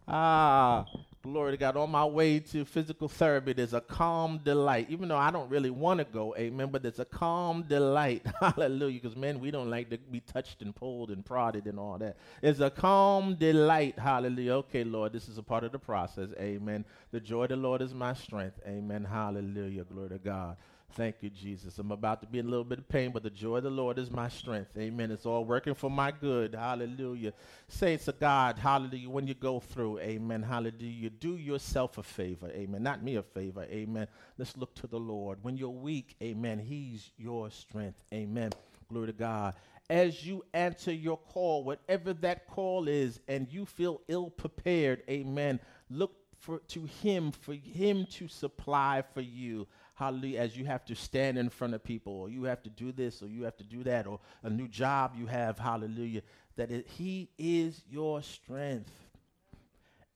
ah, 0.08 0.86
glory 1.22 1.52
to 1.52 1.56
God. 1.56 1.76
On 1.76 1.90
my 1.90 2.04
way 2.04 2.40
to 2.40 2.64
physical 2.64 3.08
therapy, 3.08 3.52
there's 3.52 3.74
a 3.74 3.80
calm 3.80 4.40
delight. 4.44 4.86
Even 4.90 5.08
though 5.08 5.16
I 5.16 5.30
don't 5.30 5.50
really 5.50 5.70
want 5.70 5.98
to 5.98 6.04
go, 6.04 6.34
amen, 6.36 6.68
but 6.70 6.82
there's 6.82 6.98
a 6.98 7.04
calm 7.04 7.62
delight. 7.62 8.24
Hallelujah. 8.40 9.00
Because, 9.00 9.16
man, 9.16 9.40
we 9.40 9.50
don't 9.50 9.70
like 9.70 9.90
to 9.90 9.98
be 9.98 10.20
touched 10.20 10.62
and 10.62 10.74
pulled 10.74 11.10
and 11.10 11.24
prodded 11.24 11.66
and 11.66 11.78
all 11.78 11.98
that. 11.98 12.16
It's 12.42 12.60
a 12.60 12.70
calm 12.70 13.36
delight. 13.36 13.98
Hallelujah. 13.98 14.54
Okay, 14.54 14.84
Lord, 14.84 15.12
this 15.12 15.28
is 15.28 15.38
a 15.38 15.42
part 15.42 15.64
of 15.64 15.72
the 15.72 15.78
process. 15.78 16.30
Amen. 16.38 16.84
The 17.10 17.20
joy 17.20 17.44
of 17.44 17.50
the 17.50 17.56
Lord 17.56 17.82
is 17.82 17.94
my 17.94 18.14
strength. 18.14 18.58
Amen. 18.66 19.04
Hallelujah. 19.04 19.84
Glory 19.84 20.10
to 20.10 20.18
God. 20.18 20.56
Thank 20.94 21.16
you, 21.22 21.30
Jesus. 21.30 21.78
I'm 21.78 21.90
about 21.90 22.20
to 22.20 22.26
be 22.26 22.38
in 22.38 22.46
a 22.46 22.50
little 22.50 22.64
bit 22.64 22.78
of 22.78 22.88
pain, 22.88 23.12
but 23.12 23.22
the 23.22 23.30
joy 23.30 23.56
of 23.56 23.62
the 23.62 23.70
Lord 23.70 23.98
is 23.98 24.10
my 24.10 24.28
strength. 24.28 24.76
Amen. 24.76 25.10
It's 25.10 25.24
all 25.24 25.44
working 25.44 25.74
for 25.74 25.90
my 25.90 26.10
good. 26.10 26.54
Hallelujah. 26.54 27.32
Saints 27.68 28.08
of 28.08 28.20
God, 28.20 28.58
hallelujah. 28.58 29.08
When 29.08 29.26
you 29.26 29.32
go 29.32 29.58
through, 29.58 30.00
amen, 30.00 30.42
hallelujah, 30.42 31.08
do 31.08 31.36
yourself 31.36 31.96
a 31.96 32.02
favor. 32.02 32.50
Amen. 32.50 32.82
Not 32.82 33.02
me 33.02 33.16
a 33.16 33.22
favor. 33.22 33.62
Amen. 33.70 34.06
Let's 34.36 34.54
look 34.56 34.74
to 34.76 34.86
the 34.86 34.98
Lord. 34.98 35.38
When 35.40 35.56
you're 35.56 35.70
weak, 35.70 36.14
amen, 36.22 36.58
He's 36.58 37.10
your 37.16 37.50
strength. 37.50 38.04
Amen. 38.12 38.50
Glory 38.90 39.06
to 39.06 39.12
God. 39.14 39.54
As 39.88 40.26
you 40.26 40.44
answer 40.52 40.92
your 40.92 41.16
call, 41.16 41.64
whatever 41.64 42.12
that 42.14 42.46
call 42.48 42.86
is, 42.86 43.18
and 43.28 43.50
you 43.50 43.64
feel 43.64 44.02
ill 44.08 44.28
prepared, 44.28 45.02
amen, 45.08 45.58
look 45.88 46.12
for, 46.38 46.58
to 46.68 46.84
Him, 46.84 47.32
for 47.32 47.54
Him 47.54 48.06
to 48.12 48.28
supply 48.28 49.02
for 49.14 49.22
you 49.22 49.66
hallelujah, 49.94 50.40
as 50.40 50.56
you 50.56 50.64
have 50.64 50.84
to 50.86 50.94
stand 50.94 51.38
in 51.38 51.48
front 51.48 51.74
of 51.74 51.84
people, 51.84 52.12
or 52.12 52.28
you 52.28 52.44
have 52.44 52.62
to 52.62 52.70
do 52.70 52.92
this, 52.92 53.22
or 53.22 53.28
you 53.28 53.42
have 53.44 53.56
to 53.56 53.64
do 53.64 53.82
that, 53.84 54.06
or 54.06 54.20
a 54.42 54.50
new 54.50 54.68
job 54.68 55.14
you 55.16 55.26
have, 55.26 55.58
hallelujah, 55.58 56.22
that 56.56 56.70
it, 56.70 56.86
He 56.88 57.30
is 57.38 57.82
your 57.90 58.22
strength. 58.22 58.92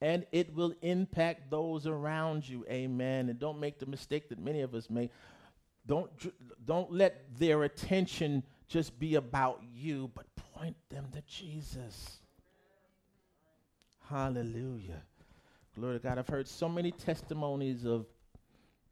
And 0.00 0.26
it 0.30 0.54
will 0.54 0.74
impact 0.82 1.50
those 1.50 1.86
around 1.86 2.46
you, 2.46 2.66
amen. 2.68 3.30
And 3.30 3.38
don't 3.38 3.58
make 3.58 3.78
the 3.78 3.86
mistake 3.86 4.28
that 4.28 4.38
many 4.38 4.60
of 4.60 4.74
us 4.74 4.90
make. 4.90 5.10
Don't, 5.86 6.10
don't 6.66 6.92
let 6.92 7.38
their 7.38 7.62
attention 7.62 8.42
just 8.68 8.98
be 8.98 9.14
about 9.14 9.62
you, 9.74 10.10
but 10.14 10.26
point 10.54 10.76
them 10.90 11.06
to 11.12 11.22
Jesus. 11.22 12.18
Hallelujah. 14.08 15.02
Glory 15.74 15.98
to 15.98 16.02
God. 16.02 16.18
I've 16.18 16.28
heard 16.28 16.48
so 16.48 16.68
many 16.68 16.90
testimonies 16.90 17.84
of 17.84 18.06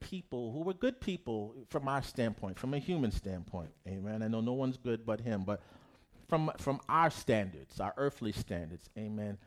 people 0.05 0.53
who 0.53 0.61
were 0.61 0.75
good 0.75 1.01
people 1.01 1.55
from 1.71 1.89
our 1.89 2.03
standpoint, 2.03 2.59
from 2.59 2.75
a 2.75 2.79
human 2.79 3.11
standpoint. 3.11 3.71
Amen. 3.89 4.23
I 4.23 4.29
know 4.29 4.43
no 4.43 4.53
one's 4.53 4.77
good 4.77 5.07
but 5.07 5.21
him, 5.21 5.45
but 5.45 5.63
from 6.29 6.51
from 6.59 6.81
our 6.89 7.11
standards, 7.11 7.81
our 7.81 7.95
earthly 7.97 8.33
standards. 8.33 8.91
Amen. 8.99 9.39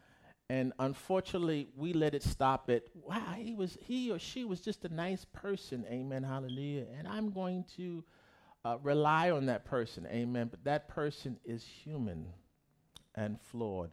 And 0.49 0.73
unfortunately, 0.79 1.67
we 1.75 1.93
let 1.93 2.15
it 2.15 2.23
stop 2.23 2.69
at 2.69 2.83
wow, 2.95 3.35
he 3.37 3.53
was 3.53 3.77
he 3.79 4.11
or 4.11 4.17
she 4.17 4.45
was 4.45 4.59
just 4.59 4.83
a 4.85 4.89
nice 4.89 5.25
person. 5.25 5.85
Amen. 5.89 6.23
Hallelujah. 6.23 6.85
And 6.97 7.07
I'm 7.07 7.31
going 7.31 7.65
to 7.75 8.03
uh, 8.65 8.77
rely 8.81 9.29
on 9.29 9.45
that 9.45 9.63
person. 9.63 10.07
Amen. 10.07 10.47
But 10.49 10.63
that 10.63 10.87
person 10.87 11.37
is 11.45 11.63
human 11.63 12.25
and 13.13 13.39
flawed. 13.41 13.91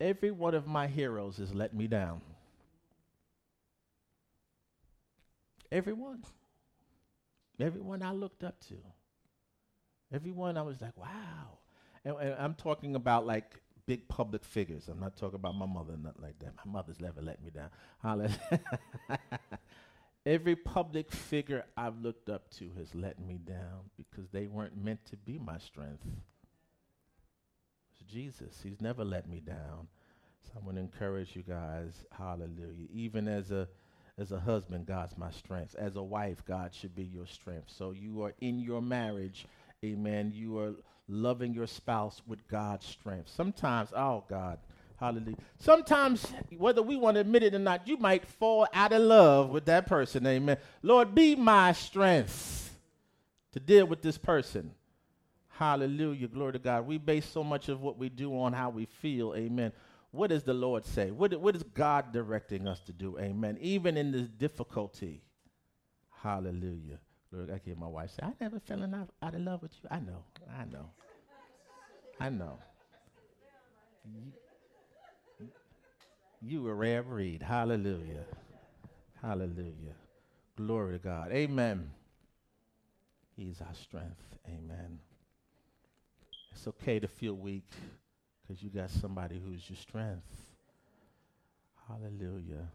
Every 0.00 0.30
one 0.30 0.54
of 0.54 0.66
my 0.66 0.86
heroes 0.86 1.38
has 1.38 1.52
let 1.52 1.74
me 1.74 1.88
down. 1.88 2.20
Everyone. 5.70 6.22
Everyone 7.60 8.02
I 8.02 8.12
looked 8.12 8.44
up 8.44 8.60
to. 8.68 8.76
Everyone 10.12 10.56
I 10.56 10.62
was 10.62 10.80
like, 10.80 10.96
wow. 10.96 11.58
And, 12.04 12.16
and, 12.20 12.34
I'm 12.38 12.54
talking 12.54 12.94
about 12.94 13.26
like 13.26 13.60
big 13.86 14.08
public 14.08 14.44
figures. 14.44 14.88
I'm 14.88 15.00
not 15.00 15.16
talking 15.16 15.36
about 15.36 15.54
my 15.54 15.66
mother, 15.66 15.96
not 15.96 16.20
like 16.20 16.38
that. 16.38 16.54
My 16.64 16.72
mother's 16.72 17.00
never 17.00 17.20
let 17.20 17.42
me 17.42 17.50
down. 17.50 17.70
Hallelujah. 18.02 18.38
Every 20.26 20.56
public 20.56 21.10
figure 21.10 21.64
I've 21.76 22.00
looked 22.00 22.28
up 22.28 22.50
to 22.56 22.70
has 22.78 22.94
let 22.94 23.18
me 23.18 23.38
down 23.38 23.90
because 23.96 24.28
they 24.30 24.46
weren't 24.46 24.76
meant 24.76 25.04
to 25.06 25.16
be 25.16 25.38
my 25.38 25.58
strength. 25.58 26.06
It's 27.90 28.10
Jesus. 28.10 28.60
He's 28.62 28.80
never 28.80 29.04
let 29.04 29.28
me 29.28 29.40
down. 29.40 29.88
So 30.44 30.52
I'm 30.56 30.64
going 30.64 30.76
to 30.76 30.82
encourage 30.82 31.34
you 31.34 31.42
guys, 31.42 32.04
hallelujah. 32.16 32.86
Even 32.92 33.26
as 33.28 33.50
a 33.50 33.68
as 34.18 34.32
a 34.32 34.40
husband, 34.40 34.86
God's 34.86 35.16
my 35.16 35.30
strength. 35.30 35.76
As 35.78 35.96
a 35.96 36.02
wife, 36.02 36.42
God 36.46 36.74
should 36.74 36.94
be 36.94 37.04
your 37.04 37.26
strength. 37.26 37.68
So 37.68 37.92
you 37.92 38.22
are 38.22 38.34
in 38.40 38.58
your 38.58 38.82
marriage, 38.82 39.46
amen. 39.84 40.32
You 40.34 40.58
are 40.58 40.72
loving 41.08 41.54
your 41.54 41.68
spouse 41.68 42.20
with 42.26 42.46
God's 42.48 42.84
strength. 42.84 43.30
Sometimes, 43.34 43.90
oh 43.94 44.24
God, 44.28 44.58
hallelujah. 44.98 45.36
Sometimes, 45.58 46.26
whether 46.56 46.82
we 46.82 46.96
want 46.96 47.14
to 47.14 47.20
admit 47.20 47.44
it 47.44 47.54
or 47.54 47.60
not, 47.60 47.86
you 47.86 47.96
might 47.96 48.26
fall 48.26 48.66
out 48.74 48.92
of 48.92 49.02
love 49.02 49.50
with 49.50 49.66
that 49.66 49.86
person, 49.86 50.26
amen. 50.26 50.58
Lord, 50.82 51.14
be 51.14 51.36
my 51.36 51.72
strength 51.72 52.76
to 53.52 53.60
deal 53.60 53.86
with 53.86 54.02
this 54.02 54.18
person. 54.18 54.72
Hallelujah, 55.50 56.28
glory 56.28 56.52
to 56.52 56.58
God. 56.58 56.86
We 56.86 56.98
base 56.98 57.26
so 57.26 57.42
much 57.42 57.68
of 57.68 57.80
what 57.80 57.98
we 57.98 58.08
do 58.08 58.38
on 58.38 58.52
how 58.52 58.70
we 58.70 58.86
feel, 58.86 59.34
amen 59.36 59.72
what 60.10 60.30
does 60.30 60.42
the 60.42 60.54
Lord 60.54 60.84
say? 60.86 61.10
What, 61.10 61.38
what 61.40 61.54
is 61.54 61.62
God 61.62 62.12
directing 62.12 62.66
us 62.66 62.80
to 62.80 62.92
do? 62.92 63.18
Amen. 63.18 63.58
Even 63.60 63.96
in 63.96 64.10
this 64.10 64.28
difficulty. 64.28 65.22
Hallelujah. 66.22 66.98
Look, 67.30 67.50
I 67.50 67.60
hear 67.62 67.76
my 67.76 67.86
wife 67.86 68.10
say, 68.10 68.22
I 68.22 68.32
never 68.40 68.58
fell 68.58 68.82
in 68.82 68.92
love, 68.92 69.08
out 69.22 69.34
of 69.34 69.40
love 69.42 69.62
with 69.62 69.72
you. 69.82 69.88
I 69.90 70.00
know. 70.00 70.24
I 70.58 70.64
know. 70.64 70.90
I 72.18 72.30
know. 72.30 72.58
You, 74.04 74.32
you 76.40 76.68
a 76.68 76.74
rare 76.74 77.02
breed. 77.02 77.42
Hallelujah. 77.42 78.24
Hallelujah. 79.20 79.94
Glory 80.56 80.94
to 80.94 80.98
God. 80.98 81.32
Amen. 81.32 81.90
He's 83.36 83.60
our 83.60 83.74
strength. 83.74 84.22
Amen. 84.46 84.98
It's 86.52 86.66
okay 86.66 86.98
to 86.98 87.06
feel 87.06 87.34
weak 87.34 87.70
because 88.48 88.62
you 88.62 88.70
got 88.70 88.90
somebody 88.90 89.40
who's 89.44 89.68
your 89.68 89.76
strength. 89.76 90.46
Hallelujah. 91.86 92.68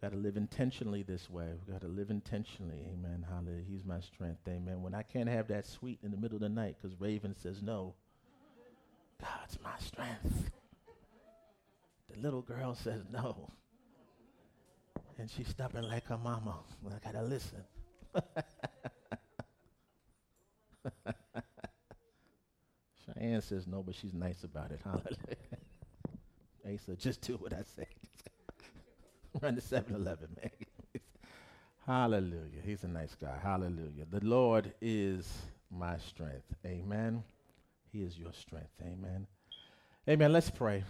Got 0.00 0.12
to 0.12 0.18
live 0.18 0.36
intentionally 0.36 1.04
this 1.04 1.30
way. 1.30 1.46
We've 1.52 1.72
got 1.72 1.82
to 1.82 1.88
live 1.88 2.10
intentionally. 2.10 2.84
Amen. 2.92 3.24
Hallelujah. 3.28 3.62
He's 3.68 3.84
my 3.84 4.00
strength. 4.00 4.40
Amen. 4.48 4.82
When 4.82 4.94
I 4.94 5.02
can't 5.02 5.28
have 5.28 5.46
that 5.48 5.64
sweet 5.64 6.00
in 6.02 6.10
the 6.10 6.16
middle 6.16 6.36
of 6.36 6.42
the 6.42 6.48
night 6.48 6.76
because 6.80 6.98
Raven 7.00 7.36
says 7.40 7.62
no, 7.62 7.94
God's 9.20 9.58
my 9.62 9.78
strength. 9.78 10.50
The 12.12 12.20
little 12.20 12.42
girl 12.42 12.74
says 12.74 13.02
no. 13.12 13.48
And 15.18 15.30
she's 15.30 15.48
stubborn 15.48 15.88
like 15.88 16.06
her 16.06 16.18
mama. 16.18 16.56
I 16.84 16.98
got 17.04 17.12
to 17.12 17.22
listen. 17.22 17.62
Cheyenne 23.32 23.42
says 23.42 23.66
no, 23.66 23.82
but 23.82 23.94
she's 23.94 24.12
nice 24.12 24.44
about 24.44 24.70
it. 24.70 24.80
Hallelujah. 24.84 25.16
Asa, 26.66 26.96
just 26.98 27.22
do 27.22 27.34
what 27.34 27.54
I 27.54 27.62
say. 27.76 27.86
Run 29.40 29.54
to 29.54 29.60
7 29.60 29.94
Eleven, 29.94 30.28
man. 30.36 30.50
Hallelujah. 31.86 32.60
He's 32.64 32.84
a 32.84 32.88
nice 32.88 33.14
guy. 33.14 33.38
Hallelujah. 33.42 34.04
The 34.10 34.24
Lord 34.24 34.72
is 34.82 35.26
my 35.70 35.96
strength. 35.96 36.44
Amen. 36.66 37.24
He 37.90 38.02
is 38.02 38.18
your 38.18 38.32
strength. 38.34 38.72
Amen. 38.82 39.26
Amen. 40.08 40.32
Let's 40.32 40.50
pray. 40.50 40.84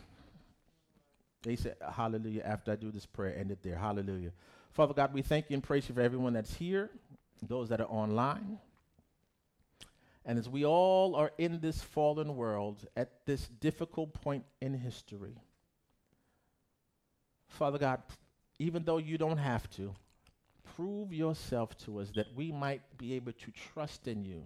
They 1.43 1.55
said, 1.55 1.76
Hallelujah. 1.95 2.43
After 2.43 2.72
I 2.72 2.76
do 2.76 2.90
this 2.90 3.07
prayer, 3.07 3.36
end 3.38 3.53
it 3.53 3.62
there. 3.62 3.76
Hallelujah. 3.76 4.32
Father 4.72 4.95
God, 4.95 5.14
we 5.14 5.22
thank 5.22 5.49
you 5.49 5.55
and 5.55 5.62
praise 5.62 5.88
you 5.88 5.95
for 5.95 6.01
everyone 6.01 6.32
that's 6.32 6.55
here, 6.55 6.90
those 7.40 7.68
that 7.68 7.80
are 7.80 7.88
online. 7.88 8.59
And 10.25 10.39
as 10.39 10.49
we 10.49 10.64
all 10.64 11.16
are 11.16 11.33
in 11.39 11.61
this 11.61 11.83
fallen 11.83 12.37
world 12.37 12.87
at 12.97 13.27
this 13.27 13.49
difficult 13.49 14.14
point 14.14 14.45
in 14.61 14.75
history, 14.75 15.37
Father 17.49 17.79
God, 17.79 18.03
even 18.59 18.85
though 18.85 18.99
you 18.99 19.18
don't 19.18 19.39
have 19.39 19.68
to, 19.70 19.95
prove 20.77 21.12
yourself 21.12 21.77
to 21.85 21.99
us 21.99 22.11
that 22.14 22.35
we 22.35 22.53
might 22.53 22.83
be 22.97 23.14
able 23.14 23.33
to 23.33 23.51
trust 23.51 24.09
in 24.09 24.25
you. 24.25 24.45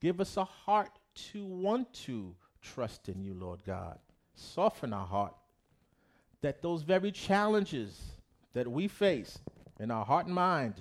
Give 0.00 0.20
us 0.20 0.36
a 0.36 0.44
heart 0.44 0.98
to 1.32 1.44
want 1.44 1.92
to 2.04 2.34
trust 2.62 3.08
in 3.08 3.22
you, 3.22 3.34
Lord 3.34 3.60
God. 3.66 3.98
Soften 4.34 4.92
our 4.92 5.06
heart 5.06 5.34
that 6.42 6.62
those 6.62 6.82
very 6.82 7.10
challenges 7.10 8.00
that 8.52 8.70
we 8.70 8.88
face 8.88 9.38
in 9.80 9.90
our 9.90 10.04
heart 10.04 10.26
and 10.26 10.34
mind 10.34 10.74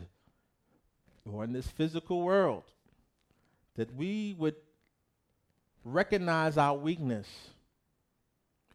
or 1.32 1.44
in 1.44 1.54
this 1.54 1.68
physical 1.68 2.22
world, 2.22 2.64
that 3.76 3.94
we 3.94 4.36
would 4.38 4.56
recognize 5.84 6.58
our 6.58 6.76
weakness. 6.76 7.28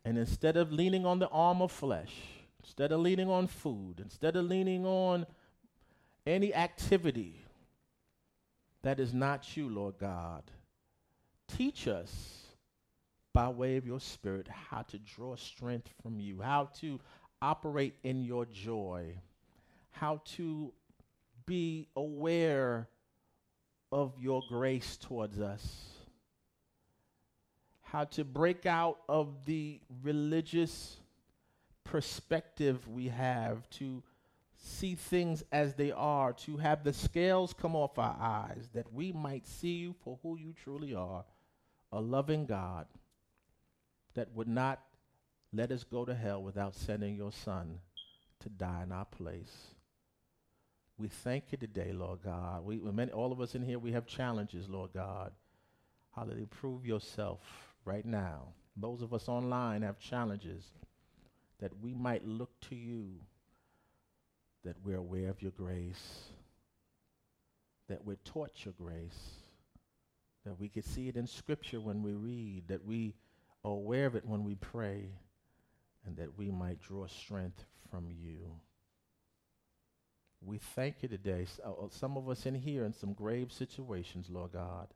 And 0.05 0.16
instead 0.16 0.57
of 0.57 0.72
leaning 0.72 1.05
on 1.05 1.18
the 1.18 1.28
arm 1.28 1.61
of 1.61 1.72
flesh, 1.72 2.14
instead 2.62 2.92
of 2.92 3.01
leaning 3.01 3.28
on 3.28 3.46
food, 3.46 4.01
instead 4.01 4.36
of 4.36 4.46
leaning 4.46 4.86
on 4.86 5.26
any 6.26 6.55
activity 6.55 7.44
that 8.82 8.98
is 9.01 9.12
not 9.12 9.57
you, 9.57 9.68
Lord 9.68 9.98
God, 9.98 10.44
teach 11.48 11.86
us 11.86 12.40
by 13.32 13.48
way 13.48 13.76
of 13.76 13.86
your 13.86 14.01
Spirit 14.01 14.48
how 14.48 14.82
to 14.82 14.98
draw 14.98 15.36
strength 15.36 15.90
from 16.03 16.18
you, 16.18 16.40
how 16.40 16.70
to 16.80 16.98
operate 17.42 17.94
in 18.03 18.24
your 18.24 18.46
joy, 18.46 19.14
how 19.90 20.20
to 20.36 20.72
be 21.46 21.88
aware 21.96 22.88
of 23.93 24.12
your 24.20 24.43
grace 24.49 24.97
towards 24.97 25.41
us, 25.41 25.88
how 27.82 28.05
to 28.05 28.24
break 28.24 28.66
out 28.66 28.99
of 29.09 29.45
the 29.47 29.80
religious 30.03 30.97
perspective 31.84 32.86
we 32.88 33.09
have, 33.09 33.68
to 33.70 34.03
see 34.57 34.95
things 34.95 35.43
as 35.51 35.74
they 35.74 35.91
are, 35.91 36.32
to 36.32 36.57
have 36.59 36.84
the 36.84 36.93
scales 36.93 37.53
come 37.53 37.74
off 37.74 37.99
our 37.99 38.16
eyes, 38.20 38.68
that 38.74 38.93
we 38.93 39.11
might 39.12 39.47
see 39.47 39.72
you 39.72 39.95
for 40.05 40.18
who 40.22 40.36
you 40.38 40.55
truly 40.62 40.95
are 40.95 41.24
a 41.93 42.01
loving 42.01 42.47
God 42.47 42.86
that 44.14 44.28
would 44.34 44.49
not 44.49 44.80
let 45.53 45.72
us 45.72 45.84
go 45.84 46.05
to 46.05 46.14
hell 46.14 46.43
without 46.43 46.74
sending 46.74 47.16
your 47.16 47.32
Son 47.32 47.80
to 48.41 48.49
die 48.49 48.82
in 48.84 48.93
our 48.93 49.05
place. 49.05 49.74
We 51.01 51.09
thank 51.09 51.44
you 51.51 51.57
today, 51.57 51.92
Lord 51.94 52.18
God. 52.22 52.62
We, 52.62 52.76
many, 52.76 53.11
all 53.11 53.32
of 53.32 53.40
us 53.40 53.55
in 53.55 53.62
here, 53.62 53.78
we 53.78 53.92
have 53.92 54.05
challenges, 54.07 54.68
Lord 54.68 54.90
God. 54.92 55.32
Hallelujah. 56.14 56.46
Prove 56.46 56.84
yourself 56.84 57.40
right 57.86 58.05
now. 58.05 58.48
Those 58.76 59.01
of 59.01 59.14
us 59.14 59.26
online 59.26 59.80
have 59.80 59.98
challenges 59.98 60.62
that 61.59 61.72
we 61.80 61.94
might 61.94 62.26
look 62.26 62.51
to 62.68 62.74
you, 62.74 63.14
that 64.62 64.76
we're 64.84 64.98
aware 64.98 65.30
of 65.30 65.40
your 65.40 65.53
grace, 65.53 66.24
that 67.88 68.05
we're 68.05 68.16
taught 68.16 68.66
your 68.66 68.74
grace, 68.74 69.36
that 70.44 70.61
we 70.61 70.68
could 70.68 70.84
see 70.84 71.09
it 71.09 71.16
in 71.16 71.26
Scripture 71.26 71.80
when 71.80 72.03
we 72.03 72.12
read, 72.12 72.64
that 72.68 72.84
we 72.84 73.14
are 73.64 73.72
aware 73.72 74.05
of 74.05 74.16
it 74.16 74.26
when 74.26 74.44
we 74.44 74.55
pray, 74.55 75.09
and 76.07 76.18
that 76.18 76.36
we 76.36 76.51
might 76.51 76.82
draw 76.82 77.07
strength 77.07 77.64
from 77.90 78.07
you. 78.11 78.38
We 80.45 80.59
thank 80.59 81.03
you 81.03 81.09
today. 81.09 81.47
Uh, 81.64 81.70
uh, 81.70 81.88
some 81.91 82.16
of 82.16 82.28
us 82.28 82.47
in 82.47 82.55
here 82.55 82.84
in 82.84 82.93
some 82.93 83.12
grave 83.12 83.53
situations, 83.53 84.28
Lord 84.30 84.53
God, 84.53 84.88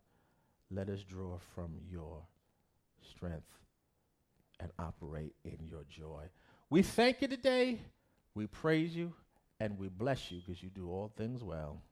let 0.71 0.89
us 0.89 1.03
draw 1.03 1.39
from 1.55 1.75
your 1.91 2.23
strength 3.03 3.43
and 4.61 4.71
operate 4.79 5.35
in 5.45 5.59
your 5.69 5.85
joy. 5.89 6.25
We 6.71 6.83
thank 6.83 7.21
you 7.21 7.29
today. 7.29 7.81
We 8.35 8.47
praise 8.47 8.97
you 8.97 9.13
and 9.61 9.79
we 9.79 9.89
bless 9.89 10.31
you 10.31 10.41
because 10.41 10.63
you 10.63 10.71
do 10.71 10.89
all 10.91 11.13
things 11.17 11.43
well. 11.43 11.83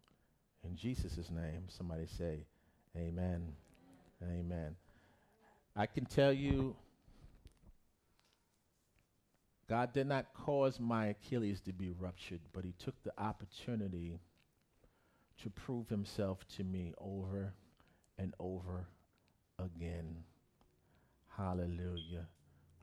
In 0.65 0.77
Jesus' 0.77 1.31
name, 1.31 1.65
somebody 1.69 2.07
say, 2.07 2.47
Amen. 2.97 3.53
Amen. 4.23 4.77
I 5.75 5.87
can 5.87 6.05
tell 6.05 6.33
you, 6.33 6.77
God 9.73 9.95
did 9.95 10.07
not 10.07 10.27
cause 10.35 10.79
my 10.79 11.07
Achilles 11.07 11.63
to 11.63 11.73
be 11.73 11.93
ruptured, 11.99 12.41
but 12.53 12.63
He 12.63 12.75
took 12.79 12.95
the 13.05 13.13
opportunity 13.17 14.21
to 15.43 15.49
prove 15.49 15.89
Himself 15.89 16.47
to 16.57 16.63
me 16.63 16.93
over 16.99 17.55
and 18.19 18.35
over 18.39 18.87
again. 19.59 20.25
Hallelujah. 21.39 22.27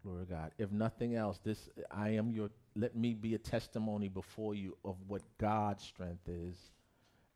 Glory 0.01 0.25
to 0.25 0.31
God. 0.31 0.51
If 0.57 0.71
nothing 0.71 1.13
else, 1.13 1.37
this 1.45 1.69
I 1.91 2.09
am 2.09 2.31
your 2.31 2.49
let 2.75 2.95
me 2.95 3.13
be 3.13 3.35
a 3.35 3.37
testimony 3.37 4.07
before 4.07 4.55
you 4.55 4.75
of 4.83 4.95
what 5.07 5.21
God's 5.37 5.83
strength 5.83 6.27
is. 6.27 6.57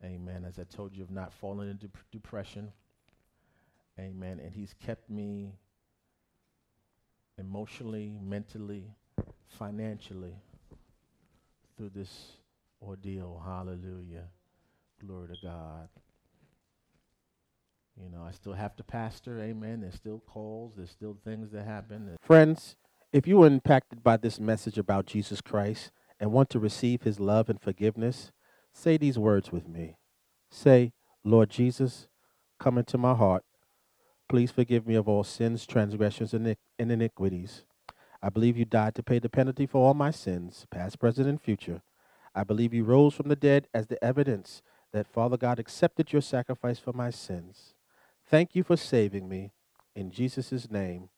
Amen. 0.02 0.44
As 0.44 0.58
I 0.58 0.64
told 0.64 0.96
you, 0.96 1.04
of 1.04 1.12
not 1.12 1.32
fallen 1.32 1.68
into 1.68 1.88
depression, 2.10 2.72
Amen. 4.00 4.40
And 4.40 4.52
He's 4.52 4.74
kept 4.84 5.08
me 5.08 5.52
emotionally, 7.38 8.18
mentally, 8.20 8.90
financially 9.48 10.34
through 11.76 11.90
this 11.94 12.38
ordeal. 12.82 13.42
Hallelujah. 13.44 14.28
Glory 15.04 15.28
to 15.28 15.36
God. 15.42 15.88
You 18.00 18.10
know, 18.10 18.24
I 18.26 18.32
still 18.32 18.54
have 18.54 18.74
to 18.76 18.84
pastor. 18.84 19.40
Amen. 19.40 19.80
There's 19.80 19.94
still 19.94 20.20
calls, 20.26 20.74
there's 20.76 20.90
still 20.90 21.16
things 21.24 21.52
that 21.52 21.64
happen. 21.64 22.16
Friends, 22.20 22.76
if 23.12 23.26
you 23.26 23.38
were 23.38 23.46
impacted 23.46 24.02
by 24.02 24.16
this 24.16 24.40
message 24.40 24.78
about 24.78 25.06
Jesus 25.06 25.40
Christ 25.40 25.92
and 26.18 26.32
want 26.32 26.50
to 26.50 26.58
receive 26.58 27.02
his 27.02 27.20
love 27.20 27.48
and 27.48 27.60
forgiveness, 27.60 28.32
say 28.72 28.96
these 28.96 29.18
words 29.18 29.52
with 29.52 29.68
me. 29.68 29.96
Say, 30.50 30.92
Lord 31.22 31.50
Jesus, 31.50 32.08
come 32.58 32.78
into 32.78 32.98
my 32.98 33.14
heart 33.14 33.44
Please 34.28 34.50
forgive 34.50 34.86
me 34.86 34.94
of 34.94 35.08
all 35.08 35.22
sins, 35.22 35.66
transgressions, 35.66 36.32
and 36.32 36.56
iniquities. 36.78 37.64
I 38.24 38.30
believe 38.30 38.56
you 38.56 38.64
died 38.64 38.94
to 38.94 39.02
pay 39.02 39.18
the 39.18 39.28
penalty 39.28 39.66
for 39.66 39.86
all 39.86 39.92
my 39.92 40.10
sins, 40.10 40.66
past, 40.70 40.98
present, 40.98 41.28
and 41.28 41.38
future. 41.38 41.82
I 42.34 42.42
believe 42.42 42.72
you 42.72 42.82
rose 42.82 43.12
from 43.12 43.28
the 43.28 43.36
dead 43.36 43.68
as 43.74 43.88
the 43.88 44.02
evidence 44.02 44.62
that 44.94 45.06
Father 45.06 45.36
God 45.36 45.58
accepted 45.58 46.10
your 46.10 46.22
sacrifice 46.22 46.78
for 46.78 46.94
my 46.94 47.10
sins. 47.10 47.74
Thank 48.26 48.54
you 48.54 48.62
for 48.62 48.78
saving 48.78 49.28
me. 49.28 49.52
In 49.94 50.10
Jesus' 50.10 50.70
name, 50.70 51.10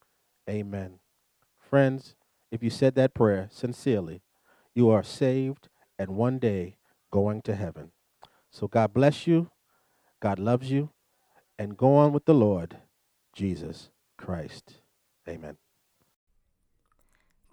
amen. 0.51 0.99
Friends, 1.61 2.17
if 2.51 2.61
you 2.61 2.71
said 2.71 2.97
that 2.97 3.15
prayer 3.15 3.49
sincerely, 3.53 4.23
you 4.75 4.91
are 4.91 5.05
saved 5.05 5.69
and 6.01 6.17
one 6.17 6.41
day 6.41 6.77
going 7.13 7.41
to 7.43 7.55
heaven. 7.55 7.93
So 8.51 8.67
God 8.67 8.93
bless 8.93 9.29
you. 9.29 9.53
God 10.19 10.41
loves 10.41 10.73
you. 10.73 10.91
And 11.57 11.77
go 11.77 11.95
on 11.95 12.13
with 12.13 12.25
the 12.25 12.35
Lord. 12.35 12.79
Jesus 13.33 13.91
Christ. 14.19 14.81
Amen. 15.29 15.57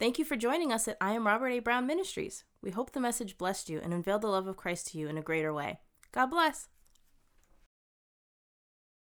Thank 0.04 0.20
you 0.20 0.26
for 0.26 0.36
joining 0.36 0.74
us 0.74 0.90
at 0.90 0.98
I 1.00 1.14
Am 1.14 1.26
Robert 1.26 1.48
A. 1.48 1.60
Brown 1.60 1.88
Ministries. 1.88 2.44
We 2.62 2.72
hope 2.72 2.92
the 2.92 3.00
message 3.00 3.38
blessed 3.38 3.70
you 3.70 3.80
and 3.82 3.94
unveiled 3.94 4.24
the 4.24 4.28
love 4.28 4.48
of 4.48 4.58
Christ 4.58 4.88
to 4.88 4.98
you 4.98 5.08
in 5.08 5.18
a 5.18 5.22
greater 5.22 5.54
way. 5.54 5.80
God 6.12 6.26
bless. 6.26 6.68